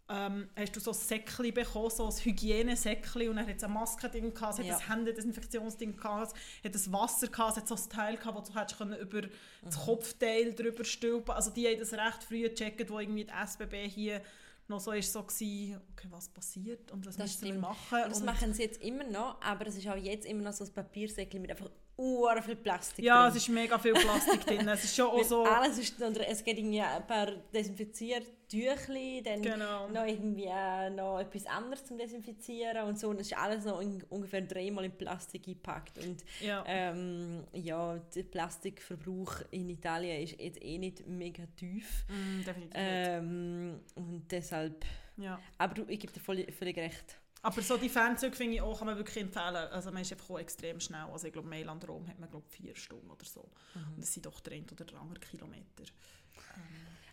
Ähm, 0.08 0.48
hast 0.56 0.76
du 0.76 0.80
so 0.80 0.92
ein 0.92 0.94
Säckchen 0.94 1.52
bekommen, 1.52 1.90
so 1.90 2.06
ein 2.06 2.12
Hygienesäckchen 2.12 3.28
und 3.28 3.36
dann 3.36 3.46
hat 3.48 3.56
es 3.56 3.64
eine 3.64 3.72
Maske 3.74 4.08
drin 4.08 4.32
gehabt, 4.32 4.54
es 4.54 4.58
hat 4.60 4.66
Ja. 4.66 4.76
ein 4.78 4.86
Händedesinfektionsding 4.88 5.96
gehabt, 5.96 6.34
es 6.62 6.64
hat 6.64 6.74
ein 6.86 6.92
Wasser 6.92 7.26
gehabt, 7.28 7.50
es 7.52 7.56
hat 7.56 7.68
so 7.68 7.74
ein 7.74 7.88
Teil 7.90 8.16
gehabt, 8.16 8.36
wo 8.36 8.40
du 8.52 8.58
hättest 8.60 8.78
können 8.78 8.98
über 8.98 9.22
Mhm. 9.22 9.30
das 9.64 9.78
Kopfteil 9.84 10.54
drüber 10.54 10.84
stülpen 10.84 11.34
Also 11.34 11.50
die 11.50 11.66
haben 11.66 11.78
das 11.78 11.92
recht 11.92 12.22
früh 12.22 12.42
gecheckt, 12.48 12.88
wo 12.90 12.98
irgendwie 13.00 13.24
die 13.24 13.32
SBB 13.32 13.88
hier 13.88 14.22
noch 14.68 14.80
so 14.80 14.90
ist 14.92 15.12
so 15.12 15.22
gewesen, 15.22 15.80
okay, 15.92 16.08
was 16.10 16.28
passiert 16.28 16.90
und 16.90 17.06
was 17.06 17.16
Das 17.16 17.24
müssen 17.26 17.40
wir 17.42 17.48
stimmt. 17.48 17.60
machen. 17.62 18.02
Und 18.04 18.10
das 18.10 18.18
und 18.20 18.26
machen 18.26 18.52
sie 18.54 18.62
jetzt 18.62 18.82
immer 18.82 19.04
noch, 19.04 19.40
aber 19.40 19.66
es 19.68 19.76
ist 19.76 19.86
auch 19.88 19.96
jetzt 19.96 20.26
immer 20.26 20.42
noch 20.42 20.52
so 20.52 20.64
ein 20.64 20.72
Papiersäckchen 20.72 21.40
mit 21.40 21.50
einfach 21.52 21.70
uhr 21.98 22.42
viel 22.42 22.56
Plastik 22.56 23.04
Ja, 23.04 23.22
drin. 23.22 23.30
es 23.30 23.36
ist 23.42 23.48
mega 23.48 23.78
viel 23.78 23.94
Plastik 23.94 24.44
drin. 24.46 24.68
Es 24.68 24.84
ist 24.84 24.94
schon 24.96 25.06
auch 25.10 25.24
so... 25.24 25.44
Alles 25.44 25.78
ist, 25.78 25.98
es 26.00 26.44
geht 26.44 26.58
irgendwie 26.58 26.80
ein 26.82 27.06
paar 27.06 27.28
Desinfiziertüchli, 27.54 29.22
dann 29.22 29.42
Genau. 29.42 29.88
noch 29.88 30.04
irgendwie 30.06 30.44
äh, 30.46 30.90
noch 30.90 31.18
etwas 31.20 31.46
anderes 31.46 31.84
zum 31.84 31.98
Desinfizieren 31.98 32.86
und 32.86 32.98
so. 32.98 33.08
Und 33.08 33.20
es 33.20 33.28
ist 33.28 33.36
alles 33.38 33.64
noch 33.64 33.80
in, 33.80 34.02
ungefähr 34.10 34.42
dreimal 34.42 34.84
in 34.84 34.92
Plastik 34.92 35.46
eingepackt. 35.46 35.98
Und 35.98 36.22
Ja. 36.40 36.64
ähm, 36.66 37.44
ja, 37.52 37.98
der 38.14 38.22
Plastikverbrauch 38.24 39.36
in 39.50 39.70
Italien 39.70 40.22
ist 40.22 40.38
jetzt 40.40 40.62
eh 40.62 40.78
nicht 40.78 41.06
mega 41.06 41.44
tief. 41.56 42.04
Mm, 42.08 42.44
definitiv. 42.44 42.72
Ähm, 42.74 43.80
und 43.94 44.26
deshalb, 44.30 44.84
Ja. 45.16 45.38
aber 45.58 45.74
du, 45.74 45.84
ich 45.88 45.98
gebe 46.00 46.12
dir 46.12 46.20
voll, 46.20 46.46
völlig 46.52 46.76
recht. 46.76 47.18
Aber 47.42 47.62
so 47.62 47.76
die 47.76 47.88
Fernzüge 47.88 48.34
finde 48.34 48.54
ich 48.56 48.60
auch, 48.60 48.78
kann 48.78 48.86
man 48.86 48.96
wirklich 48.96 49.18
empfehlen. 49.18 49.56
Also 49.56 49.92
man 49.92 50.02
ist 50.02 50.12
einfach 50.12 50.30
auch 50.30 50.38
extrem 50.38 50.80
schnell. 50.80 51.06
Also 51.12 51.26
ich 51.26 51.32
glaube, 51.32 51.48
Mailand 51.48 51.86
Rom 51.88 52.08
hat 52.08 52.18
man 52.18 52.28
glaube 52.28 52.46
vier 52.48 52.74
Stunden 52.74 53.08
oder 53.10 53.24
so. 53.24 53.48
Mhm. 53.74 53.94
Und 53.94 54.02
das 54.02 54.12
sind 54.12 54.26
doch 54.26 54.40
der 54.40 54.58
oder 54.58 54.84
der 54.84 55.00
andere 55.00 55.20
Kilometer. 55.20 55.84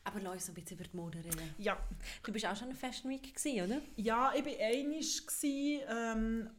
Aber 0.05 0.19
lass 0.19 0.33
uns 0.33 0.49
ein 0.49 0.55
bisschen 0.55 0.77
über 0.77 0.87
die 0.87 0.97
Mode 0.97 1.17
reden. 1.19 1.53
Ja, 1.57 1.77
Du 2.23 2.31
bist 2.33 2.45
auch 2.45 2.55
schon 2.55 2.69
eine 2.69 2.75
Fashion 2.75 3.09
Week 3.09 3.33
gewesen, 3.33 3.65
oder? 3.65 3.81
ja 3.95 4.33
ich 4.33 4.45
war 4.45 4.65
einig, 4.65 5.21
ähm, 5.89 6.49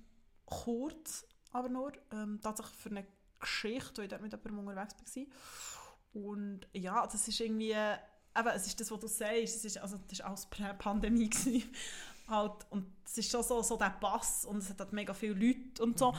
kurz, 0.47 1.27
aber 1.53 1.69
nur, 1.69 1.93
ähm, 2.13 2.41
tatsächlich 2.43 2.77
für 2.77 2.91
eine 2.91 3.07
Geschichte, 3.39 3.99
weil 3.99 4.05
ich 4.05 4.11
dort 4.11 4.23
mit 4.23 4.33
jemandem 4.33 4.69
unterwegs 4.69 4.95
war. 5.17 6.23
Und 6.23 6.61
ja, 6.73 7.07
das 7.07 7.29
ist 7.29 7.41
irgendwie, 7.41 7.73
eben, 7.73 8.49
es 8.55 8.67
ist 8.67 8.81
das, 8.81 8.91
was 8.91 9.01
du 9.01 9.07
sagst, 9.09 9.57
es 9.57 9.65
ist, 9.65 9.79
also, 9.79 9.99
das 10.09 10.21
war 10.21 10.27
alles 10.29 10.47
Prä-Pandemie. 10.47 11.31
Halt, 12.29 12.67
und 12.71 12.87
es 13.05 13.19
ist 13.19 13.31
schon 13.31 13.43
so, 13.43 13.63
so 13.63 13.77
der 13.77 13.91
Pass 14.01 14.45
und 14.45 14.59
es 14.59 14.71
hat 14.71 14.81
halt 14.81 14.93
mega 14.93 15.13
viele 15.15 15.35
Leute 15.35 15.83
und 15.83 15.99
so. 15.99 16.15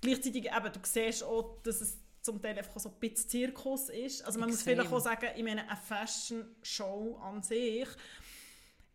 Gleichzeitig 0.00 0.46
eben, 0.46 0.72
du 0.72 0.80
siehst 0.82 1.22
auch, 1.22 1.60
dass 1.62 1.80
es 1.80 1.98
zum 2.22 2.40
Teil 2.40 2.58
einfach 2.58 2.80
so 2.80 2.88
ein 2.88 2.94
bisschen 2.98 3.28
Zirkus 3.28 3.88
ist. 3.90 4.24
Also 4.24 4.38
man 4.38 4.48
muss 4.48 4.58
Extrem. 4.58 4.76
vielleicht 4.76 4.92
auch 4.92 5.00
sagen, 5.00 5.28
ich 5.36 5.44
meine, 5.44 5.68
eine 5.68 5.76
Fashion-Show 5.76 7.20
an 7.22 7.42
sich 7.42 7.86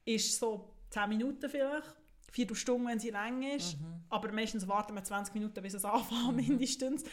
ist 0.05 0.39
so 0.39 0.73
10 0.89 1.09
Minuten 1.09 1.49
vielleicht, 1.49 1.95
Viertelstunde, 2.31 2.89
wenn 2.89 2.99
sie 2.99 3.11
lang 3.11 3.43
ist, 3.43 3.77
aber 4.09 4.31
meistens 4.31 4.67
warten 4.67 4.93
wir 4.95 5.03
20 5.03 5.33
Minuten, 5.35 5.61
bis 5.61 5.75
es 5.75 5.85
anfängt, 5.85 6.35
mindestens. 6.35 7.03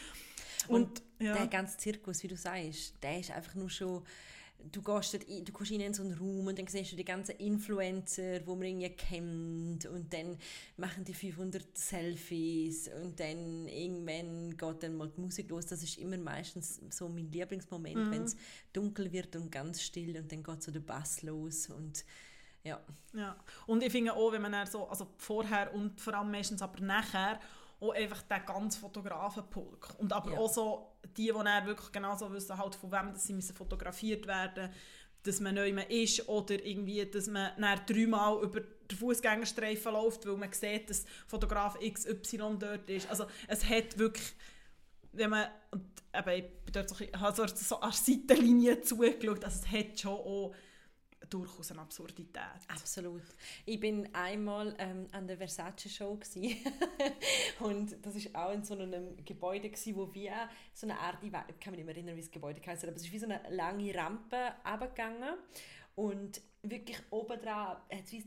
Und, 0.67 1.01
ja. 1.19 1.33
Der 1.33 1.47
ganze 1.47 1.77
Zirkus, 1.77 2.21
wie 2.23 2.27
du 2.27 2.35
sagst, 2.35 2.95
der 3.01 3.19
ist 3.19 3.31
einfach 3.31 3.55
nur 3.55 3.69
schon... 3.69 4.03
Du 4.71 4.81
gehst 4.81 5.15
ein, 5.15 5.45
du 5.45 5.51
kommst 5.51 5.71
rein 5.71 5.81
in 5.81 5.93
so 5.93 6.03
einen 6.03 6.17
Raum 6.17 6.47
und 6.47 6.59
dann 6.59 6.67
siehst 6.67 6.91
du 6.91 6.95
die 6.95 7.05
ganzen 7.05 7.37
Influencer, 7.37 8.39
die 8.39 8.49
man 8.49 8.63
irgendwie 8.63 8.89
kennt 8.89 9.85
und 9.85 10.11
dann 10.13 10.37
machen 10.75 11.05
die 11.05 11.13
500 11.13 11.77
Selfies 11.77 12.89
und 13.01 13.19
dann 13.19 13.67
irgendwann 13.67 14.57
geht 14.57 14.83
dann 14.83 14.97
mal 14.97 15.09
die 15.09 15.21
Musik 15.21 15.49
los. 15.49 15.67
Das 15.67 15.83
ist 15.83 15.97
immer 15.97 16.17
meistens 16.17 16.81
so 16.89 17.07
mein 17.07 17.31
Lieblingsmoment, 17.31 18.11
wenn 18.11 18.23
es 18.23 18.35
dunkel 18.73 19.11
wird 19.11 19.35
und 19.35 19.51
ganz 19.51 19.81
still 19.81 20.17
und 20.17 20.31
dann 20.31 20.43
geht 20.43 20.63
so 20.63 20.71
der 20.71 20.81
Bass 20.81 21.21
los 21.21 21.69
und 21.69 22.03
ja. 22.63 22.81
Ja. 23.13 23.37
Und 23.65 23.81
ich 23.81 23.91
finde 23.91 24.13
auch, 24.13 24.31
wenn 24.31 24.41
man 24.41 24.67
so, 24.67 24.87
also 24.87 25.07
vorher 25.17 25.73
und 25.73 26.01
vor 26.01 26.13
allem 26.13 26.31
meistens 26.31 26.61
aber 26.61 26.81
nachher, 26.81 27.39
auch 27.79 27.91
einfach 27.93 28.21
den 28.23 28.45
ganzen 28.45 28.81
Fotografenpulk. 28.81 29.95
Und 29.99 30.11
aber 30.13 30.31
Ja. 30.31 30.39
auch 30.39 30.51
so 30.51 30.93
die, 31.15 31.27
die 31.27 31.31
dann 31.31 31.65
wirklich 31.65 31.91
genau 31.91 32.15
so 32.15 32.31
wissen, 32.31 32.57
halt, 32.57 32.75
von 32.75 32.91
wem 32.91 33.13
das 33.13 33.25
sie 33.25 33.33
müssen 33.33 33.55
fotografiert 33.55 34.27
werden 34.27 34.69
dass 35.23 35.39
man 35.41 35.55
neu 35.55 35.69
ist 35.89 36.27
oder 36.29 36.63
irgendwie, 36.65 37.05
dass 37.05 37.27
man 37.27 37.51
dann 37.59 37.79
dreimal 37.85 38.41
über 38.43 38.61
den 38.61 38.97
Fußgängerstreifen 38.97 39.91
läuft, 39.91 40.25
weil 40.25 40.37
man 40.37 40.51
sieht, 40.53 40.89
dass 40.89 41.05
Fotograf 41.27 41.77
XY 41.79 42.57
dort 42.59 42.89
ist. 42.89 43.09
Also 43.09 43.25
es 43.47 43.67
hat 43.67 43.97
wirklich, 43.97 44.33
wenn 45.11 45.31
man, 45.31 45.47
und 45.71 45.83
eben, 46.13 46.29
ich 46.29 46.63
bin 46.63 46.73
dort 46.73 46.89
so, 46.89 46.95
habe 46.95 47.35
so, 47.35 47.45
so 47.47 47.79
an 47.79 47.91
der 47.91 48.15
Seitenlinie 48.15 48.81
zugeschaut, 48.81 49.43
also 49.43 49.59
es 49.63 49.71
hat 49.71 49.99
schon 49.99 50.13
auch 50.13 50.55
durchaus 51.29 51.71
eine 51.71 51.81
Absurdität. 51.81 52.41
Absolut. 52.67 53.23
Ich 53.65 53.79
bin 53.79 54.13
einmal 54.13 54.75
ähm, 54.77 55.07
an 55.11 55.27
der 55.27 55.37
Versace 55.37 55.89
Show 55.89 56.17
und 57.59 58.05
das 58.05 58.15
ist 58.15 58.33
auch 58.35 58.53
in 58.53 58.63
so 58.63 58.75
einem 58.75 59.17
Gebäude 59.25 59.69
gsi, 59.69 59.95
wo 59.95 60.13
wir 60.13 60.49
so 60.73 60.87
eine 60.87 60.99
Art, 60.99 61.17
ich, 61.23 61.31
kann 61.31 61.71
mich 61.71 61.77
nicht 61.77 61.85
mehr 61.85 61.95
erinnern, 61.95 62.15
wie 62.15 62.21
das 62.21 62.31
Gebäude 62.31 62.61
heißt, 62.65 62.83
aber 62.83 62.95
es 62.95 63.03
ist 63.03 63.11
wie 63.11 63.19
so 63.19 63.25
eine 63.25 63.41
lange 63.49 63.93
Rampe 63.93 64.53
abgegangen 64.63 65.37
und 65.95 66.41
wirklich 66.61 66.99
oben 67.09 67.39
dran, 67.39 67.77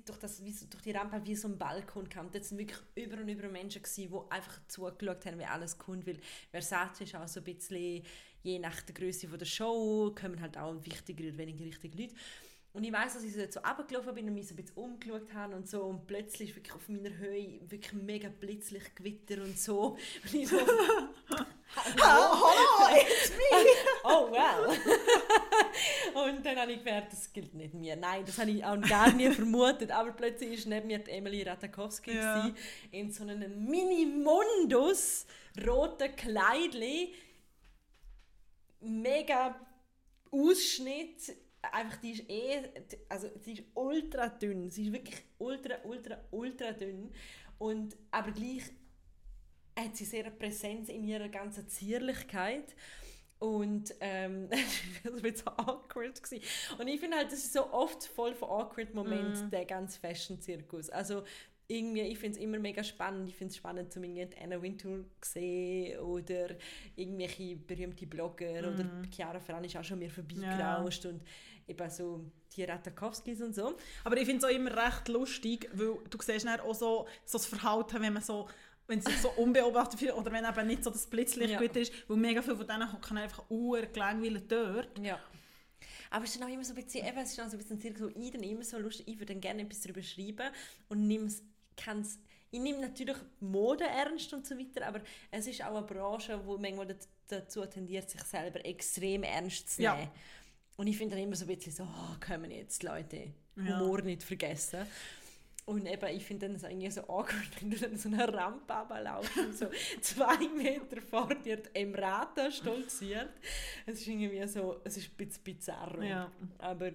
durch, 0.05 0.19
das, 0.19 0.39
durch 0.39 0.83
die 0.83 0.91
Rampe 0.91 1.21
wie 1.25 1.37
so 1.37 1.49
ein 1.49 1.59
Balkon 1.59 2.09
kam. 2.09 2.31
Dort 2.31 2.45
sind 2.45 2.59
wirklich 2.59 2.79
über 2.95 3.21
und 3.21 3.29
über 3.29 3.49
Menschen 3.49 3.83
gsi, 3.83 4.09
die 4.09 4.31
einfach 4.31 4.61
zugeschaut 4.69 5.25
haben, 5.27 5.39
wie 5.39 5.45
alles 5.45 5.79
kommt, 5.79 6.07
weil 6.07 6.19
Versace 6.51 7.03
ist 7.03 7.15
auch 7.15 7.29
so 7.29 7.41
ein 7.41 7.45
bisschen, 7.45 8.03
je 8.43 8.59
nach 8.59 8.81
der 8.83 8.95
Größe 8.95 9.27
der 9.27 9.47
Show, 9.47 10.15
kommen 10.19 10.41
halt 10.41 10.57
auch 10.59 10.75
wichtige 10.85 11.29
oder 11.29 11.39
weniger 11.39 11.65
richtige 11.65 12.03
Leute. 12.03 12.15
Und 12.73 12.85
ich 12.85 12.93
weiß, 12.93 13.15
dass 13.15 13.25
ich 13.25 13.33
so 13.33 13.41
jetzt 13.41 13.55
so 13.55 13.61
runtergelaufen 13.61 14.15
bin 14.15 14.29
und 14.29 14.35
mich 14.35 14.47
so 14.47 14.55
ein 14.55 14.57
bisschen 14.57 14.77
umgeschaut 14.77 15.35
habe 15.35 15.57
und 15.57 15.69
so 15.69 15.83
und 15.83 16.07
plötzlich 16.07 16.51
ist 16.51 16.57
wirklich 16.57 16.73
auf 16.75 16.89
meiner 16.89 17.11
Höhe 17.19 17.61
wirklich 17.69 17.93
mega 17.95 18.29
blitzlich 18.29 18.95
Gewitter 18.95 19.43
und 19.43 19.59
so. 19.59 19.97
Und 20.23 20.35
ich 20.35 20.49
so, 20.49 20.57
Hallo, 22.01 22.97
it's 22.97 23.31
me! 23.31 23.71
oh 24.05 24.31
well. 24.33 24.77
und 26.15 26.45
dann 26.45 26.57
habe 26.59 26.73
ich 26.73 26.79
gemerkt, 26.79 27.13
das 27.13 27.33
gilt 27.33 27.55
nicht 27.55 27.75
mir. 27.75 27.95
Nein, 27.97 28.25
das 28.25 28.39
habe 28.39 28.51
ich 28.51 28.65
auch 28.65 28.81
gar 28.81 29.13
nie 29.13 29.31
vermutet. 29.31 29.91
Aber 29.93 30.11
plötzlich 30.13 30.65
war 30.65 30.75
neben 30.75 30.89
mir 30.89 30.99
die 30.99 31.11
Emily 31.13 31.43
Ratakowski 31.43 32.17
Ja. 32.17 32.51
in 32.91 33.13
so 33.13 33.23
einem 33.23 33.67
Mini-Mundus 33.67 35.27
roten 35.65 36.15
Kleidli. 36.17 37.15
Mega 38.81 39.55
Ausschnitt. 40.33 41.37
Einfach, 41.73 41.97
die 41.97 42.13
ist 42.13 42.29
eh, 42.29 42.63
also 43.09 43.29
sie 43.41 43.55
ist 43.55 43.63
ultra 43.75 44.29
dünn. 44.29 44.71
Sie 44.71 44.87
ist 44.87 44.93
wirklich 44.93 45.23
ultra, 45.39 45.77
ultra, 45.85 46.19
ultra 46.31 46.73
dünn. 46.73 47.11
Und, 47.59 47.97
aber 48.11 48.33
gleich 48.33 48.63
hat 49.79 49.97
sie 49.97 50.05
sehr 50.05 50.27
eine 50.27 50.35
Präsenz 50.35 50.89
in 50.89 51.05
ihrer 51.05 51.29
ganzen 51.29 51.69
Zierlichkeit. 51.69 52.75
Und 53.39 53.95
ähm, 54.01 54.49
das 55.03 55.05
war 55.05 55.17
ein 55.17 55.23
bisschen 55.23 55.49
awkward. 55.49 56.23
Gewesen. 56.23 56.45
Und 56.79 56.89
ich 56.89 57.01
finde 57.01 57.17
halt, 57.17 57.33
das 57.33 57.39
ist 57.39 57.53
so 57.53 57.73
oft 57.73 58.05
voll 58.05 58.35
von 58.35 58.51
awkward 58.51 58.95
Moment, 58.95 59.51
der 59.53 59.65
ganze 59.65 59.99
Fashion-Zirkus. 59.99 60.91
Also 60.91 61.23
irgendwie, 61.71 62.03
ich 62.03 62.19
finde 62.19 62.37
es 62.37 62.43
immer 62.43 62.59
mega 62.59 62.83
spannend. 62.83 63.29
Ich 63.29 63.37
finde 63.37 63.53
es 63.53 63.57
spannend, 63.57 63.93
zum 63.93 64.03
irgendwie 64.03 64.29
Anna 64.43 64.61
Wintour 64.61 65.05
zu 65.21 65.31
sehen 65.31 66.01
oder 66.01 66.57
irgendwelche 66.97 67.57
berühmte 67.57 68.07
Blogger 68.07 68.59
oder 68.59 68.85
Chiara 69.11 69.39
Ferrani 69.39 69.69
ist 69.69 69.77
auch 69.77 69.85
schon 69.85 70.01
mir 70.01 70.11
vorbeigerauscht 70.11 71.07
und 71.07 71.23
eben 71.71 71.91
so 71.91 72.25
die 72.55 72.65
Ratakowskis 72.65 73.41
und 73.41 73.55
so. 73.55 73.77
Aber 74.05 74.17
ich 74.17 74.27
finde 74.27 74.45
es 74.47 74.53
auch 74.53 74.55
immer 74.55 74.77
recht 74.77 75.09
lustig, 75.09 75.69
weil 75.73 75.99
du 76.11 76.19
siehst 76.21 76.45
dann 76.47 76.61
auch 76.61 76.75
so, 76.75 77.07
so 77.25 77.39
das 77.39 77.47
Verhalten, 77.47 78.03
wenn 78.03 78.13
man 78.13 78.23
so 78.23 78.49
wenn 78.87 78.99
es 78.99 79.05
sich 79.05 79.19
so 79.19 79.31
unbeobachtet 79.37 80.01
fühlt 80.01 80.15
oder 80.15 80.33
wenn 80.33 80.45
eben 80.45 80.67
nicht 80.67 80.83
so 80.83 80.91
das 80.91 81.07
Blitzlicht 81.07 81.53
Ja. 81.53 81.61
gut 81.61 81.77
ist, 81.77 81.93
weil 82.09 82.17
mega 82.17 82.43
viele 82.43 82.57
von 82.57 82.67
denen 82.67 82.93
hocken 82.93 83.19
einfach 83.19 83.45
urgelangweilt 83.49 84.51
dort. 84.51 84.99
Ja. 84.99 85.19
Aber 86.11 86.25
es 86.25 86.33
ist 86.33 86.41
dann 86.41 86.49
auch 86.49 86.53
immer 86.53 86.65
so 86.65 86.75
ein 86.75 86.83
bisschen, 86.83 87.07
eben, 87.07 87.19
es 87.19 87.31
ist 87.31 87.39
dann 87.39 87.49
so 87.49 87.57
ein 87.57 87.61
bisschen 87.63 87.81
Zirkuloid 87.81 88.35
und 88.35 88.43
immer 88.43 88.65
so 88.65 88.79
lustig, 88.79 89.07
ich 89.07 89.15
würde 89.21 89.33
dann 89.33 89.41
gerne 89.41 89.63
etwas 89.63 89.81
darüber 89.83 90.03
schreiben 90.03 90.51
und 90.89 91.07
nimm's, 91.07 91.45
kann's, 91.77 92.19
ich 92.51 92.59
nehme 92.59 92.81
natürlich 92.81 93.17
Mode 93.39 93.85
ernst 93.85 94.33
und 94.35 94.45
so 94.45 94.59
weiter, 94.59 94.85
aber 94.89 95.01
es 95.31 95.47
ist 95.47 95.65
auch 95.65 95.77
eine 95.77 95.87
Branche, 95.87 96.43
die 96.45 96.61
manchmal 96.61 96.97
dazu 97.29 97.65
tendiert, 97.67 98.11
sich 98.11 98.23
selber 98.23 98.65
extrem 98.67 99.23
ernst 99.23 99.77
zu 99.77 99.83
Ja. 99.83 100.11
Und 100.81 100.87
ich 100.87 100.97
finde 100.97 101.15
dann 101.15 101.23
immer 101.23 101.37
so 101.37 101.45
ein 101.45 101.55
bisschen 101.55 101.73
so, 101.73 101.83
oh, 101.83 102.17
können 102.21 102.51
jetzt 102.51 102.83
Leute 102.83 103.35
Ja. 103.55 103.79
Humor 103.79 104.01
nicht 104.01 104.23
vergessen. 104.23 104.87
Und 105.67 105.85
eben, 105.85 106.17
ich 106.17 106.25
finde 106.25 106.49
dann 106.49 106.59
so 106.59 106.69
irgendwie 106.69 106.91
so 106.91 107.03
awkward, 107.03 107.51
wenn 107.61 107.71
du 107.71 107.77
dann 107.77 107.99
so 107.99 108.09
eine 108.09 108.33
Rampe 108.33 108.73
runterlaufst 108.73 109.37
und 109.37 109.59
so 109.59 109.67
zwei 110.01 110.39
Meter 110.57 111.03
vor 111.03 111.35
dir 111.35 111.59
die 111.59 111.69
Emirate 111.75 112.51
stolziert. 112.51 113.29
Es 113.85 113.97
ist 114.01 114.07
irgendwie 114.07 114.49
so, 114.49 114.81
es 114.83 114.97
ist 114.97 115.11
ein 115.11 115.17
bisschen 115.19 115.45
bizarr. 115.45 116.03
Ja. 116.03 116.33
Aber 116.57 116.93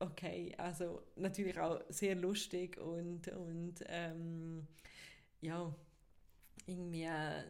okay, 0.00 0.52
also 0.58 1.02
natürlich 1.14 1.60
auch 1.60 1.80
sehr 1.90 2.16
lustig 2.16 2.76
und, 2.76 3.28
und 3.28 3.84
ähm, 3.86 4.66
ja, 5.42 5.72
irgendwie, 6.66 7.04
äh, 7.04 7.44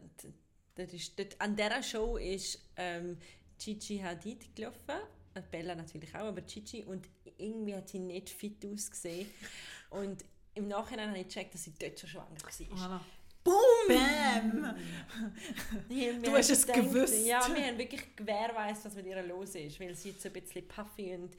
das 0.75 0.93
ist, 0.93 1.19
dort, 1.19 1.41
an 1.41 1.57
dieser 1.57 1.83
Show 1.83 2.19
ist 2.19 2.63
ähm, 2.77 3.17
Gigi 3.59 4.01
Hadid 4.01 4.55
gelaufen, 4.55 5.01
Bella 5.43 5.75
natürlich 5.75 6.15
auch, 6.15 6.27
aber 6.27 6.41
Gigi 6.43 6.85
und 6.85 7.09
irgendwie 7.37 7.75
hat 7.75 7.89
sie 7.89 7.99
nicht 7.99 8.31
fit 8.31 8.65
ausgesehen 8.65 9.29
und 9.91 10.25
im 10.55 10.69
Nachhinein 10.69 11.11
habe 11.11 11.21
ich 11.21 11.29
gecheckt, 11.29 11.55
dass 11.55 11.65
sie 11.65 11.73
dort 11.79 11.99
schon 11.99 12.09
schwanger 12.11 12.31
war. 12.31 12.77
Voilà. 12.77 13.01
Boom! 13.45 13.89
Bam! 13.89 14.75
Wir 15.89 16.21
Du 16.21 16.33
hast 16.33 16.51
es 16.51 16.67
gedacht, 16.67 16.83
gewusst. 16.83 17.27
Ja, 17.27 17.47
wir 17.55 17.67
haben 17.67 17.79
wirklich 17.79 18.03
wer 18.19 18.55
weiß, 18.55 18.85
was 18.85 18.95
mit 18.95 19.07
ihr 19.07 19.23
los 19.23 19.55
ist, 19.55 19.81
weil 19.81 19.95
sie 19.95 20.11
jetzt 20.11 20.23
so 20.23 20.29
ein 20.29 20.33
bisschen 20.35 20.67
puffy 20.67 21.15
und 21.15 21.37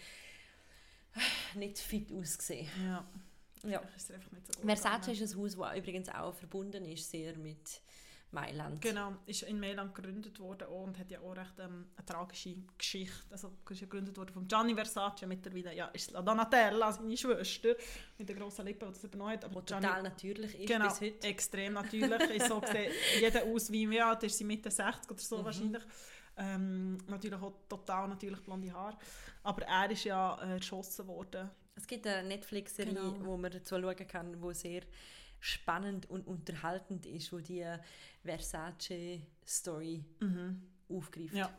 nicht 1.55 1.77
fit 1.79 2.11
ausgesehen. 2.11 2.69
Ja. 2.85 3.05
Ja. 3.63 3.81
Versace 4.65 5.09
ist 5.09 5.35
ein 5.35 5.41
Haus, 5.41 5.55
das 5.57 5.77
übrigens 5.77 6.09
auch 6.09 6.33
verbunden 6.33 6.85
ist 6.85 7.11
sehr 7.11 7.35
mit 7.37 7.81
Mailand. 8.32 8.80
Genau, 8.82 9.13
ist 9.25 9.43
in 9.43 9.59
Mailand 9.59 9.93
gegründet 9.95 10.39
worden 10.39 10.67
und 10.67 10.99
hat 10.99 11.09
ja 11.09 11.19
auch 11.19 11.36
recht 11.36 11.53
ähm, 11.59 11.88
eine 11.95 12.05
tragische 12.05 12.55
Geschichte. 12.77 13.13
Also 13.32 13.51
ist 13.69 13.82
ja 13.82 13.88
gegründet 13.88 14.15
worden 14.17 14.32
von 14.34 14.47
Gianni 14.47 14.75
Versace, 14.75 15.25
mittlerweile 15.25 15.73
ja, 15.75 15.88
ist 15.88 16.11
la 16.11 16.21
Donatella, 16.21 16.91
seine 16.91 17.17
Schwester, 17.17 17.75
mit 18.17 18.30
der 18.30 18.36
grossen 18.36 18.65
Lippe, 18.65 18.86
die 18.86 18.91
das 18.93 19.03
übernommen 19.03 19.32
hat. 19.34 19.45
Aber 19.45 19.61
Gianni- 19.61 19.86
total 19.88 20.03
natürlich 20.03 20.59
ist 20.59 20.67
genau, 20.67 20.88
bis 20.89 21.01
heute. 21.01 21.27
extrem 21.27 21.73
natürlich. 21.73 22.30
ist 22.36 22.47
so 22.47 22.59
gesehen, 22.59 22.91
jeder 23.19 23.43
aus 23.45 23.71
wie 23.71 23.88
mir, 23.88 24.05
alt 24.05 24.23
ist 24.23 24.38
sie 24.38 24.43
Mitte 24.43 24.69
60 24.69 25.05
oder 25.09 25.13
Mhm. 25.15 25.19
so 25.19 25.45
wahrscheinlich. 25.45 25.84
Ähm, 26.38 26.97
natürlich 27.07 27.41
auch 27.41 27.53
total 27.67 28.07
natürlich 28.07 28.39
blonde 28.41 28.71
Haare. 28.71 28.97
Aber 29.43 29.63
er 29.63 29.89
ist 29.91 30.03
ja 30.05 30.39
äh, 30.41 30.53
erschossen 30.53 31.05
worden. 31.07 31.49
Es 31.75 31.86
gibt 31.88 32.05
eine 32.07 32.27
Netflix-Serie, 32.27 32.93
Genau. 32.93 33.25
wo 33.25 33.38
man 33.38 33.51
dazu 33.51 33.80
schauen 33.80 34.07
kann, 34.07 34.41
wo 34.41 34.51
sehr 34.53 34.82
spannend 35.39 36.09
und 36.09 36.27
unterhaltend 36.27 37.05
ist, 37.05 37.31
wo 37.31 37.39
die 37.39 37.65
Versace-Story 38.23 40.03
aufgreift. 40.89 41.33
Mhm. 41.33 41.37
Ja. 41.37 41.49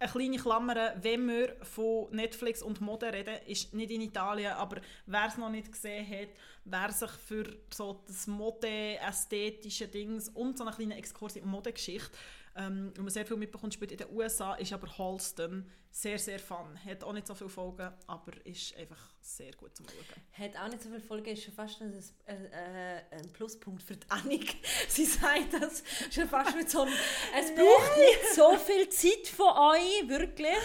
Eine 0.00 0.10
kleine 0.10 0.38
Klammer, 0.38 0.92
wenn 1.00 1.28
wir 1.28 1.54
von 1.62 2.10
Netflix 2.10 2.62
und 2.62 2.80
Mode 2.80 3.12
reden, 3.12 3.36
ist 3.46 3.72
nicht 3.74 3.92
in 3.92 4.00
Italien, 4.00 4.54
aber 4.54 4.80
wer 5.06 5.28
es 5.28 5.36
noch 5.36 5.50
nicht 5.50 5.70
gesehen 5.70 6.04
hat, 6.08 6.30
wer 6.64 6.90
sich 6.90 7.10
für 7.10 7.56
so 7.72 8.02
das 8.06 8.26
Mode, 8.26 8.98
ästhetische 8.98 9.86
Dings 9.86 10.30
und 10.30 10.58
so 10.58 10.64
eine 10.64 10.74
kleine 10.74 10.96
Exkurs 10.96 11.36
in 11.36 11.44
die 11.44 11.48
Modegeschichte, 11.48 12.10
ähm, 12.58 12.92
wo 12.96 13.02
man 13.02 13.10
sehr 13.10 13.24
viel 13.24 13.36
mitbekommt, 13.36 13.72
spielt 13.72 13.92
in 13.92 13.98
den 13.98 14.10
USA, 14.12 14.54
ist 14.56 14.72
aber 14.72 14.98
Halston 14.98 15.64
sehr, 15.90 16.18
sehr 16.18 16.38
fun. 16.38 16.78
Hat 16.84 17.02
auch 17.02 17.12
nicht 17.12 17.26
so 17.26 17.34
viele 17.34 17.48
Folgen, 17.48 17.90
aber 18.06 18.32
ist 18.44 18.76
einfach 18.76 19.00
sehr 19.20 19.52
gut 19.54 19.74
zum 19.74 19.86
Schauen. 19.88 20.04
Hat 20.46 20.56
auch 20.56 20.68
nicht 20.68 20.82
so 20.82 20.88
viele 20.90 21.00
Folgen, 21.00 21.30
ist 21.30 21.44
schon 21.44 21.54
fast 21.54 21.80
ein, 21.80 21.92
äh, 22.26 23.00
ein 23.10 23.32
Pluspunkt 23.32 23.82
für 23.82 23.96
die 23.96 24.10
Annik. 24.10 24.56
Sie 24.88 25.04
sagt 25.06 25.54
das 25.54 25.82
schon 26.10 26.28
fast 26.28 26.54
mit 26.56 26.68
so 26.68 26.82
einem, 26.82 26.92
es 27.38 27.54
braucht 27.54 27.96
nicht 27.96 28.34
so 28.34 28.56
viel 28.56 28.88
Zeit 28.90 29.28
von 29.28 29.56
euch, 29.56 30.08
wirklich. 30.08 30.56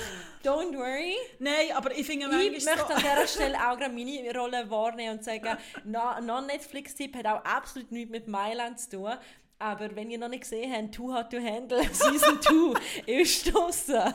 Don't 0.43 0.75
worry. 0.77 1.15
Nein, 1.39 1.71
aber 1.73 1.95
ich 1.97 2.05
finde 2.05 2.25
Ich 2.25 2.65
möchte 2.65 2.79
so... 2.87 2.93
an 2.93 3.01
dieser 3.01 3.27
Stelle 3.33 3.55
auch 3.57 3.77
gerade 3.77 3.93
meine 3.93 4.37
Rolle 4.37 4.69
wahrnehmen 4.69 5.17
und 5.19 5.23
sagen, 5.23 5.57
no- 5.85 6.19
Non-Netflix-Tipp 6.21 7.15
hat 7.15 7.25
auch 7.27 7.45
absolut 7.45 7.91
nichts 7.91 8.11
mit 8.11 8.27
Mailand 8.27 8.79
zu 8.79 8.89
tun. 8.97 9.13
Aber 9.59 9.95
wenn 9.95 10.09
ihr 10.11 10.17
noch 10.17 10.27
nicht 10.27 10.41
gesehen 10.41 10.73
habt, 10.73 10.93
Too 10.95 11.13
Hot 11.13 11.29
to 11.31 11.37
Handle 11.37 11.83
Season 11.93 12.41
2 12.41 12.79
ist 13.05 13.53
draussen. 13.53 14.13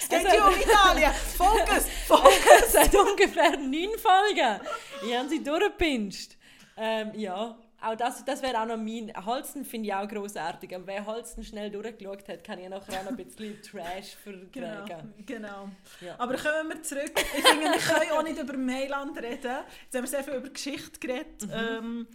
Es 0.00 0.08
geht 0.08 0.22
ja 0.22 0.46
um 0.48 0.54
Italien! 0.54 1.12
Fokus! 1.36 1.86
Fokus! 2.06 2.34
Es 2.66 2.78
hat 2.78 2.94
ungefähr 2.94 3.56
neun 3.56 3.98
Folgen. 3.98 4.60
Ich 5.06 5.16
habe 5.16 5.28
sie 5.30 5.42
durchgepinscht. 5.42 6.32
Ähm, 6.76 7.12
ja, 7.14 7.56
auch 7.80 7.94
das, 7.96 8.24
das 8.24 8.42
wäre 8.42 8.60
auch 8.60 8.66
noch 8.66 8.76
mein... 8.76 9.12
Holsten 9.24 9.64
finde 9.64 9.88
ich 9.88 9.94
auch 9.94 10.08
grossartig, 10.08 10.74
aber 10.74 10.86
wer 10.88 11.06
Holsten 11.06 11.42
schnell 11.44 11.70
durchgeschaut 11.70 12.28
hat, 12.28 12.42
kann 12.44 12.58
ich 12.58 12.68
nachher 12.68 13.00
auch 13.00 13.04
noch 13.04 13.10
ein 13.12 13.16
bisschen 13.16 13.60
Trash 13.70 14.16
Genau, 14.52 14.66
vertragen. 14.66 15.14
genau. 15.24 15.68
Ja. 16.00 16.16
Aber 16.18 16.34
kommen 16.36 16.68
wir 16.70 16.82
zurück. 16.82 17.12
Ich 17.16 17.42
finde, 17.46 17.64
wir 17.66 17.78
können 17.78 18.10
auch 18.12 18.22
nicht 18.22 18.38
über 18.38 18.56
Mailand 18.56 19.16
reden. 19.18 19.36
Jetzt 19.84 19.94
haben 19.94 20.02
wir 20.02 20.06
sehr 20.06 20.24
viel 20.24 20.34
über 20.34 20.50
Geschichte 20.50 20.98
geredet. 20.98 21.42
Mhm. 21.46 21.52
Ähm, 21.54 22.06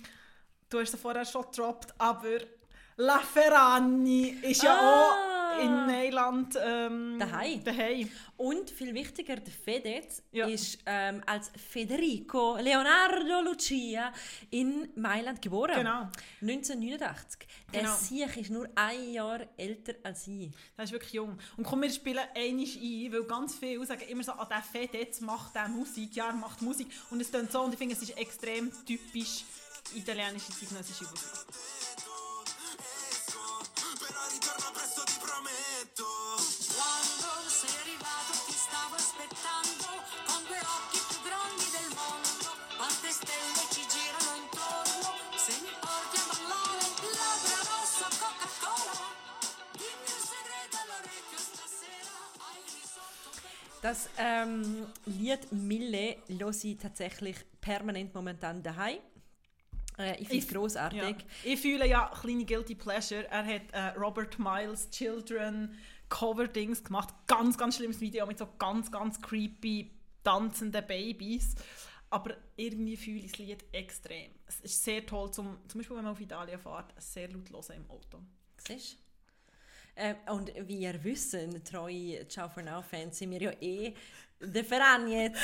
du 0.69 0.79
hast 0.79 0.93
es 0.93 0.99
vorher 0.99 1.25
schon 1.25 1.43
gedroppt, 1.43 1.93
aber 1.97 2.39
La 2.97 3.19
Ferrani 3.19 4.37
ist 4.41 4.61
ja 4.63 4.73
Ah. 4.77 5.55
auch 5.55 5.63
in 5.63 5.71
Mailand 5.87 6.57
ähm, 6.61 7.17
Daheim. 7.19 7.63
daheim. 7.63 8.09
Und 8.37 8.69
viel 8.69 8.93
wichtiger, 8.93 9.35
der 9.37 9.51
Fedez 9.53 10.21
Ja. 10.31 10.47
ist 10.47 10.79
ähm, 10.85 11.21
als 11.25 11.49
Federico 11.69 12.57
Leonardo 12.57 13.41
Lucia 13.41 14.13
in 14.51 14.89
Mailand 14.95 15.41
geboren. 15.41 15.75
Genau. 15.75 16.07
1989. 16.41 17.47
Der 17.73 17.81
Genau. 17.81 17.95
Sieg 17.95 18.37
ist 18.37 18.49
nur 18.51 18.67
ein 18.75 19.11
Jahr 19.13 19.41
älter 19.57 19.93
als 20.03 20.27
ich. 20.27 20.49
Das 20.77 20.85
ist 20.85 20.91
wirklich 20.91 21.13
jung. 21.13 21.37
Und 21.57 21.63
komm, 21.65 21.81
wir 21.81 21.89
spielen 21.91 22.19
einmal 22.35 22.65
ein, 22.65 23.11
weil 23.13 23.23
ganz 23.23 23.55
viele 23.55 23.85
sagen 23.85 24.01
immer 24.07 24.23
so, 24.23 24.33
ah, 24.33 24.45
der 24.45 24.61
Fedez 24.61 25.19
macht 25.21 25.55
der 25.55 25.67
Musik, 25.67 26.15
ja, 26.15 26.27
er 26.27 26.33
macht 26.33 26.61
Musik. 26.61 26.87
Und 27.09 27.21
es 27.21 27.29
klingt 27.31 27.51
so, 27.51 27.61
und 27.61 27.73
ich 27.73 27.77
finde, 27.79 27.95
es 27.95 28.01
ist 28.01 28.17
extrem 28.17 28.71
typisch 28.85 29.43
italienische 29.93 30.51
zeitgenössische 30.51 31.05
Musik. 31.05 31.29
Das 53.81 54.09
ähm, 54.17 54.85
Lied 55.05 55.51
Mille 55.51 56.17
höre 56.27 56.53
ich 56.63 56.77
tatsächlich 56.77 57.37
permanent 57.59 58.13
momentan 58.13 58.61
daheim. 58.61 58.99
Äh, 59.99 60.21
ich 60.21 60.27
finde 60.27 60.45
es 60.45 60.47
grossartig. 60.47 61.01
Ja. 61.01 61.15
Ich 61.43 61.59
fühle 61.59 61.87
ja 61.87 62.11
kleine 62.21 62.45
Guilty 62.45 62.75
Pleasure. 62.75 63.27
Er 63.29 63.45
hat 63.45 63.71
äh, 63.73 63.99
Robert 63.99 64.39
Miles 64.39 64.89
Children 64.89 65.75
Cover-Dings 66.07 66.83
gemacht. 66.83 67.13
Ganz, 67.27 67.57
ganz 67.57 67.75
schlimmes 67.75 67.99
Video 67.99 68.25
mit 68.25 68.39
so 68.39 68.47
ganz, 68.57 68.91
ganz 68.91 69.21
creepy 69.21 69.91
tanzenden 70.23 70.85
Babys. 70.87 71.55
Aber 72.09 72.35
irgendwie 72.55 72.97
fühle 72.97 73.17
ich 73.17 73.31
das 73.31 73.37
Lied 73.37 73.65
extrem. 73.71 74.31
Es 74.47 74.61
ist 74.61 74.83
sehr 74.83 75.05
toll, 75.05 75.31
zum, 75.31 75.59
zum 75.67 75.79
Beispiel 75.79 75.97
wenn 75.97 76.05
man 76.05 76.13
auf 76.13 76.21
Italien 76.21 76.59
fährt, 76.59 76.93
sehr 76.97 77.29
laut 77.29 77.51
hören 77.51 77.83
im 77.83 77.89
Auto. 77.91 78.19
Siehst 78.67 78.93
du? 78.93 79.09
Äh, 79.95 80.15
und 80.31 80.51
wie 80.67 80.79
ihr 80.79 81.03
wisst, 81.03 81.35
treue 81.65 82.27
Ciao 82.27 82.49
for 82.49 82.63
Now-Fans 82.63 83.17
sind 83.17 83.31
wir 83.31 83.41
ja 83.41 83.51
eh 83.61 83.93
der 84.41 84.63
Verein 84.63 85.07
jetzt 85.07 85.39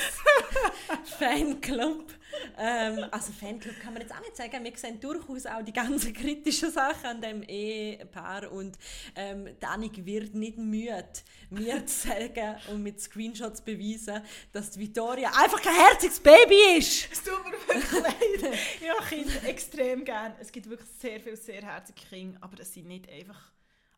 Fanclub. 1.20 2.14
Ähm, 2.58 3.06
also 3.12 3.32
Fanclub 3.34 3.80
kann 3.82 3.94
man 3.94 4.02
jetzt 4.02 4.14
auch 4.14 4.22
nicht 4.22 4.36
sagen. 4.36 4.64
Wir 4.64 4.78
sehen 4.78 5.00
durchaus 5.00 5.46
auch 5.46 5.62
die 5.64 5.74
ganzen 5.74 6.14
kritischen 6.14 6.72
Sachen 6.72 7.06
an 7.06 7.22
dem 7.22 7.44
Ehepaar 7.44 8.52
und 8.52 8.78
ähm, 9.16 9.50
Danik 9.60 10.06
wird 10.06 10.34
nicht 10.34 10.58
müde, 10.58 11.06
mir 11.50 11.86
zu 11.86 12.08
sagen 12.08 12.56
und 12.72 12.84
mit 12.84 13.02
Screenshots 13.02 13.62
beweisen, 13.62 14.22
dass 14.52 14.72
die 14.72 14.80
Victoria 14.80 15.30
einfach 15.30 15.62
kein 15.62 15.76
herziges 15.76 16.20
Baby 16.20 16.78
ist. 16.78 17.12
Es 17.12 17.24
tut 17.24 17.44
mir 17.46 17.52
wirklich 17.52 17.92
leid. 18.02 18.60
Ich 18.82 18.90
habe 18.90 19.06
Kinder 19.08 19.44
extrem 19.48 20.06
gern. 20.06 20.34
Es 20.40 20.52
gibt 20.52 20.70
wirklich 20.70 20.90
sehr 21.00 21.20
viele 21.20 21.38
sehr 21.38 21.62
herzige 21.62 22.02
Kinder, 22.10 22.38
aber 22.42 22.60
es 22.60 22.74
sind 22.74 22.88
nicht 22.88 23.10
einfach 23.10 23.55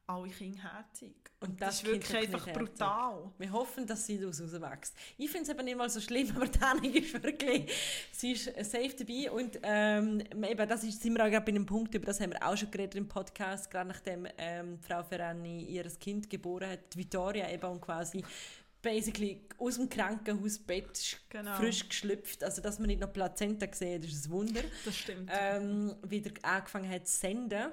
alle 0.08 0.30
Kinder 0.30 0.64
herzig. 0.64 1.14
Und 1.40 1.62
Das 1.62 1.82
das 1.82 1.84
ist 1.84 1.86
wirklich 1.86 2.16
einfach 2.18 2.48
herzig. 2.48 2.64
brutal. 2.64 3.32
Wir 3.38 3.52
hoffen, 3.52 3.86
dass 3.86 4.06
sie 4.06 4.18
daraus 4.18 4.42
rauswächst. 4.42 4.96
Ich 5.18 5.30
finde 5.30 5.44
es 5.44 5.50
eben 5.50 5.66
nicht 5.66 5.78
mal 5.78 5.90
so 5.90 6.00
schlimm, 6.00 6.32
aber 6.36 6.48
Danik 6.48 6.96
ist 6.96 7.22
wirklich, 7.22 7.72
sie 8.12 8.32
ist 8.32 8.46
safe 8.46 8.96
dabei 8.98 9.30
und 9.32 9.60
ähm, 9.64 10.22
eben, 10.32 10.70
das 10.70 10.84
ist, 10.84 11.02
sind 11.02 11.14
wir 11.16 11.26
auch 11.26 11.30
gerade 11.30 11.46
bei 11.46 11.52
einem 11.52 11.66
Punkt, 11.66 11.94
über 11.94 12.06
das 12.06 12.20
haben 12.22 12.32
wir 12.32 12.42
auch 12.48 12.56
schon 12.58 12.72
geredet 12.72 12.96
im 12.96 13.08
Podcast, 13.08 13.70
gerade 13.70 13.90
nachdem 13.90 14.28
ähm, 14.38 14.80
Frau 14.80 15.04
Ferrani 15.04 15.64
ihr 15.66 15.84
Kind 16.00 16.30
geboren 16.30 16.70
hat, 16.72 16.94
die 16.94 17.00
Victoria 17.00 17.52
eben 17.52 17.66
und 17.70 17.82
quasi 17.82 18.24
basically 18.82 19.42
aus 19.58 19.76
dem 19.76 19.90
Krankenhausbett 19.90 21.20
Genau. 21.30 21.56
frisch 21.56 21.88
geschlüpft, 21.88 22.44
also 22.44 22.62
dass 22.62 22.80
man 22.80 22.88
nicht 22.88 23.02
noch 23.02 23.12
Plazenta 23.12 23.66
gesehen 23.66 24.02
hat, 24.02 24.10
ist 24.10 24.26
ein 24.26 24.32
Wunder. 24.32 24.62
Das 24.86 24.96
stimmt. 24.96 25.30
Ähm, 25.34 25.96
wieder 26.04 26.32
angefangen 26.44 26.90
hat 26.90 27.08
zu 27.08 27.16
senden. 27.20 27.72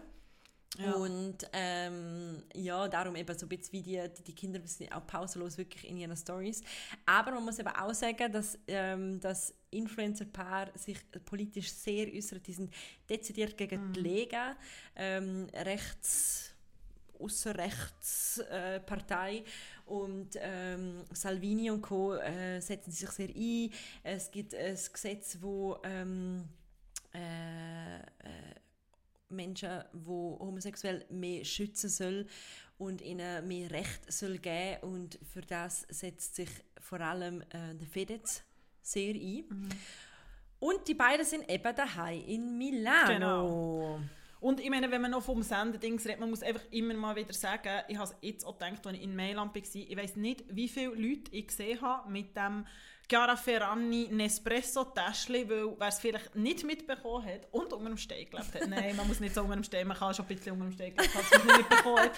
Ja. 0.78 0.92
Und 0.94 1.38
ähm, 1.52 2.42
ja, 2.54 2.88
darum 2.88 3.16
eben 3.16 3.38
so 3.38 3.46
ein 3.46 3.48
bisschen 3.48 3.72
wie 3.72 3.82
die, 3.82 4.00
die, 4.26 4.34
Kinder 4.34 4.60
sind 4.64 4.92
auch 4.92 5.06
pausenlos 5.06 5.56
wirklich 5.56 5.88
in 5.88 5.96
ihren 5.96 6.16
Stories. 6.16 6.62
Aber 7.06 7.30
man 7.32 7.44
muss 7.44 7.60
eben 7.60 7.68
auch 7.68 7.94
sagen, 7.94 8.32
dass 8.32 8.58
ähm, 8.66 9.20
das 9.20 9.54
Influencer-Paar 9.70 10.76
sich 10.76 10.98
politisch 11.24 11.70
sehr 11.70 12.12
äußert. 12.12 12.44
Die 12.46 12.54
sind 12.54 12.74
dezidiert 13.08 13.56
gegen 13.56 13.92
die 13.92 14.00
Lega, 14.00 14.56
ähm, 14.96 15.46
rechts 15.54 16.50
Außerrechtspartei 17.20 19.36
äh, 19.36 19.44
und 19.86 20.30
ähm, 20.40 21.04
Salvini 21.12 21.70
und 21.70 21.82
Co. 21.82 22.14
Äh, 22.14 22.60
setzen 22.60 22.90
sich 22.90 23.08
sehr 23.10 23.28
ein. 23.28 23.70
Es 24.02 24.28
gibt 24.30 24.54
ein 24.54 24.78
Gesetz, 24.92 25.36
wo 25.40 25.76
ähm, 25.84 26.48
äh, 27.14 27.98
äh, 27.98 28.02
Menschen, 29.34 29.82
die 29.92 30.08
homosexuell 30.08 31.04
mehr 31.10 31.44
schützen 31.44 31.90
soll 31.90 32.26
und 32.78 33.02
ihnen 33.02 33.46
mehr 33.46 33.70
Recht 33.70 34.12
soll 34.12 34.38
geben 34.38 34.82
und 34.82 35.18
für 35.32 35.42
das 35.42 35.82
setzt 35.88 36.36
sich 36.36 36.48
vor 36.80 37.00
allem 37.00 37.42
äh, 37.42 37.74
der 37.74 37.86
Fedez 37.86 38.42
sehr 38.80 39.14
ein. 39.14 39.44
Mhm. 39.48 39.68
Und 40.60 40.88
die 40.88 40.94
beiden 40.94 41.24
sind 41.24 41.48
eben 41.50 41.76
daheim 41.76 42.24
in 42.26 42.56
Milano. 42.58 43.08
Genau. 43.08 44.00
Und 44.40 44.60
ich 44.60 44.68
meine, 44.68 44.90
wenn 44.90 45.00
man 45.00 45.10
noch 45.10 45.22
vom 45.22 45.42
Senderdings 45.42 46.04
redet, 46.04 46.20
man 46.20 46.28
muss 46.28 46.42
einfach 46.42 46.64
immer 46.70 46.92
mal 46.92 47.16
wieder 47.16 47.32
sagen, 47.32 47.82
ich 47.88 47.96
habe 47.96 48.10
es 48.10 48.16
jetzt 48.20 48.44
auch 48.44 48.58
gedacht, 48.58 48.86
als 48.86 48.96
ich 48.96 49.02
in 49.02 49.16
Mailand 49.16 49.54
war, 49.54 49.62
ich 49.62 49.96
weiß 49.96 50.16
nicht, 50.16 50.44
wie 50.48 50.68
viele 50.68 50.94
Leute 50.94 51.32
ich 51.32 51.46
gesehen 51.46 51.80
habe 51.80 52.10
mit 52.10 52.36
dem 52.36 52.66
Chiara 53.08 53.36
Ferrani 53.36 54.08
Nespresso-Täschchen, 54.10 55.48
weil 55.48 55.74
wer 55.78 55.88
es 55.88 55.98
vielleicht 55.98 56.34
nicht 56.34 56.64
mitbekommen 56.64 57.24
hat 57.26 57.46
und 57.52 57.72
unter 57.72 57.90
dem 57.90 57.98
Stein 57.98 58.28
gelebt 58.30 58.54
hat. 58.54 58.68
Nein, 58.68 58.96
man 58.96 59.06
muss 59.06 59.20
nicht 59.20 59.34
so 59.34 59.42
unter 59.42 59.56
dem 59.56 59.64
Stein, 59.64 59.86
man 59.86 59.94
kann 59.96 60.14
schon 60.14 60.24
ein 60.24 60.34
bisschen 60.34 60.52
unter 60.52 60.64
dem 60.64 60.72
Stein 60.72 60.96
gelebt 60.96 61.14
haben, 61.14 61.26
es 61.30 61.44
nicht 61.44 61.58
mitbekommen 61.58 61.98
hat. 61.98 62.12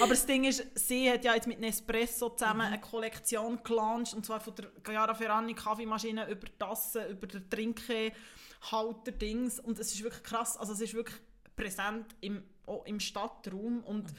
Aber 0.00 0.10
das 0.10 0.26
Ding 0.26 0.42
ist, 0.44 0.66
sie 0.74 1.08
hat 1.10 1.24
ja 1.24 1.34
jetzt 1.34 1.46
mit 1.46 1.60
Nespresso 1.60 2.30
zusammen 2.30 2.62
eine 2.62 2.80
Kollektion 2.80 3.62
gelauncht, 3.62 4.14
und 4.14 4.26
zwar 4.26 4.40
von 4.40 4.56
der 4.56 4.66
Chiara 4.84 5.14
Ferrani 5.14 5.54
Kaffeemaschine 5.54 6.28
über 6.28 6.48
Tassen, 6.58 7.08
über 7.08 7.28
den 7.28 7.48
Trinkhalter-Dings. 7.48 9.60
Und 9.60 9.78
es 9.78 9.94
ist 9.94 10.02
wirklich 10.02 10.24
krass, 10.24 10.56
also 10.56 10.72
es 10.72 10.80
ist 10.80 10.94
wirklich 10.94 11.20
präsent 11.54 12.16
im, 12.20 12.42
auch 12.66 12.84
im 12.84 12.98
Stadtraum 12.98 13.84
und 13.84 14.12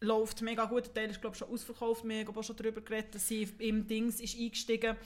läuft 0.00 0.40
mega 0.42 0.64
gut. 0.64 0.86
Der 0.86 0.94
Teil 0.94 1.10
ist 1.10 1.20
glaube 1.20 1.34
ich 1.34 1.38
schon 1.38 1.50
ausverkauft. 1.50 2.02
Wir 2.04 2.24
haben 2.24 2.36
auch 2.36 2.42
schon 2.42 2.56
darüber 2.56 2.80
geredet, 2.80 3.14
dass 3.14 3.28
sie 3.28 3.48
im 3.58 3.86
Dings 3.86 4.20
ist 4.20 4.38
eingestiegen 4.38 4.96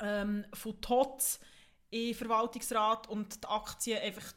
ähm, 0.00 0.44
von 0.52 0.80
TOTS 0.80 1.40
den 1.92 2.14
Verwaltungsrat 2.14 3.08
und 3.08 3.42
die 3.42 3.48
Aktie 3.48 4.00
einfach 4.00 4.32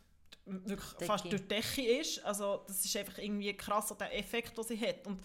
wirklich 0.46 0.90
Decke. 0.94 1.06
fast 1.06 1.26
durch 1.26 1.42
die 1.42 1.48
Decke 1.48 2.00
ist. 2.00 2.24
Also 2.24 2.64
das 2.68 2.84
ist 2.84 2.96
einfach 2.96 3.18
irgendwie 3.18 3.56
krass, 3.56 3.94
der 3.98 4.18
Effekt, 4.18 4.58
den 4.58 4.64
sie 4.64 4.80
hat. 4.80 5.06
Und 5.06 5.22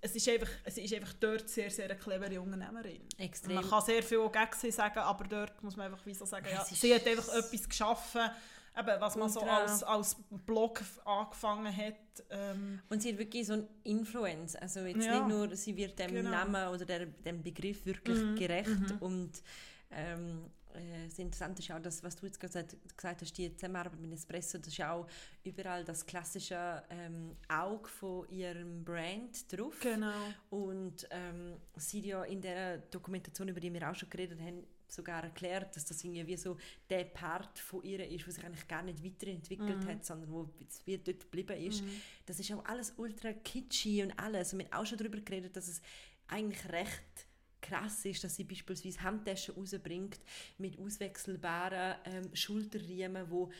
es 0.00 0.14
ist 0.14 0.28
einfach, 0.28 0.50
es 0.64 0.76
ist 0.76 0.92
einfach 0.92 1.14
dort 1.14 1.48
sehr, 1.48 1.70
sehr 1.70 1.86
eine 1.86 1.96
clevere 1.96 2.40
Unternehmerin. 2.40 3.00
Extrem. 3.16 3.54
Man 3.54 3.68
kann 3.68 3.82
sehr 3.82 4.02
viel 4.02 4.18
auch 4.18 4.30
gegen 4.30 4.52
sie 4.52 4.70
sagen, 4.70 4.98
aber 4.98 5.24
dort 5.24 5.62
muss 5.62 5.76
man 5.76 5.86
einfach 5.90 6.04
wie 6.04 6.14
so 6.14 6.26
sagen, 6.26 6.46
ja, 6.50 6.64
sie 6.64 6.94
hat 6.94 7.06
einfach 7.06 7.28
etwas 7.28 7.68
geschaffen, 7.68 8.30
eben, 8.78 9.00
was 9.00 9.16
man 9.16 9.28
so 9.28 9.40
Ultra. 9.40 9.58
als, 9.58 9.82
als 9.82 10.16
Blog 10.46 10.82
angefangen 11.04 11.74
hat. 11.76 11.94
Ähm, 12.30 12.80
Und 12.88 13.02
sie 13.02 13.12
hat 13.12 13.18
wirklich 13.18 13.46
so 13.46 13.54
ein 13.54 13.68
Influence. 13.84 14.56
Also 14.56 14.80
jetzt 14.80 15.04
Ja. 15.04 15.18
nicht 15.26 15.28
nur, 15.28 15.54
sie 15.56 15.76
wird 15.76 15.98
dem 15.98 16.08
Genau. 16.12 16.28
Mhm. 16.28 16.52
Namen 16.52 16.74
oder 16.74 16.84
der, 16.84 17.06
dem 17.06 17.42
Begriff 17.42 17.84
wirklich 17.86 18.18
gerecht. 18.38 18.68
Und 19.00 19.42
ähm, 19.90 20.50
äh, 20.74 21.06
das 21.08 21.18
Interessante 21.20 21.62
ist 21.62 21.70
auch, 21.70 21.78
dass, 21.80 22.02
was 22.02 22.16
du 22.16 22.26
jetzt 22.26 22.40
gesagt, 22.40 22.76
gesagt 22.96 23.22
hast, 23.22 23.38
die 23.38 23.54
Zusammenarbeit 23.54 24.00
mit 24.00 24.12
Espresso, 24.12 24.58
das 24.58 24.68
ist 24.68 24.80
auch 24.82 25.06
überall 25.44 25.84
das 25.84 26.04
klassische 26.04 26.82
ähm, 26.90 27.36
Auge 27.48 27.88
von 27.88 28.28
ihrem 28.28 28.84
Brand 28.84 29.52
drauf. 29.52 29.78
genau. 29.80 30.12
Und 30.50 31.06
ähm, 31.10 31.56
sie 31.76 31.98
hat 32.00 32.06
ja 32.06 32.24
in 32.24 32.40
der 32.40 32.78
Dokumentation, 32.78 33.46
über 33.48 33.60
die 33.60 33.72
wir 33.72 33.88
auch 33.88 33.94
schon 33.94 34.10
geredet 34.10 34.40
haben, 34.40 34.66
sogar 34.88 35.22
erklärt, 35.24 35.74
dass 35.76 35.84
das 35.84 36.02
irgendwie 36.04 36.26
wie 36.26 36.36
so 36.36 36.56
der 36.90 37.04
Part 37.04 37.58
von 37.58 37.82
ihr 37.82 38.06
ist, 38.08 38.26
der 38.26 38.32
sich 38.32 38.44
eigentlich 38.44 38.68
gar 38.68 38.82
nicht 38.82 39.04
weiterentwickelt 39.04 39.86
hat, 39.86 40.04
sondern 40.04 40.30
wo 40.30 40.48
jetzt 40.60 40.86
wie 40.86 40.98
dort 40.98 41.20
geblieben 41.20 41.56
ist. 41.60 41.82
Das 42.26 42.38
ist 42.38 42.52
auch 42.52 42.64
alles 42.64 42.92
ultra 42.96 43.32
kitschy 43.32 44.02
und 44.02 44.18
alles. 44.18 44.52
Und 44.52 44.60
wir 44.60 44.66
haben 44.66 44.82
auch 44.82 44.86
schon 44.86 44.98
darüber 44.98 45.20
geredet, 45.20 45.56
dass 45.56 45.68
es 45.68 45.80
eigentlich 46.28 46.64
recht 46.70 47.26
krass 47.60 48.04
ist, 48.04 48.22
dass 48.22 48.36
sie 48.36 48.44
beispielsweise 48.44 49.02
Handtaschen 49.02 49.54
rausbringt 49.54 50.20
mit 50.58 50.78
auswechselbaren 50.78 51.96
ähm, 52.04 52.34
Schulterriemen, 52.34 53.30
wo 53.30 53.50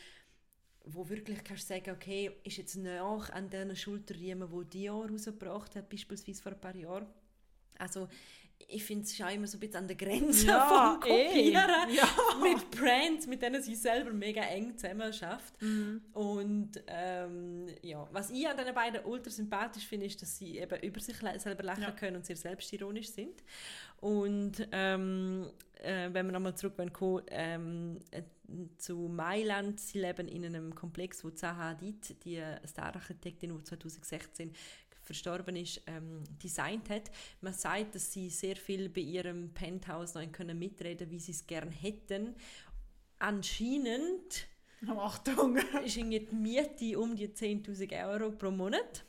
wo 0.87 1.09
wirklich 1.09 1.43
kannst 1.43 1.69
du 1.69 1.73
sagen, 1.73 1.91
okay, 1.91 2.31
ist 2.43 2.57
jetzt 2.57 2.75
nach 2.75 3.29
an 3.31 3.49
diesen 3.49 3.75
Schulterriemen, 3.75 4.47
die 4.49 4.69
Dior 4.69 5.09
rausgebracht 5.09 5.75
hat, 5.75 5.89
beispielsweise 5.89 6.41
vor 6.41 6.51
ein 6.51 6.61
paar 6.61 6.75
Jahren. 6.75 7.07
Also 7.77 8.07
ich 8.67 8.83
finde 8.83 9.03
es 9.05 9.21
auch 9.21 9.31
immer 9.31 9.47
so 9.47 9.57
ein 9.57 9.59
bisschen 9.59 9.75
an 9.77 9.87
der 9.87 9.95
Grenze 9.95 10.47
Ja, 10.47 10.97
vom 10.99 11.09
eh. 11.09 11.25
Kopieren 11.25 11.89
Ja. 11.93 12.07
mit 12.41 12.71
Brands, 12.71 13.27
mit 13.27 13.41
denen 13.41 13.61
sie 13.61 13.75
selber 13.75 14.11
mega 14.11 14.41
eng 14.41 14.77
zusammen 14.77 15.13
schafft. 15.13 15.61
Mhm. 15.61 16.01
Und 16.13 16.71
ähm, 16.87 17.67
ja, 17.81 18.07
was 18.11 18.31
ich 18.31 18.47
an 18.47 18.57
diesen 18.57 18.73
beiden 18.73 19.05
ultra 19.05 19.29
sympathisch 19.29 19.85
finde, 19.85 20.07
ist, 20.07 20.21
dass 20.21 20.37
sie 20.37 20.57
eben 20.57 20.79
über 20.81 20.99
sich 20.99 21.17
selber 21.37 21.63
lachen 21.63 21.83
Ja. 21.83 21.91
können 21.91 22.17
und 22.17 22.25
sehr 22.25 22.35
selbstironisch 22.37 23.09
sind. 23.09 23.43
Und 23.97 24.67
ähm, 24.71 25.49
äh, 25.81 26.09
wenn 26.11 26.25
wir 26.25 26.33
nochmal 26.33 26.55
zurück 26.55 26.75
kommen, 26.93 27.23
ähm, 27.29 27.99
äh, 28.11 28.23
zu 28.77 29.07
Mailand, 29.09 29.79
sie 29.79 29.99
leben 29.99 30.27
in 30.27 30.45
einem 30.45 30.75
Komplex, 30.75 31.23
wo 31.23 31.29
Zaha 31.31 31.69
Hadid, 31.69 32.23
die 32.25 32.41
Stararchitektin, 32.67 33.55
die 33.57 33.63
2016 33.63 34.53
verstorben 35.05 35.55
ist, 35.55 35.81
ähm, 35.87 36.23
designt 36.43 36.89
hat. 36.89 37.11
Man 37.41 37.53
sagt, 37.53 37.95
dass 37.95 38.11
sie 38.11 38.29
sehr 38.29 38.55
viel 38.55 38.89
bei 38.89 39.01
ihrem 39.01 39.53
Penthouse 39.53 40.15
noch 40.15 40.31
können 40.31 40.59
mitreden, 40.59 41.09
wie 41.09 41.19
sie 41.19 41.31
es 41.31 41.45
gerne 41.47 41.71
hätten. 41.71 42.35
Anscheinend 43.19 44.47
Oh, 44.87 44.99
Achtung, 44.99 45.57
ist 45.85 45.95
die 45.95 46.27
Miete 46.31 46.99
um 46.99 47.15
die 47.15 47.29
10'000 47.29 48.07
Euro 48.07 48.31
pro 48.31 48.51
Monat. 48.51 49.03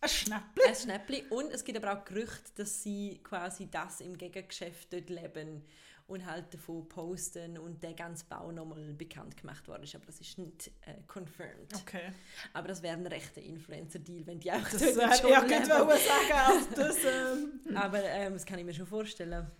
ein 0.00 0.08
Schnäppli. 0.08 0.62
Ein 0.66 0.74
Schnäppli. 0.74 1.24
Und 1.30 1.52
es 1.52 1.64
gibt 1.64 1.82
aber 1.82 1.98
auch 1.98 2.04
Gerüchte, 2.04 2.50
dass 2.56 2.82
sie 2.82 3.20
quasi 3.22 3.68
das 3.70 4.00
im 4.00 4.18
Gegengeschäft 4.18 4.92
dort 4.92 5.08
leben 5.08 5.62
und 6.08 6.26
halt 6.26 6.52
davon 6.52 6.88
posten 6.88 7.56
und 7.58 7.82
der 7.82 7.92
ganze 7.94 8.24
Bau 8.24 8.50
nochmal 8.50 8.92
bekannt 8.94 9.36
gemacht 9.36 9.68
worden 9.68 9.84
ist. 9.84 9.94
Aber 9.94 10.06
das 10.06 10.20
ist 10.20 10.38
nicht 10.38 10.68
äh, 10.86 10.94
confirmed. 11.06 11.72
Okay. 11.82 12.12
Aber 12.54 12.66
das 12.68 12.82
wäre 12.82 12.96
ein 12.96 13.06
rechter 13.06 13.40
Influencer-Deal, 13.42 14.26
wenn 14.26 14.40
die 14.40 14.50
auch 14.50 14.62
Das 14.62 14.80
wäre 14.96 15.14
schon 15.14 15.30
ja 15.30 15.40
leben. 15.42 15.62
gut 15.62 15.70
wollen 15.70 15.98
sagen, 15.98 16.32
also 16.46 16.74
das, 16.74 16.96
ähm, 17.04 17.60
Aber 17.76 18.02
ähm, 18.02 18.32
das 18.32 18.44
kann 18.46 18.58
ich 18.58 18.64
mir 18.64 18.74
schon 18.74 18.86
vorstellen. 18.86 19.50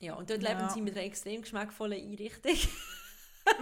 Ja, 0.00 0.14
und 0.14 0.30
dort 0.30 0.42
Ja. 0.42 0.48
leben 0.58 0.68
sie 0.70 0.80
mit 0.80 0.94
einer 0.96 1.04
extrem 1.04 1.42
geschmackvollen 1.42 2.00
Einrichtung. 2.00 2.56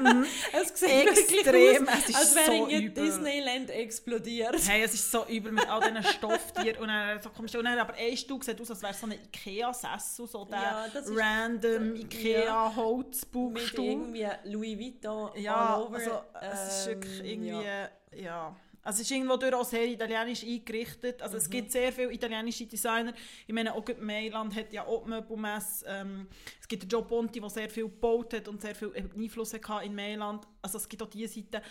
Mhm. 0.01 0.27
es 0.53 0.79
sieht 0.79 0.89
Extrem, 0.89 1.89
aus, 1.89 1.95
es 1.99 2.09
ist 2.09 2.17
als 2.17 2.35
wäre 2.35 2.57
so 2.59 2.69
übel. 2.69 2.91
Disneyland 3.05 3.71
explodiert. 3.71 4.57
Hey, 4.67 4.83
es 4.83 4.95
ist 4.95 5.11
so 5.11 5.25
übel 5.27 5.53
mit 5.53 5.69
all 5.69 5.81
diesen 5.81 6.03
Stofftieren. 6.15 6.79
Und 6.83 6.89
dann 6.89 7.21
so 7.23 7.31
kommst 7.31 7.55
du, 7.55 7.63
dann, 7.63 7.79
aber 7.79 7.95
ein 7.95 8.17
Stuhl 8.17 8.43
sieht 8.43 8.61
aus, 8.61 8.71
als 8.71 8.83
wäre 8.83 8.93
es 8.93 9.01
so 9.01 9.07
ein 9.07 9.13
Ikea-Sessel, 9.13 10.27
so 10.27 10.45
der 10.45 10.59
Ja, 10.59 10.87
das 10.93 11.07
ist- 11.07 11.19
random 11.19 11.97
Ja. 11.97 12.03
Ikea-Holzbuchstuhl. 12.03 13.97
Mit 13.97 14.19
irgendwie 14.19 14.27
Louis 14.45 14.79
Vuitton 14.79 15.31
Ja, 15.37 15.75
all 15.75 15.83
over. 15.83 15.97
also 15.97 16.21
es 16.41 16.69
ist 16.79 16.87
Ähm, 16.87 16.95
wirklich 17.03 17.33
irgendwie, 17.33 17.49
ja. 17.49 17.89
ja. 18.17 18.57
Also 18.83 19.03
es 19.03 19.11
ist 19.11 19.11
irgendwo 19.11 19.37
durch 19.37 19.55
auch 19.55 19.65
sehr 19.65 19.87
italienisch 19.87 20.45
eingerichtet. 20.45 21.21
Also 21.21 21.37
es 21.37 21.51
gibt 21.51 21.73
sehr 21.73 21.93
viele 21.93 22.13
italienische 22.13 22.67
Designer. 22.67 23.13
Ich 23.47 23.55
meine, 23.55 23.75
auch 23.75 23.85
Mailand 24.01 24.55
hat 24.55 24.73
ja 24.73 24.87
auch 24.87 25.05
Möbelmesse. 25.05 25.85
Ähm, 25.89 26.29
es 26.61 26.67
gibt 26.69 26.91
Joe 26.91 27.03
Ponti, 27.03 27.41
der 27.41 27.51
sehr 27.51 27.69
viel 27.69 27.85
gebaut 27.85 28.35
hat 28.35 28.49
und 28.49 28.61
sehr 28.61 28.75
viel 28.75 28.93
Einfluss 28.95 29.53
hatte 29.53 29.85
in 29.85 29.95
Mailand. 29.95 30.47
Also 30.63 30.79
es 30.79 30.89
gibt 30.89 31.03
auch 31.03 31.11
diese 31.11 31.35
Seite. 31.35 31.63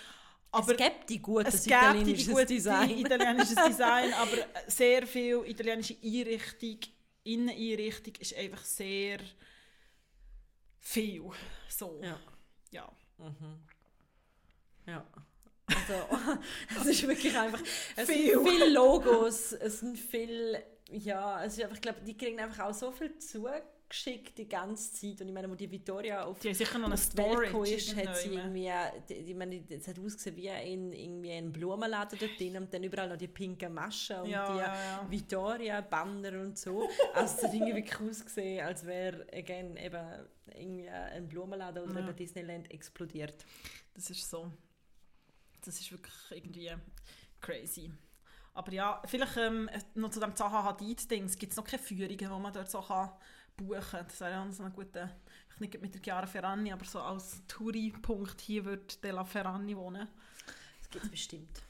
Aber 0.51 0.72
es 0.72 0.78
gibt 0.78 1.10
die 1.10 1.16
italienisches 1.16 2.28
gute 2.28 2.45
Design. 2.45 2.89
italienisches 2.99 3.55
Design, 3.68 4.14
aber 4.18 4.38
sehr 4.68 5.05
viel 5.05 5.43
italienische 5.45 5.95
Einrichtung, 6.03 6.80
Inneneinrichtung 7.24 8.14
ist 8.20 8.36
einfach 8.36 8.64
sehr 8.64 9.20
viel. 10.80 11.30
So. 11.68 11.99
Ja. 12.01 12.20
ja. 12.72 12.91
Ja. 14.86 15.05
Also, 15.68 16.39
es 16.82 16.86
ist 16.88 17.07
wirklich 17.07 17.38
einfach. 17.38 17.61
Es 17.95 18.09
Viel. 18.09 18.34
sind 18.34 18.47
viele 18.49 18.70
Logos, 18.70 19.51
es 19.53 19.80
sind 19.80 19.97
viel. 19.97 20.57
Ja, 20.91 21.43
es 21.43 21.53
ist 21.57 21.63
einfach, 21.63 21.76
ich 21.76 21.82
glaube, 21.82 21.99
die 22.01 22.15
kriegen 22.15 22.39
einfach 22.39 22.65
auch 22.65 22.74
so 22.74 22.91
viel 22.91 23.18
zugeschickt 23.18 24.38
die 24.38 24.47
ganze 24.47 24.93
Zeit. 24.93 25.20
Und 25.20 25.28
ich 25.28 25.34
meine, 25.34 25.49
wo 25.51 25.55
die 25.55 25.70
Victoria 25.70 26.24
auf 26.24 26.39
Die 26.39 26.53
sicher 26.53 26.80
noch 26.80 26.89
auf 26.93 27.09
die 27.09 27.18
Welt 27.18 27.39
gekommen 27.41 27.65
ist, 27.65 27.93
hat 27.97 28.15
sie 28.15 28.30
irgendwie, 28.36 28.72
die- 29.09 29.13
ich 29.15 29.36
meine, 29.36 29.61
es 29.70 29.86
hat 29.86 29.99
ausgesehen 29.99 30.38
wie 30.38 30.47
in 30.47 30.93
irgendwie 30.93 31.32
ein 31.34 31.51
Blumenladen 31.51 32.18
dort 32.18 32.39
drin 32.39 32.55
und 32.55 32.74
dann 32.74 32.84
überall 32.86 33.09
noch 33.09 33.18
die 33.18 33.28
pinken 33.28 33.74
Maschen 33.74 34.22
und 34.22 34.30
Ja, 34.30 34.49
die 34.53 34.57
ja, 34.59 34.74
ja. 34.74 35.05
Victoria-Banner 35.09 36.39
und 36.39 36.57
so. 36.57 36.88
Also 37.13 37.36
es 37.36 37.43
hat 37.43 37.53
irgendwie 37.53 37.76
wirklich 37.76 37.99
ausgesehen, 38.09 38.65
als 38.65 38.86
wäre 38.86 39.28
again, 39.34 39.76
eben 39.76 40.07
irgendwie 40.55 40.88
ein 40.89 41.28
Blumenladen 41.28 41.84
oder 41.84 41.99
eben 41.99 42.15
Disneyland 42.15 42.72
explodiert. 42.72 43.45
Das 43.93 44.09
ist 44.09 44.30
so. 44.30 44.49
Das 45.64 45.80
ist 45.80 45.91
wirklich 45.91 46.14
irgendwie 46.32 46.72
crazy. 47.41 47.91
Aber 48.53 48.72
ja, 48.72 49.01
vielleicht 49.05 49.38
ähm, 49.38 49.70
noch 49.93 50.10
zu 50.10 50.20
dem 50.20 50.36
Zaha 50.36 50.64
Hadid-Dings. 50.64 51.38
Gibt 51.38 51.55
noch 51.58 51.64
keine 51.64 51.82
Führungen, 51.82 52.18
die 52.18 52.26
man 52.26 52.51
dort 52.51 52.72
so 52.72 52.82
kann 52.82 53.12
buchen 53.55 53.82
kann? 53.82 54.05
Das 54.08 54.20
wäre 54.20 54.32
ja 54.32 54.51
so 54.51 54.64
eine 54.64 54.74
gute, 54.74 55.12
ich 55.53 55.60
nicht 55.60 55.82
mit 55.82 55.93
der 55.93 56.01
Chiara 56.01 56.26
Ferrani, 56.26 56.72
aber 56.72 56.86
so 56.86 56.99
als 56.99 57.45
Touri-Punkt 57.47 58.41
hier 58.41 58.66
würde 58.66 58.95
Della 59.03 59.24
Ferrani 59.24 59.78
wohnen. 59.78 60.08
Das 60.80 60.89
gibt 60.89 61.05
es 61.05 61.12
bestimmt. 61.12 61.62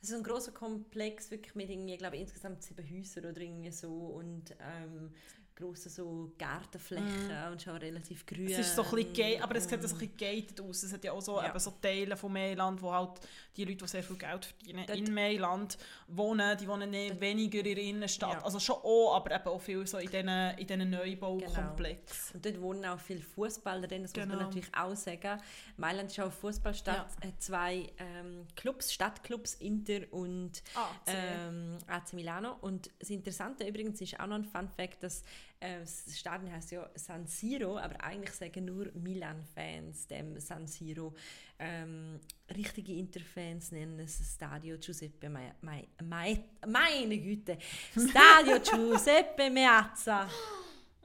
Es 0.00 0.10
ist 0.10 0.14
ein 0.14 0.22
großer 0.22 0.52
Komplex, 0.52 1.30
wirklich 1.32 1.56
mit 1.56 1.70
irgendwie, 1.70 1.94
ich 1.94 1.98
glaube 1.98 2.16
insgesamt 2.16 2.62
sieben 2.62 2.88
Häusern 2.88 3.26
oder 3.26 3.40
irgendwie 3.40 3.72
so 3.72 3.90
und 3.90 4.54
ähm, 4.60 5.12
grosse 5.58 5.90
so 5.90 6.32
Gartenflächen 6.38 7.30
und 7.50 7.60
schon 7.60 7.76
relativ 7.76 8.24
grün. 8.24 8.46
Es 8.46 8.58
ist 8.58 8.76
so 8.76 8.82
ein 8.84 8.90
bisschen 8.92 9.12
gay, 9.12 9.40
aber 9.40 9.56
es 9.56 9.68
sieht 9.68 9.82
so 9.82 9.88
ein 9.88 9.98
bisschen 9.98 10.16
gated 10.16 10.60
aus. 10.60 10.82
Es 10.84 10.92
hat 10.92 11.02
ja 11.02 11.12
auch 11.12 11.20
so, 11.20 11.40
Ja. 11.40 11.48
eben 11.48 11.58
so 11.58 11.72
Teile 11.82 12.16
von 12.16 12.32
Mailand, 12.32 12.80
wo 12.80 12.92
halt 12.92 13.20
die 13.56 13.64
Leute, 13.64 13.78
die 13.78 13.88
sehr 13.88 14.02
viel 14.04 14.16
Geld 14.16 14.44
verdienen, 14.44 14.84
Dort- 14.86 14.98
in 14.98 15.12
Mailand 15.12 15.76
wohnen. 16.06 16.56
Die 16.58 16.68
wohnen 16.68 16.90
nicht 16.90 17.20
weniger 17.20 17.58
in 17.58 17.64
der 17.64 17.78
Innenstadt. 17.78 18.34
Ja. 18.34 18.44
Also 18.44 18.60
schon 18.60 18.76
auch, 18.76 19.14
aber 19.16 19.34
eben 19.34 19.48
auch 19.48 19.60
viel 19.60 19.84
so 19.86 19.98
in 19.98 20.08
diesen, 20.10 20.28
in 20.28 20.66
diesen 20.66 20.90
Neubaukomplex. 20.90 22.32
Und 22.34 22.44
dort 22.44 22.60
wohnen 22.60 22.84
auch 22.84 23.00
viele 23.00 23.20
Fußballer, 23.22 23.86
das 23.86 23.98
muss 24.00 24.12
Genau. 24.12 24.36
man 24.36 24.44
natürlich 24.46 24.68
auch 24.74 24.94
sagen. 24.96 25.40
Mailand 25.76 26.10
ist 26.10 26.18
auch 26.20 26.24
eine 26.24 26.30
Fußballstadt, 26.32 27.16
hat 27.24 27.42
zwei 27.42 27.90
ähm, 27.98 28.46
Clubs, 28.56 28.92
Stadtclubs, 28.92 29.54
Inter 29.54 30.00
und 30.12 30.62
AC. 30.74 30.84
ähm, 31.06 31.78
AC 31.86 32.12
Milano. 32.12 32.56
Und 32.60 32.90
das 32.98 33.10
Interessante 33.10 33.66
übrigens 33.66 34.00
ist 34.00 34.18
auch 34.20 34.26
noch 34.26 34.36
ein 34.36 34.44
Fun 34.44 34.68
Fact, 34.68 35.02
dass 35.02 35.22
äh, 35.60 35.80
das 35.80 36.16
Stadion 36.16 36.52
heißt 36.52 36.70
ja 36.70 36.88
San 36.94 37.26
Siro, 37.26 37.78
aber 37.78 38.02
eigentlich 38.02 38.34
sagen 38.34 38.64
nur 38.64 38.90
Milan-Fans 38.94 40.06
dem 40.06 40.38
San 40.40 40.66
Siro. 40.66 41.14
Ähm, 41.58 42.20
richtige 42.54 42.92
Interfans 42.94 43.72
nennen 43.72 43.98
es 43.98 44.34
Stadio 44.34 44.76
Giuseppe 44.78 45.28
Mai, 45.28 46.44
meine 46.66 47.18
Güte, 47.18 47.58
Stadio 47.92 48.60
Giuseppe 48.62 49.50
Meazza. 49.50 50.28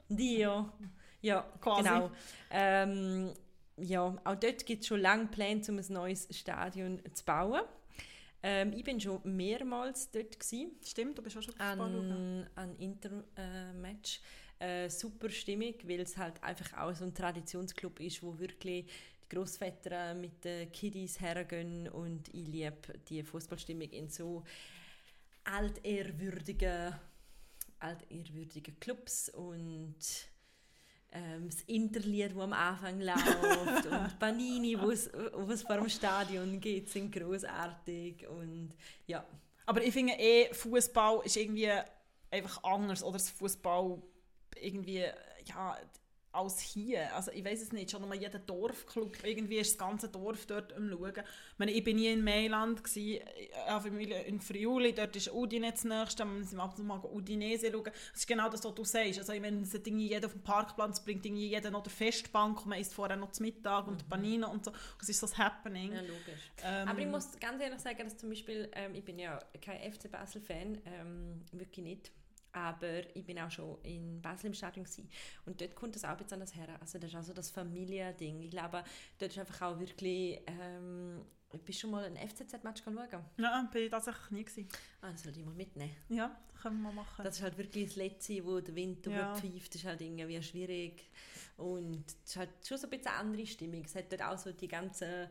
Dio. 0.08 0.70
Ja, 1.22 1.42
Quasi. 1.60 1.84
genau. 1.84 2.12
Ähm, 2.52 3.34
ja, 3.78 4.16
auch 4.24 4.36
dort 4.36 4.66
gibt 4.66 4.82
es 4.82 4.88
schon 4.88 5.02
lange 5.02 5.28
Pläne, 5.28 5.62
um 5.70 5.80
ein 5.80 5.86
neues 5.90 6.28
Stadion 6.30 7.02
zu 7.14 7.26
bauen. 7.26 7.62
Ähm, 8.44 8.74
ich 8.74 8.84
bin 8.84 9.00
schon 9.00 9.22
mehrmals 9.24 10.12
dort 10.12 10.38
gewesen, 10.38 10.72
Stimmt, 10.84 11.18
du 11.18 11.24
bist 11.24 11.38
auch 11.38 11.42
schon 11.42 11.58
an, 11.60 12.46
an 12.56 12.76
Inter-Match. 12.78 14.18
Äh, 14.18 14.43
super 14.90 15.30
Stimmung, 15.30 15.74
weil 15.84 16.02
es 16.02 16.18
halt 16.18 16.42
einfach 16.44 16.78
auch 16.78 16.96
so 16.96 17.04
ein 17.06 17.14
Traditionsclub 17.14 18.00
ist, 18.00 18.24
wo 18.24 18.38
wirklich 18.40 18.86
die 18.86 19.36
Großväter 19.36 20.14
mit 20.14 20.44
den 20.44 20.72
Kiddies 20.72 21.20
hergehen 21.20 21.88
und 21.90 22.28
ich 22.30 22.48
liebe 22.48 23.00
die 23.10 23.24
Fußballstimmung 23.24 23.90
in 23.90 24.10
so 24.10 24.44
altehrwürdigen, 25.44 26.96
altehrwürdigen 27.80 28.80
Clubs 28.80 29.30
und 29.30 29.96
ähm, 31.12 31.50
das 31.50 31.62
Interlied, 31.64 32.32
das 32.32 32.38
am 32.38 32.54
Anfang 32.54 33.02
läuft 33.02 33.86
und 33.86 34.20
Panini, 34.20 34.80
wo 34.80 34.92
es 34.92 35.62
vor 35.62 35.78
dem 35.78 35.90
Stadion 35.90 36.60
geht, 36.60 36.90
sind 36.90 37.14
großartig 37.14 38.28
und 38.28 38.70
ja, 39.08 39.26
Aber 39.66 39.84
ich 39.84 39.94
finde 39.94 40.14
eh, 40.14 40.54
Fußball 40.54 41.22
ist 41.26 41.38
irgendwie 41.38 41.70
einfach 42.32 42.64
anders. 42.64 43.04
Oder 43.04 43.14
das 43.14 43.30
Fußball 43.30 44.02
irgendwie, 44.60 45.06
ja, 45.46 45.78
als 46.34 46.60
hier. 46.60 47.16
Also 47.16 47.32
ich 47.32 47.46
weiß 47.46 47.62
es 47.62 47.72
nicht, 47.72 47.92
schon 47.92 48.08
mal 48.08 48.18
jeder 48.18 48.40
Dorfclub, 48.40 49.24
irgendwie 49.24 49.58
ist 49.58 49.74
das 49.74 49.78
ganze 49.78 50.10
Dorf 50.10 50.46
dort 50.48 50.74
am 50.74 50.90
Schauen. 50.90 51.14
Ich, 51.16 51.60
meine, 51.60 51.72
ich 51.72 51.84
bin 51.84 51.98
nie 51.98 52.08
in 52.08 52.24
Mailand, 52.24 52.84
gewesen, 52.84 53.22
äh, 53.22 53.80
Familie 53.80 54.24
in 54.24 54.42
Friuli, 54.42 54.94
dort 54.94 55.16
ist 55.16 55.32
Udine 55.32 55.72
das 55.72 55.84
nächste, 55.84 56.26
wir 56.26 56.44
sind 56.44 56.60
ab 56.60 56.72
und 56.72 56.78
zu 56.78 56.84
mal 56.84 57.00
Udinese 57.04 57.72
schauen. 57.72 57.84
Das 57.84 58.22
ist 58.22 58.28
genau 58.28 58.50
das, 58.50 58.64
was 58.64 58.74
du 58.74 58.84
sagst. 58.84 59.20
Also 59.20 59.32
ich 59.34 59.42
meine, 59.42 59.62
es 59.62 59.74
hat 59.74 59.86
jeder 59.86 60.26
auf 60.26 60.34
dem 60.34 60.44
Parkplatz, 60.44 61.04
bringt 61.04 61.26
irgendwie 61.26 61.50
jeder 61.50 61.70
noch 61.70 61.84
der 61.84 61.92
Festbank 61.92 62.62
und 62.62 62.68
man 62.68 62.80
isst 62.80 62.94
vorher 62.94 63.16
noch 63.16 63.32
zum 63.32 63.46
Mittag 63.46 63.88
und 63.88 64.10
Panino 64.10 64.50
und 64.50 64.66
so. 64.66 64.72
Das 65.00 65.10
ist 65.10 65.20
so 65.20 65.28
das 65.28 65.38
Happening. 65.38 65.94
Ja, 65.94 66.02
logisch. 66.02 66.52
Ähm, 66.64 66.88
Aber 66.88 67.00
ich 67.00 67.08
muss 67.08 67.40
ganz 67.40 67.62
ehrlich 67.62 67.80
sagen, 67.80 68.04
dass 68.04 68.18
zum 68.18 68.30
Beispiel, 68.30 68.70
ähm, 68.74 68.96
ich 68.96 69.06
bin 69.06 69.20
ja 69.20 69.40
kein 69.62 69.92
FC 69.92 70.10
Basel-Fan, 70.10 70.82
ähm, 70.86 71.42
wirklich 71.52 71.86
nicht. 71.86 72.12
Aber 72.54 73.16
ich 73.16 73.26
bin 73.26 73.40
auch 73.40 73.52
schon 73.52 73.82
in 73.84 74.22
Basel 74.22 74.48
im 74.48 74.54
Stadion 74.54 74.86
gewesen. 74.86 75.10
und 75.46 75.60
dort 75.60 75.76
kommt 75.76 75.96
das 75.96 76.06
auch 76.06 76.18
anders 76.32 76.56
her. 76.56 76.78
Also 76.80 77.00
das 77.00 77.10
ist 77.10 77.16
auch 77.16 77.24
so 77.24 77.34
das 77.34 77.50
Familiending. 77.50 78.42
Ich 78.44 78.52
glaube, 78.52 78.84
dort 79.18 79.32
ist 79.32 79.40
einfach 79.40 79.62
auch 79.74 79.80
wirklich... 79.80 80.40
Ähm, 80.48 81.26
bist 81.66 81.80
du 81.80 81.82
schon 81.82 81.92
mal 81.92 82.04
ein 82.06 82.16
FCZ-Match 82.16 82.84
schauen? 82.84 83.26
Nein, 83.38 83.70
bin 83.72 83.84
ich 83.84 83.92
tatsächlich 83.92 84.32
nie 84.32 84.44
gewesen. 84.44 84.68
Ah, 85.02 85.12
das 85.12 85.24
sollte 85.24 85.40
ich 85.40 85.46
mal 85.46 85.54
mitnehmen. 85.54 85.96
Ja, 86.10 86.36
können 86.62 86.82
wir 86.82 86.92
mal 86.92 87.04
machen. 87.04 87.24
Das 87.24 87.36
ist 87.38 87.44
halt 87.44 87.58
wirklich 87.58 87.86
das 87.86 87.96
Letzte, 87.96 88.44
wo 88.46 88.60
der 88.60 88.76
Wind 88.76 89.06
Ja. 89.06 89.34
Das 89.34 89.44
ist 89.44 89.86
halt 89.86 90.02
irgendwie 90.02 90.42
schwierig. 90.42 91.10
Und 91.58 92.06
es 92.08 92.32
ist 92.32 92.38
halt 92.38 92.50
schon 92.66 92.78
so 92.78 92.88
ein 92.88 92.90
bisschen 92.90 93.08
eine 93.08 93.18
andere 93.18 93.46
Stimmung. 93.46 93.84
Es 93.86 93.96
hat 93.96 94.12
dort 94.12 94.24
auch 94.24 94.38
so 94.38 94.52
die 94.52 94.68
ganzen 94.68 95.28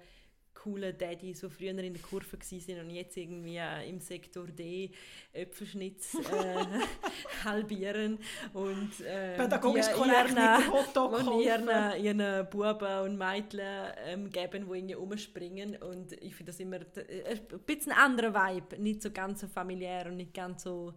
coolen 0.54 0.96
Daddies, 0.96 1.40
die 1.40 1.48
früher 1.50 1.70
in 1.70 1.92
der 1.92 2.02
Kurve 2.02 2.26
waren 2.38 2.80
und 2.80 2.90
jetzt 2.90 3.16
irgendwie 3.16 3.56
äh, 3.56 3.88
im 3.88 4.00
Sektor 4.00 4.46
D 4.46 4.90
Äpfelschnitz 5.32 6.14
äh, 6.14 6.64
halbieren 7.44 8.18
und 8.52 9.00
äh, 9.00 9.36
Pädagogisch 9.36 9.86
mit 9.88 9.96
ihren- 10.06 10.34
kaufen. 10.34 11.40
ihren, 11.40 12.50
Buben 12.50 12.98
und 13.04 13.18
Mädchen 13.18 13.60
ähm, 14.06 14.30
geben, 14.30 14.66
die 14.68 14.76
irgendwie 14.78 14.94
rumspringen 14.94 15.76
und 15.76 16.12
ich 16.12 16.34
finde 16.34 16.52
das 16.52 16.60
immer 16.60 16.76
ein 16.78 17.60
bisschen 17.66 17.92
anderer 17.92 18.32
Vibe, 18.34 18.78
nicht 18.80 19.02
so 19.02 19.10
ganz 19.10 19.40
so 19.40 19.48
familiär 19.48 20.06
und 20.06 20.16
nicht 20.16 20.34
ganz 20.34 20.62
so 20.62 20.94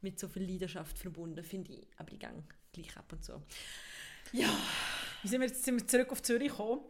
mit 0.00 0.18
so 0.20 0.28
viel 0.28 0.48
Leidenschaft 0.48 0.96
verbunden, 0.98 1.42
finde 1.42 1.72
ich, 1.72 1.86
aber 1.96 2.12
ich 2.12 2.18
gehe 2.20 2.30
gleich 2.72 2.96
ab 2.96 3.12
und 3.12 3.24
zu. 3.24 3.42
Ja, 4.32 4.48
Wie 5.22 5.28
sind 5.28 5.40
wir 5.40 5.48
jetzt 5.48 5.64
sind 5.64 5.80
wir 5.80 5.86
zurück 5.86 6.12
auf 6.12 6.22
Zürich 6.22 6.50
gekommen? 6.50 6.82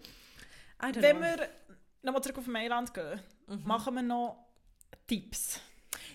Wenn 0.80 1.16
know. 1.16 1.26
wir 1.26 1.48
nochmal 2.08 2.22
zurück 2.22 2.38
auf 2.38 2.46
Mailand 2.46 2.92
gehen, 2.94 3.20
Mhm. 3.46 3.62
machen 3.64 3.94
wir 3.94 4.02
noch 4.02 4.44
Tipps. 5.06 5.60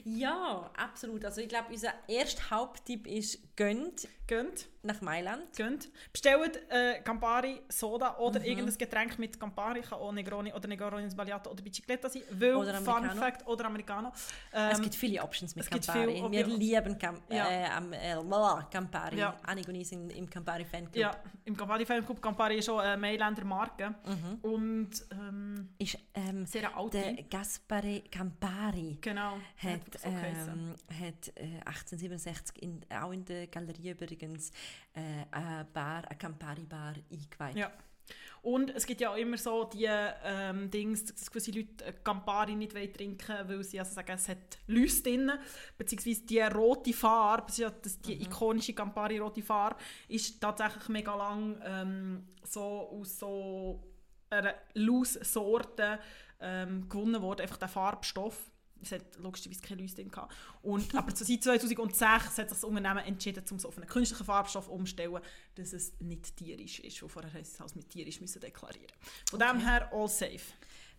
Ja, 0.06 0.70
absolut. 0.78 1.24
Also 1.26 1.42
ich 1.42 1.50
glaube, 1.50 1.68
unser 1.72 1.94
erster 2.08 2.50
Haupttipp 2.52 3.08
ist, 3.08 3.40
gönnt 3.56 4.08
Geht, 4.26 4.70
nach 4.84 5.02
Mailand. 5.02 5.54
geht. 5.56 5.90
Bestellt 6.14 6.58
äh, 6.70 7.02
Campari 7.02 7.60
Soda 7.68 8.18
oder 8.18 8.40
Mhm. 8.40 8.46
irgendein 8.46 8.78
Getränk 8.78 9.20
mit 9.20 9.38
Campari, 9.38 9.82
kann 9.82 10.00
auch 10.00 10.14
Negroni 10.14 10.54
oder 10.54 10.66
Negroni 10.68 11.10
Sbagliato 11.12 11.52
oder 11.52 11.62
Bicicletta 11.62 12.10
sein. 12.10 12.22
Weil, 12.32 12.56
Oder 12.56 12.74
Fun 12.76 12.94
Americano. 12.96 13.20
Fact, 13.22 13.46
oder 13.48 13.66
Americano. 13.66 14.12
es 14.52 14.78
Ähm, 14.78 14.82
gibt 14.84 14.96
viele 14.96 15.22
Options 15.22 15.54
mit 15.58 15.66
es 15.66 15.70
gibt 15.70 15.86
Campari. 15.86 16.14
viel- 16.22 16.32
Wir 16.32 16.48
lieben 16.48 16.98
Cam 16.98 17.22
Ja. 17.30 17.48
äh, 17.50 17.66
äh, 17.92 18.64
Campari. 18.72 19.18
Ja. 19.18 19.38
Einige 19.46 19.66
von 19.68 19.76
uns 19.76 19.90
sind 19.90 20.10
im 20.12 20.30
Campari 20.30 20.64
Fanclub. 20.66 20.96
ja, 20.96 21.12
im 21.44 21.58
Campari 21.58 21.86
Fanclub 21.86 22.22
Campari 22.22 22.60
ist 22.60 22.70
auch 22.70 22.80
eine 22.80 22.96
Mailänder 22.98 23.44
Marke. 23.44 23.94
Mhm. 24.06 24.40
Und 24.42 24.90
ähm, 25.12 25.70
Ist 25.78 25.98
ähm, 26.14 26.46
sehr 26.46 26.76
alte. 26.76 26.98
der 27.02 27.24
Gaspare 27.24 28.02
Campari. 28.10 28.98
genau. 29.02 29.34
hat, 29.58 29.82
so 29.92 30.10
geheißen. 30.10 30.76
ähm, 30.90 31.06
hat 31.06 31.28
äh, 31.36 31.60
1867 31.66 32.62
in, 32.62 32.82
auch 32.90 33.12
in 33.12 33.26
der 33.26 33.48
Galerie 33.48 33.92
übrigens 33.92 34.52
äh, 34.94 35.26
eine 35.32 35.66
Bar, 35.74 36.04
eine 36.08 36.18
Campari-Bar 36.18 36.96
eingeweiht. 37.12 37.56
Ja. 37.56 37.72
Und 38.42 38.72
es 38.72 38.86
gibt 38.86 39.00
ja 39.00 39.10
auch 39.10 39.16
immer 39.16 39.38
so 39.38 39.64
die 39.64 39.88
ähm, 39.88 40.70
Dings, 40.70 41.06
dass 41.06 41.32
gewisse 41.32 41.52
Leute 41.52 41.86
äh, 41.86 41.94
Campari 42.04 42.56
nicht 42.56 42.76
wollen 42.76 42.92
trinken 42.92 43.38
weil 43.48 43.64
sie 43.64 43.80
also 43.80 43.94
sagen, 43.94 44.12
es 44.16 44.28
hat 44.28 44.60
Läuse 44.68 45.02
drin, 45.02 45.32
beziehungsweise 45.78 46.26
die 46.26 46.42
rote 46.42 46.92
Farbe, 46.92 47.54
das, 47.82 48.02
die 48.02 48.22
ikonische 48.22 48.74
Campari-rote 48.74 49.42
Farbe, 49.42 49.78
ist 50.10 50.42
tatsächlich 50.42 50.90
mega 50.90 51.16
lang 51.16 51.58
ähm, 51.64 52.28
so 52.44 52.90
aus 52.92 53.20
so 53.20 53.82
einer 54.30 54.56
Loose-Sorte 54.74 56.00
ähm, 56.42 56.90
gewonnen 56.90 57.22
worden, 57.22 57.42
einfach 57.42 57.58
der 57.58 57.70
Farbstoff. 57.70 58.52
Es 58.84 58.92
hat 58.92 59.18
logischerweise 59.18 59.62
keine 59.62 59.82
Läuse 59.82 59.96
drin 59.96 60.10
gehabt. 60.10 60.34
Und, 60.62 60.94
aber 60.96 61.16
seit 61.16 61.44
2006 61.44 62.02
hat 62.02 62.34
sich 62.36 62.46
das 62.46 62.64
Unternehmen 62.64 63.06
entschieden, 63.06 63.44
um 63.52 63.60
so 63.60 63.68
auf 63.70 63.78
einen 63.78 63.88
künstlichen 63.88 64.26
Farbstoff 64.26 64.68
umzustellen, 64.68 65.20
dass 65.56 65.74
es 65.74 65.94
nicht 66.00 66.36
tierisch 66.38 66.80
ist. 66.80 67.02
Und 67.02 67.10
vorher 67.10 67.34
es 67.40 67.60
als 67.60 67.76
mit 67.76 67.90
tierisch 67.90 68.22
müssen 68.22 68.40
deklarieren. 68.42 68.94
Von 69.30 69.40
dem 69.40 69.60
her 69.60 69.90
all 69.94 70.08
safe. 70.08 70.42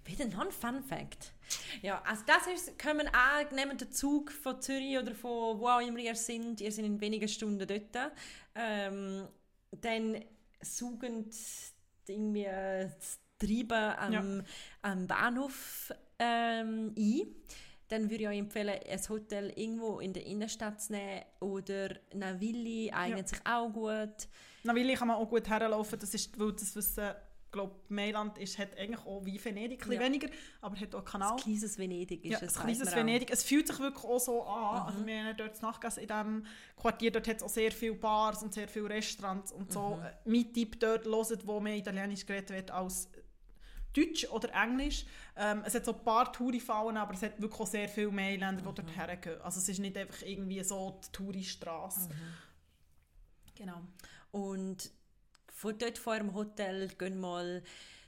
Wieder 0.07 0.26
noch 0.26 0.41
ein 0.45 0.51
Fun 0.53 0.82
Fact. 0.82 1.32
Ja, 1.80 2.03
also 2.03 2.22
das 2.26 2.47
ist, 2.47 2.78
kommen 2.78 3.09
auch, 3.09 3.51
nehmt 3.53 3.80
den 3.80 3.91
Zug 3.91 4.30
von 4.32 4.61
Zürich 4.61 4.99
oder 4.99 5.14
von 5.14 5.59
wo 5.59 5.66
auch 5.68 5.80
immer 5.80 5.99
ihr 5.99 6.14
sind, 6.14 6.61
ihr 6.61 6.70
seid 6.70 6.85
in 6.85 7.01
wenigen 7.01 7.26
Stunden 7.28 7.66
dort, 7.66 8.12
ähm, 8.55 9.26
dann 9.70 10.22
saugen 10.61 11.30
irgendwie 12.07 12.45
das 12.45 13.18
Treiben 13.39 13.72
am, 13.99 14.12
Ja. 14.12 14.45
am 14.82 15.07
Bahnhof 15.07 15.91
ähm, 16.18 16.95
ein. 16.97 17.35
Dann 17.89 18.11
würde 18.11 18.22
ich 18.24 18.28
euch 18.28 18.39
empfehlen, 18.39 18.78
ein 18.89 19.09
Hotel 19.09 19.53
irgendwo 19.57 20.01
in 20.01 20.12
der 20.12 20.24
Innenstadt 20.26 20.80
zu 20.80 20.93
nehmen 20.93 21.22
oder 21.41 21.91
Navilli 22.14 22.91
eignet 22.91 23.20
Ja. 23.20 23.26
sich 23.26 23.39
auch 23.47 23.68
gut. 23.70 24.28
Navilli 24.62 24.95
kann 24.95 25.09
man 25.09 25.18
auch 25.18 25.28
gut 25.28 25.49
herlaufen, 25.49 25.99
das 25.99 26.14
ist, 26.14 26.39
weil 26.39 26.53
das 26.53 26.74
Wissen, 26.74 27.11
glaube 27.53 27.74
Mailand 27.89 28.39
ist, 28.39 28.59
hat 28.59 28.76
eigentlich 28.78 29.05
auch 29.07 29.24
wie 29.24 29.39
Venedig, 29.45 29.82
ein 29.82 29.89
bisschen 29.91 29.93
Ja. 29.95 30.01
weniger, 30.01 30.28
aber 30.62 30.76
hat 30.80 30.95
auch 30.95 30.99
einen 31.01 31.05
Kanal. 31.07 31.32
Ein 31.32 31.37
kleines 31.37 31.78
Venedig 31.78 32.24
ist 32.24 32.30
Ja, 32.32 32.39
es. 32.47 32.57
ein 32.57 32.62
kleines. 32.64 32.97
Venedig. 32.97 33.30
Es 33.30 33.45
fühlt 33.45 33.66
sich 33.68 33.78
wirklich 33.78 34.03
auch 34.05 34.18
so 34.18 34.43
an. 34.45 34.72
Mhm. 34.80 34.87
Also 34.89 35.07
wir 35.07 35.24
haben 35.24 35.37
dort 35.37 35.62
nachgegessen 35.62 36.03
in 36.03 36.09
diesem 36.09 36.47
Quartier. 36.76 37.12
Dort 37.12 37.28
hat 37.28 37.37
es 37.37 37.43
auch 37.43 37.49
sehr 37.49 37.70
viele 37.70 37.95
Bars 37.95 38.43
und 38.43 38.55
sehr 38.55 38.66
viele 38.66 38.89
Restaurants 38.89 39.53
und 39.53 39.70
so. 39.72 39.97
Mhm. 39.97 40.03
Äh, 40.05 40.11
Mein 40.24 40.53
Tipp 40.53 40.80
dort 40.80 41.05
hört, 41.07 41.47
wo 41.47 41.61
mehr 41.61 41.76
Italienisch 41.76 42.24
geredet 42.26 42.51
wird 42.51 42.70
als 42.72 43.09
Deutsch 43.97 44.26
oder 44.30 44.53
Englisch. 44.55 45.05
Ähm, 45.36 45.62
es 45.64 45.74
hat 45.74 45.84
so 45.84 45.92
ein 45.95 46.03
paar 46.05 46.32
Tourifallen, 46.32 46.97
aber 46.97 47.14
es 47.14 47.22
hat 47.22 47.40
wirklich 47.40 47.61
auch 47.61 47.66
sehr 47.66 47.88
viele 47.88 48.11
Mailänder, 48.11 48.61
die 48.62 48.68
Mhm. 48.68 48.74
dort 48.74 48.97
hergehen. 48.97 49.40
Also 49.42 49.61
es 49.61 49.68
ist 49.68 49.78
nicht 49.78 49.97
einfach 49.97 50.22
irgendwie 50.22 50.62
so 50.64 51.01
die 51.07 51.12
Touristrasse. 51.12 52.09
Mhm. 52.09 52.14
Genau. 53.55 53.80
Und 54.32 54.90
von 55.53 55.78
dort 55.78 55.99
vor 55.99 56.16
dem 56.16 56.34
Hotel 56.34 56.88
gehen 56.88 57.18
mal 57.20 57.62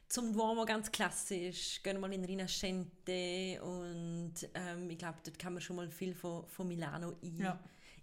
zum 0.09 0.33
Duomo 0.33 0.65
ganz 0.65 0.91
klassisch, 0.91 1.83
gehen 1.83 2.01
mal 2.01 2.13
in 2.13 2.25
Rinascente 2.25 3.61
und 3.63 4.35
ähm, 4.55 4.89
ich 4.91 4.99
glaube, 4.99 5.19
dort 5.25 5.39
kann 5.39 5.53
man 5.55 5.61
schon 5.63 5.77
mal 5.77 5.91
viel 5.91 6.15
von, 6.15 6.47
von 6.49 6.67
Milano 6.69 7.15
ein, 7.23 7.37
Ja. 7.41 7.59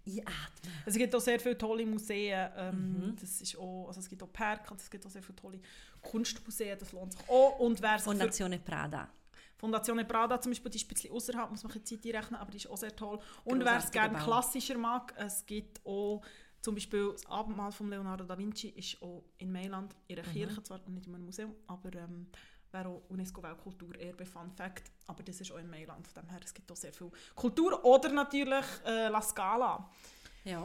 einatmen. 0.06 0.72
Es 0.84 0.96
gibt 0.96 1.14
auch 1.14 1.20
sehr 1.20 1.40
viele 1.40 1.56
tolle 1.56 1.86
Museen. 1.86 2.50
Ähm, 2.56 3.06
Mhm. 3.08 3.16
das 3.20 3.40
ist 3.40 3.56
auch, 3.56 3.88
also 3.88 4.00
es 4.00 4.08
gibt 4.08 4.22
auch 4.22 4.32
Perk 4.32 4.70
es 4.76 4.90
gibt 4.90 5.06
auch 5.06 5.10
sehr 5.10 5.22
viele 5.22 5.36
tolle 5.36 5.60
Kunstmuseen. 6.04 6.78
Das 6.78 6.92
lohnt 6.92 7.12
sich 7.12 7.28
auch. 7.28 7.58
Und 7.58 7.80
wer 7.82 7.98
Fondazione 7.98 8.58
Prada. 8.58 9.08
Fondazione 9.56 10.04
Prada 10.04 10.40
zum 10.40 10.52
Beispiel, 10.52 10.70
die 10.70 10.78
ist 10.78 10.84
ein 10.84 10.88
bisschen 10.88 11.12
außerhalb, 11.12 11.50
muss 11.50 11.62
man 11.64 11.72
ein 11.72 11.84
Zeit 11.84 12.04
einrechnen, 12.04 12.40
aber 12.40 12.50
die 12.50 12.58
ist 12.58 12.66
auch 12.68 12.76
sehr 12.76 12.94
toll. 12.94 13.18
Und 13.44 13.64
wer 13.64 13.78
es 13.78 13.90
gerne 13.90 14.18
klassischer 14.18 14.76
mag, 14.76 15.14
es 15.16 15.46
gibt 15.46 15.84
auch 15.86 16.22
zum 16.60 16.74
Beispiel 16.74 17.12
das 17.12 17.26
Abendmahl 17.26 17.70
von 17.72 17.90
Leonardo 17.90 18.24
da 18.24 18.36
Vinci 18.38 18.68
ist 18.68 19.00
auch 19.02 19.22
in 19.38 19.52
Mailand, 19.52 19.94
in 20.06 20.18
einer 20.18 20.26
Kirche 20.26 20.62
zwar 20.62 20.80
und 20.86 20.94
nicht 20.94 21.06
in 21.06 21.14
einem 21.14 21.26
Museum, 21.26 21.54
aber 21.66 21.92
ähm, 21.94 22.26
wäre 22.72 22.88
auch 22.88 23.02
UNESCO-Weltkulturerbe, 23.08 24.24
Fun 24.26 24.50
Fact, 24.50 24.90
aber 25.06 25.22
das 25.22 25.40
ist 25.40 25.52
auch 25.52 25.58
in 25.58 25.68
Mailand, 25.68 26.06
von 26.08 26.22
dem 26.22 26.30
her, 26.30 26.40
es 26.42 26.52
gibt 26.54 26.70
auch 26.72 26.76
sehr 26.76 26.92
viel 26.92 27.10
Kultur. 27.34 27.84
Oder 27.84 28.10
natürlich 28.10 28.64
äh, 28.86 29.08
La 29.08 29.20
Scala, 29.20 29.90
Ja. 30.44 30.64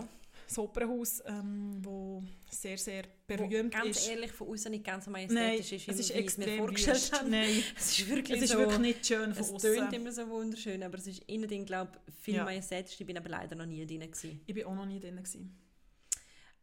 Das 0.49 0.57
Opernhaus, 0.57 1.21
ähm, 1.27 1.77
wo 1.85 2.23
sehr, 2.49 2.77
sehr 2.77 3.03
berühmt 3.27 3.71
Wo, 3.73 3.77
ganz 3.83 3.97
ist. 3.99 4.09
ehrlich, 4.09 4.31
von 4.31 4.47
außen 4.47 4.71
nicht 4.71 4.83
ganz 4.83 5.05
so 5.05 5.11
Nein, 5.11 5.27
majestätisch 5.29 5.71
ist, 5.73 5.87
wie, 5.87 5.91
es 5.91 5.99
ist 5.99 6.09
wie 6.15 6.19
ich 6.19 6.25
es 6.27 6.37
mir 6.39 6.57
vorgestellt 6.57 6.97
wüst. 6.97 7.13
habe. 7.13 7.29
Nein, 7.29 7.63
Es 7.77 7.99
ist 7.99 8.09
wirklich 8.09 8.37
es 8.37 8.43
ist 8.45 8.51
so... 8.53 8.57
wirklich 8.57 8.79
nicht 8.79 9.05
schön 9.05 9.33
von 9.35 9.55
es 9.55 9.61
tönt 9.61 9.81
außen. 9.83 9.93
immer 9.93 10.11
so 10.11 10.27
wunderschön, 10.27 10.81
aber 10.81 10.97
es 10.97 11.05
ist 11.05 11.19
innen 11.27 11.47
drin, 11.47 11.65
glaube 11.65 11.91
ich, 12.07 12.13
viel 12.15 12.35
Ja. 12.35 12.43
majestätisch. 12.45 12.99
Ich 12.99 13.05
bin 13.05 13.15
aber 13.17 13.29
leider 13.29 13.55
noch 13.55 13.67
nie 13.67 13.85
drin. 13.85 13.99
Gewesen. 14.01 14.41
Ich 14.47 14.53
bin 14.55 14.65
auch 14.65 14.73
noch 14.75 14.85
nie 14.87 14.99
drin. 14.99 15.17
Gewesen. 15.17 15.55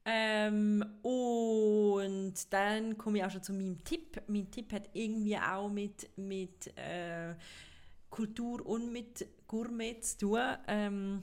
Ähm, 0.04 0.84
und 1.02 2.34
dann 2.52 2.96
komme 2.98 3.18
ich 3.18 3.24
auch 3.24 3.30
schon 3.30 3.42
zu 3.42 3.52
meinem 3.52 3.82
Tipp. 3.84 4.20
Mein 4.26 4.50
Tipp 4.50 4.72
hat 4.72 4.88
irgendwie 4.94 5.36
auch 5.36 5.68
mit, 5.68 6.08
mit 6.16 6.76
äh, 6.76 7.34
Kultur 8.10 8.64
und 8.66 8.92
mit 8.92 9.26
Gourmet 9.46 10.00
zu 10.00 10.18
tun. 10.18 10.40
Ähm, 10.68 11.22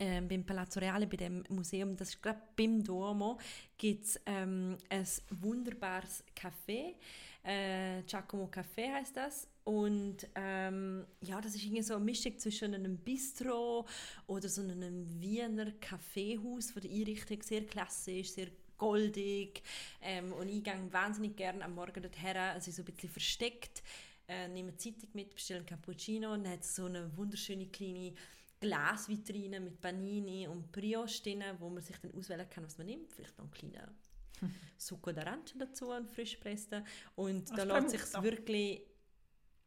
ähm, 0.00 0.26
beim 0.26 0.44
Palazzo 0.44 0.80
Reale, 0.80 1.06
bei 1.06 1.16
dem 1.16 1.44
Museum, 1.50 1.96
das 1.96 2.08
ist 2.08 2.22
gerade 2.22 2.40
beim 2.56 2.82
Duomo, 2.82 3.38
gibt 3.76 4.04
es 4.06 4.20
ähm, 4.26 4.76
ein 4.88 5.06
wunderbares 5.30 6.24
Café. 6.34 6.94
Äh, 7.42 8.02
Giacomo 8.02 8.46
Café 8.46 8.92
heißt 8.94 9.16
das. 9.16 9.46
Und 9.64 10.26
ähm, 10.34 11.06
ja, 11.20 11.40
das 11.40 11.54
ist 11.54 11.64
irgendwie 11.64 11.82
so 11.82 11.94
eine 11.94 12.04
Mischung 12.04 12.38
zwischen 12.38 12.74
einem 12.74 12.96
Bistro 12.96 13.86
oder 14.26 14.48
so 14.48 14.62
einem 14.62 15.06
Wiener 15.20 15.70
Kaffeehaus 15.72 16.70
von 16.70 16.82
der 16.82 16.90
Einrichtung. 16.90 17.42
Sehr 17.42 17.64
klassisch, 17.66 18.30
sehr 18.30 18.48
goldig. 18.78 19.62
Ähm, 20.00 20.32
und 20.32 20.48
ich 20.48 20.64
gehe 20.64 20.74
wahnsinnig 20.90 21.36
gerne 21.36 21.64
am 21.64 21.74
Morgen 21.74 22.02
dorthin. 22.02 22.36
Es 22.56 22.66
ist 22.66 22.76
so 22.76 22.82
ein 22.82 22.86
bisschen 22.86 23.10
versteckt. 23.10 23.82
Äh, 24.26 24.48
nehme 24.48 24.76
Zeitung 24.76 25.10
mit, 25.12 25.34
bestelle 25.34 25.60
einen 25.60 25.66
Cappuccino 25.66 26.32
und 26.32 26.48
hat 26.48 26.64
so 26.64 26.86
eine 26.86 27.16
wunderschöne 27.16 27.66
kleine 27.66 28.14
Glasvitrine 28.60 29.58
mit 29.58 29.80
Panini 29.80 30.46
und 30.46 30.70
Brioche 30.70 31.22
drin, 31.22 31.42
wo 31.58 31.70
man 31.70 31.82
sich 31.82 31.96
dann 31.98 32.14
auswählen 32.14 32.48
kann, 32.48 32.64
was 32.64 32.76
man 32.78 32.86
nimmt. 32.86 33.12
Vielleicht 33.12 33.36
noch 33.38 33.44
einen 33.44 33.52
kleinen 33.52 33.96
Succo 34.76 35.10
d'Arancia 35.10 35.58
dazu, 35.58 35.90
einen 35.90 36.06
frisch 36.06 36.34
gepressten. 36.34 36.84
Und 37.16 37.50
da 37.56 37.64
lässt 37.64 37.90
sich 37.90 38.22
wirklich, 38.22 38.82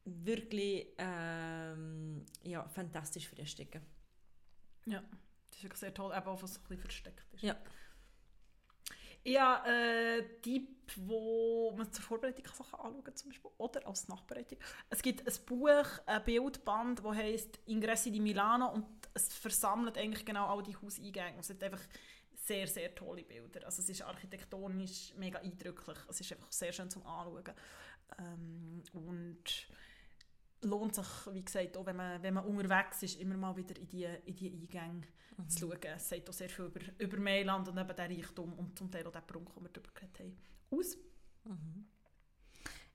wirklich 0.05 0.87
ähm, 0.97 2.25
ja, 2.43 2.67
fantastisch 2.69 3.27
frühstücken. 3.27 3.81
Ja, 4.85 5.01
das 5.49 5.57
ist 5.57 5.63
wirklich 5.63 5.79
sehr 5.79 5.93
toll, 5.93 6.13
eben 6.15 6.27
auch, 6.27 6.41
was 6.41 6.53
so 6.53 6.59
ein 6.59 6.63
bisschen 6.63 6.81
versteckt 6.81 7.33
ist. 7.33 7.43
Ja. 7.43 7.57
Ich 9.23 9.39
habe 9.39 9.69
äh, 9.69 10.17
einen 10.19 10.41
Tipp, 10.41 10.91
wo 10.97 11.73
man 11.77 11.91
zur 11.91 12.03
Vorbereitung 12.03 12.45
Sachen 12.45 12.79
anschauen 12.79 13.03
kann, 13.03 13.15
zum 13.15 13.29
Beispiel, 13.29 13.51
oder 13.57 13.87
als 13.87 14.07
Nachbereitung. 14.07 14.59
Es 14.89 15.01
gibt 15.01 15.25
ein 15.25 15.45
Buch, 15.45 15.85
ein 16.05 16.23
Bildband, 16.25 17.03
das 17.03 17.15
heisst 17.15 17.59
«Ingressi 17.65 18.11
di 18.11 18.19
Milano» 18.19 18.71
und 18.71 18.85
es 19.13 19.33
versammelt 19.33 19.97
eigentlich 19.97 20.25
genau 20.25 20.47
all 20.47 20.63
die 20.63 20.75
Hauseingänge. 20.75 21.39
Es 21.39 21.49
hat 21.49 21.63
einfach 21.63 21.81
sehr, 22.35 22.67
sehr 22.67 22.93
tolle 22.93 23.23
Bilder. 23.23 23.65
Also 23.65 23.81
es 23.81 23.89
ist 23.89 24.01
architektonisch 24.01 25.13
mega 25.17 25.39
eindrücklich. 25.39 25.97
Es 26.09 26.19
ist 26.19 26.31
einfach 26.33 26.51
sehr 26.51 26.73
schön 26.73 26.89
zum 26.89 27.05
Anschauen. 27.05 27.53
Ähm, 28.19 28.83
und 28.93 29.67
lohnt 30.63 30.95
sich, 30.95 31.05
wie 31.31 31.43
gesagt, 31.43 31.77
auch 31.77 31.85
wenn 31.85 31.95
man, 31.95 32.21
wenn 32.23 32.33
man 32.33 32.45
unterwegs 32.45 33.03
ist, 33.03 33.19
immer 33.19 33.37
mal 33.37 33.55
wieder 33.55 33.75
in 33.79 33.87
die, 33.87 34.03
in 34.25 34.35
die 34.35 34.51
Eingänge 34.51 35.01
zu 35.47 35.59
schauen. 35.59 35.77
Es 35.95 36.09
sagt 36.09 36.29
auch 36.29 36.33
sehr 36.33 36.49
viel 36.49 36.65
über, 36.65 36.79
über 36.99 37.17
Mailand 37.19 37.67
und 37.67 37.77
eben 37.77 37.95
den 37.95 38.11
Reichtum 38.17 38.53
und 38.53 38.77
zum 38.77 38.89
Teil 38.91 39.05
auch 39.07 39.11
den 39.11 39.25
Prunk, 39.25 39.53
den 39.53 39.63
wir 39.63 39.69
darüber 39.69 39.91
geredet 39.93 40.19
haben, 40.19 40.37
aus. 40.71 40.97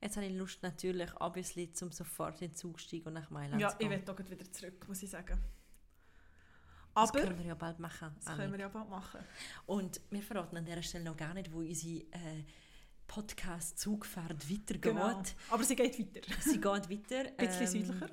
Jetzt 0.01 0.17
habe 0.17 0.27
ich 0.27 0.33
Lust 0.37 0.63
natürlich, 0.63 1.11
obviously, 1.21 1.73
zum 1.73 1.91
sofort 1.91 2.41
in 2.41 2.49
den 2.51 2.55
Zug 2.57 2.79
steigen 2.79 3.09
und 3.09 3.15
nach 3.15 3.31
Mailand 3.31 3.61
Ja, 3.61 3.69
zu 3.71 3.77
ich 3.81 3.89
gehen. 3.89 4.07
will 4.07 4.15
auch 4.15 4.19
wieder 4.31 4.53
zurück, 4.53 4.87
muss 4.87 5.03
ich 5.03 5.11
sagen. 5.11 5.39
Das 6.95 7.11
Aber 7.11 7.21
können 7.21 7.39
wir 7.39 7.47
ja 7.47 7.55
bald 7.55 7.79
machen. 7.81 8.13
das 8.17 8.27
können 8.27 8.39
wir 8.39 8.45
Annik. 8.47 8.61
ja 8.61 8.69
bald 8.69 8.89
machen. 8.91 9.21
Und 9.67 10.01
wir 10.11 10.23
verraten 10.23 10.57
an 10.57 10.65
dieser 10.65 10.83
Stelle 10.83 11.05
noch 11.05 11.17
gar 11.17 11.35
nicht, 11.35 11.53
wo 11.53 11.59
unsere 11.59 12.05
äh, 12.13 12.45
Podcast-Zugfahrt 13.09 14.49
weitergeht. 14.51 14.83
Genau. 14.83 15.23
Aber 15.51 15.65
sie 15.65 15.75
geht 15.75 15.99
weiter. 15.99 16.21
Sie 16.41 16.61
geht 16.61 16.65
weiter. 16.65 17.33
Ein 17.37 17.47
bisschen 17.59 17.81
ähm, 17.81 17.87
südlicher. 17.87 18.11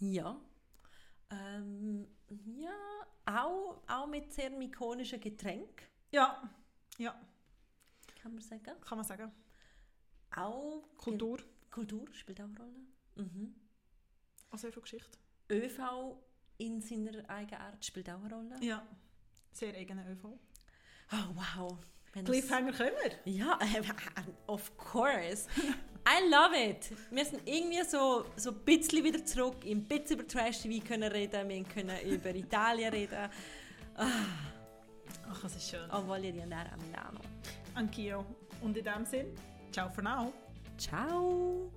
Ja. 0.00 0.40
Ähm, 1.30 2.06
ja, 2.58 2.74
auch, 3.26 3.82
auch 3.86 4.06
mit 4.06 4.32
sehr 4.32 4.50
ikonischen 4.60 5.20
Getränk, 5.20 5.82
Ja, 6.10 6.42
ja, 6.98 7.14
kann 8.22 8.32
man 8.34 8.42
sagen. 8.42 8.72
kann 8.80 8.98
man 8.98 9.04
sagen. 9.06 9.30
Auch 10.34 10.82
Kultur, 10.96 11.38
Kultur 11.70 12.06
spielt 12.12 12.40
auch 12.40 12.44
eine 12.44 12.58
Rolle. 12.58 12.78
Mhm. 13.28 13.54
sehr 14.54 14.72
viel 14.72 14.82
Geschichte. 14.82 15.18
ÖV 15.50 16.16
in 16.58 16.80
seiner 16.80 17.28
eigenen 17.28 17.60
Art 17.60 17.84
spielt 17.84 18.08
auch 18.10 18.22
eine 18.22 18.34
Rolle. 18.34 18.56
Ja, 18.60 18.86
sehr 19.52 19.74
eigene 19.74 20.08
ÖV. 20.10 20.24
Oh, 20.24 21.34
wow. 21.34 21.78
Cliffhanger 22.24 22.72
können 22.72 22.96
wir. 23.02 23.32
Ja, 23.32 23.58
of 24.46 24.76
course. 24.76 25.46
I 26.08 26.28
love 26.30 26.54
it. 26.54 26.90
Wir 27.10 27.24
sind 27.24 27.42
irgendwie 27.44 27.82
so, 27.82 28.24
so 28.36 28.50
ein 28.50 28.58
bisschen 28.64 29.02
wieder 29.02 29.24
zurück, 29.24 29.56
ein 29.64 29.82
bisschen 29.82 30.20
über 30.20 30.28
Trash 30.28 30.62
TV 30.62 30.84
können 30.86 31.10
reden, 31.10 31.48
wir 31.48 31.64
können 31.64 32.00
über 32.08 32.34
Italien 32.34 32.92
reden. 32.92 33.28
Ach, 33.96 35.42
das 35.42 35.56
ist 35.56 35.70
schön. 35.70 35.88
Oh, 35.92 36.02
voglio 36.02 36.42
andare 36.42 36.70
a 36.72 36.76
Milano. 36.76 37.20
Anch'io. 37.74 38.24
Und 38.62 38.76
in 38.76 38.84
dem 38.84 39.04
Sinn, 39.04 39.26
Ciao 39.72 39.90
for 39.90 40.02
now. 40.02 40.32
Ciao! 40.78 41.70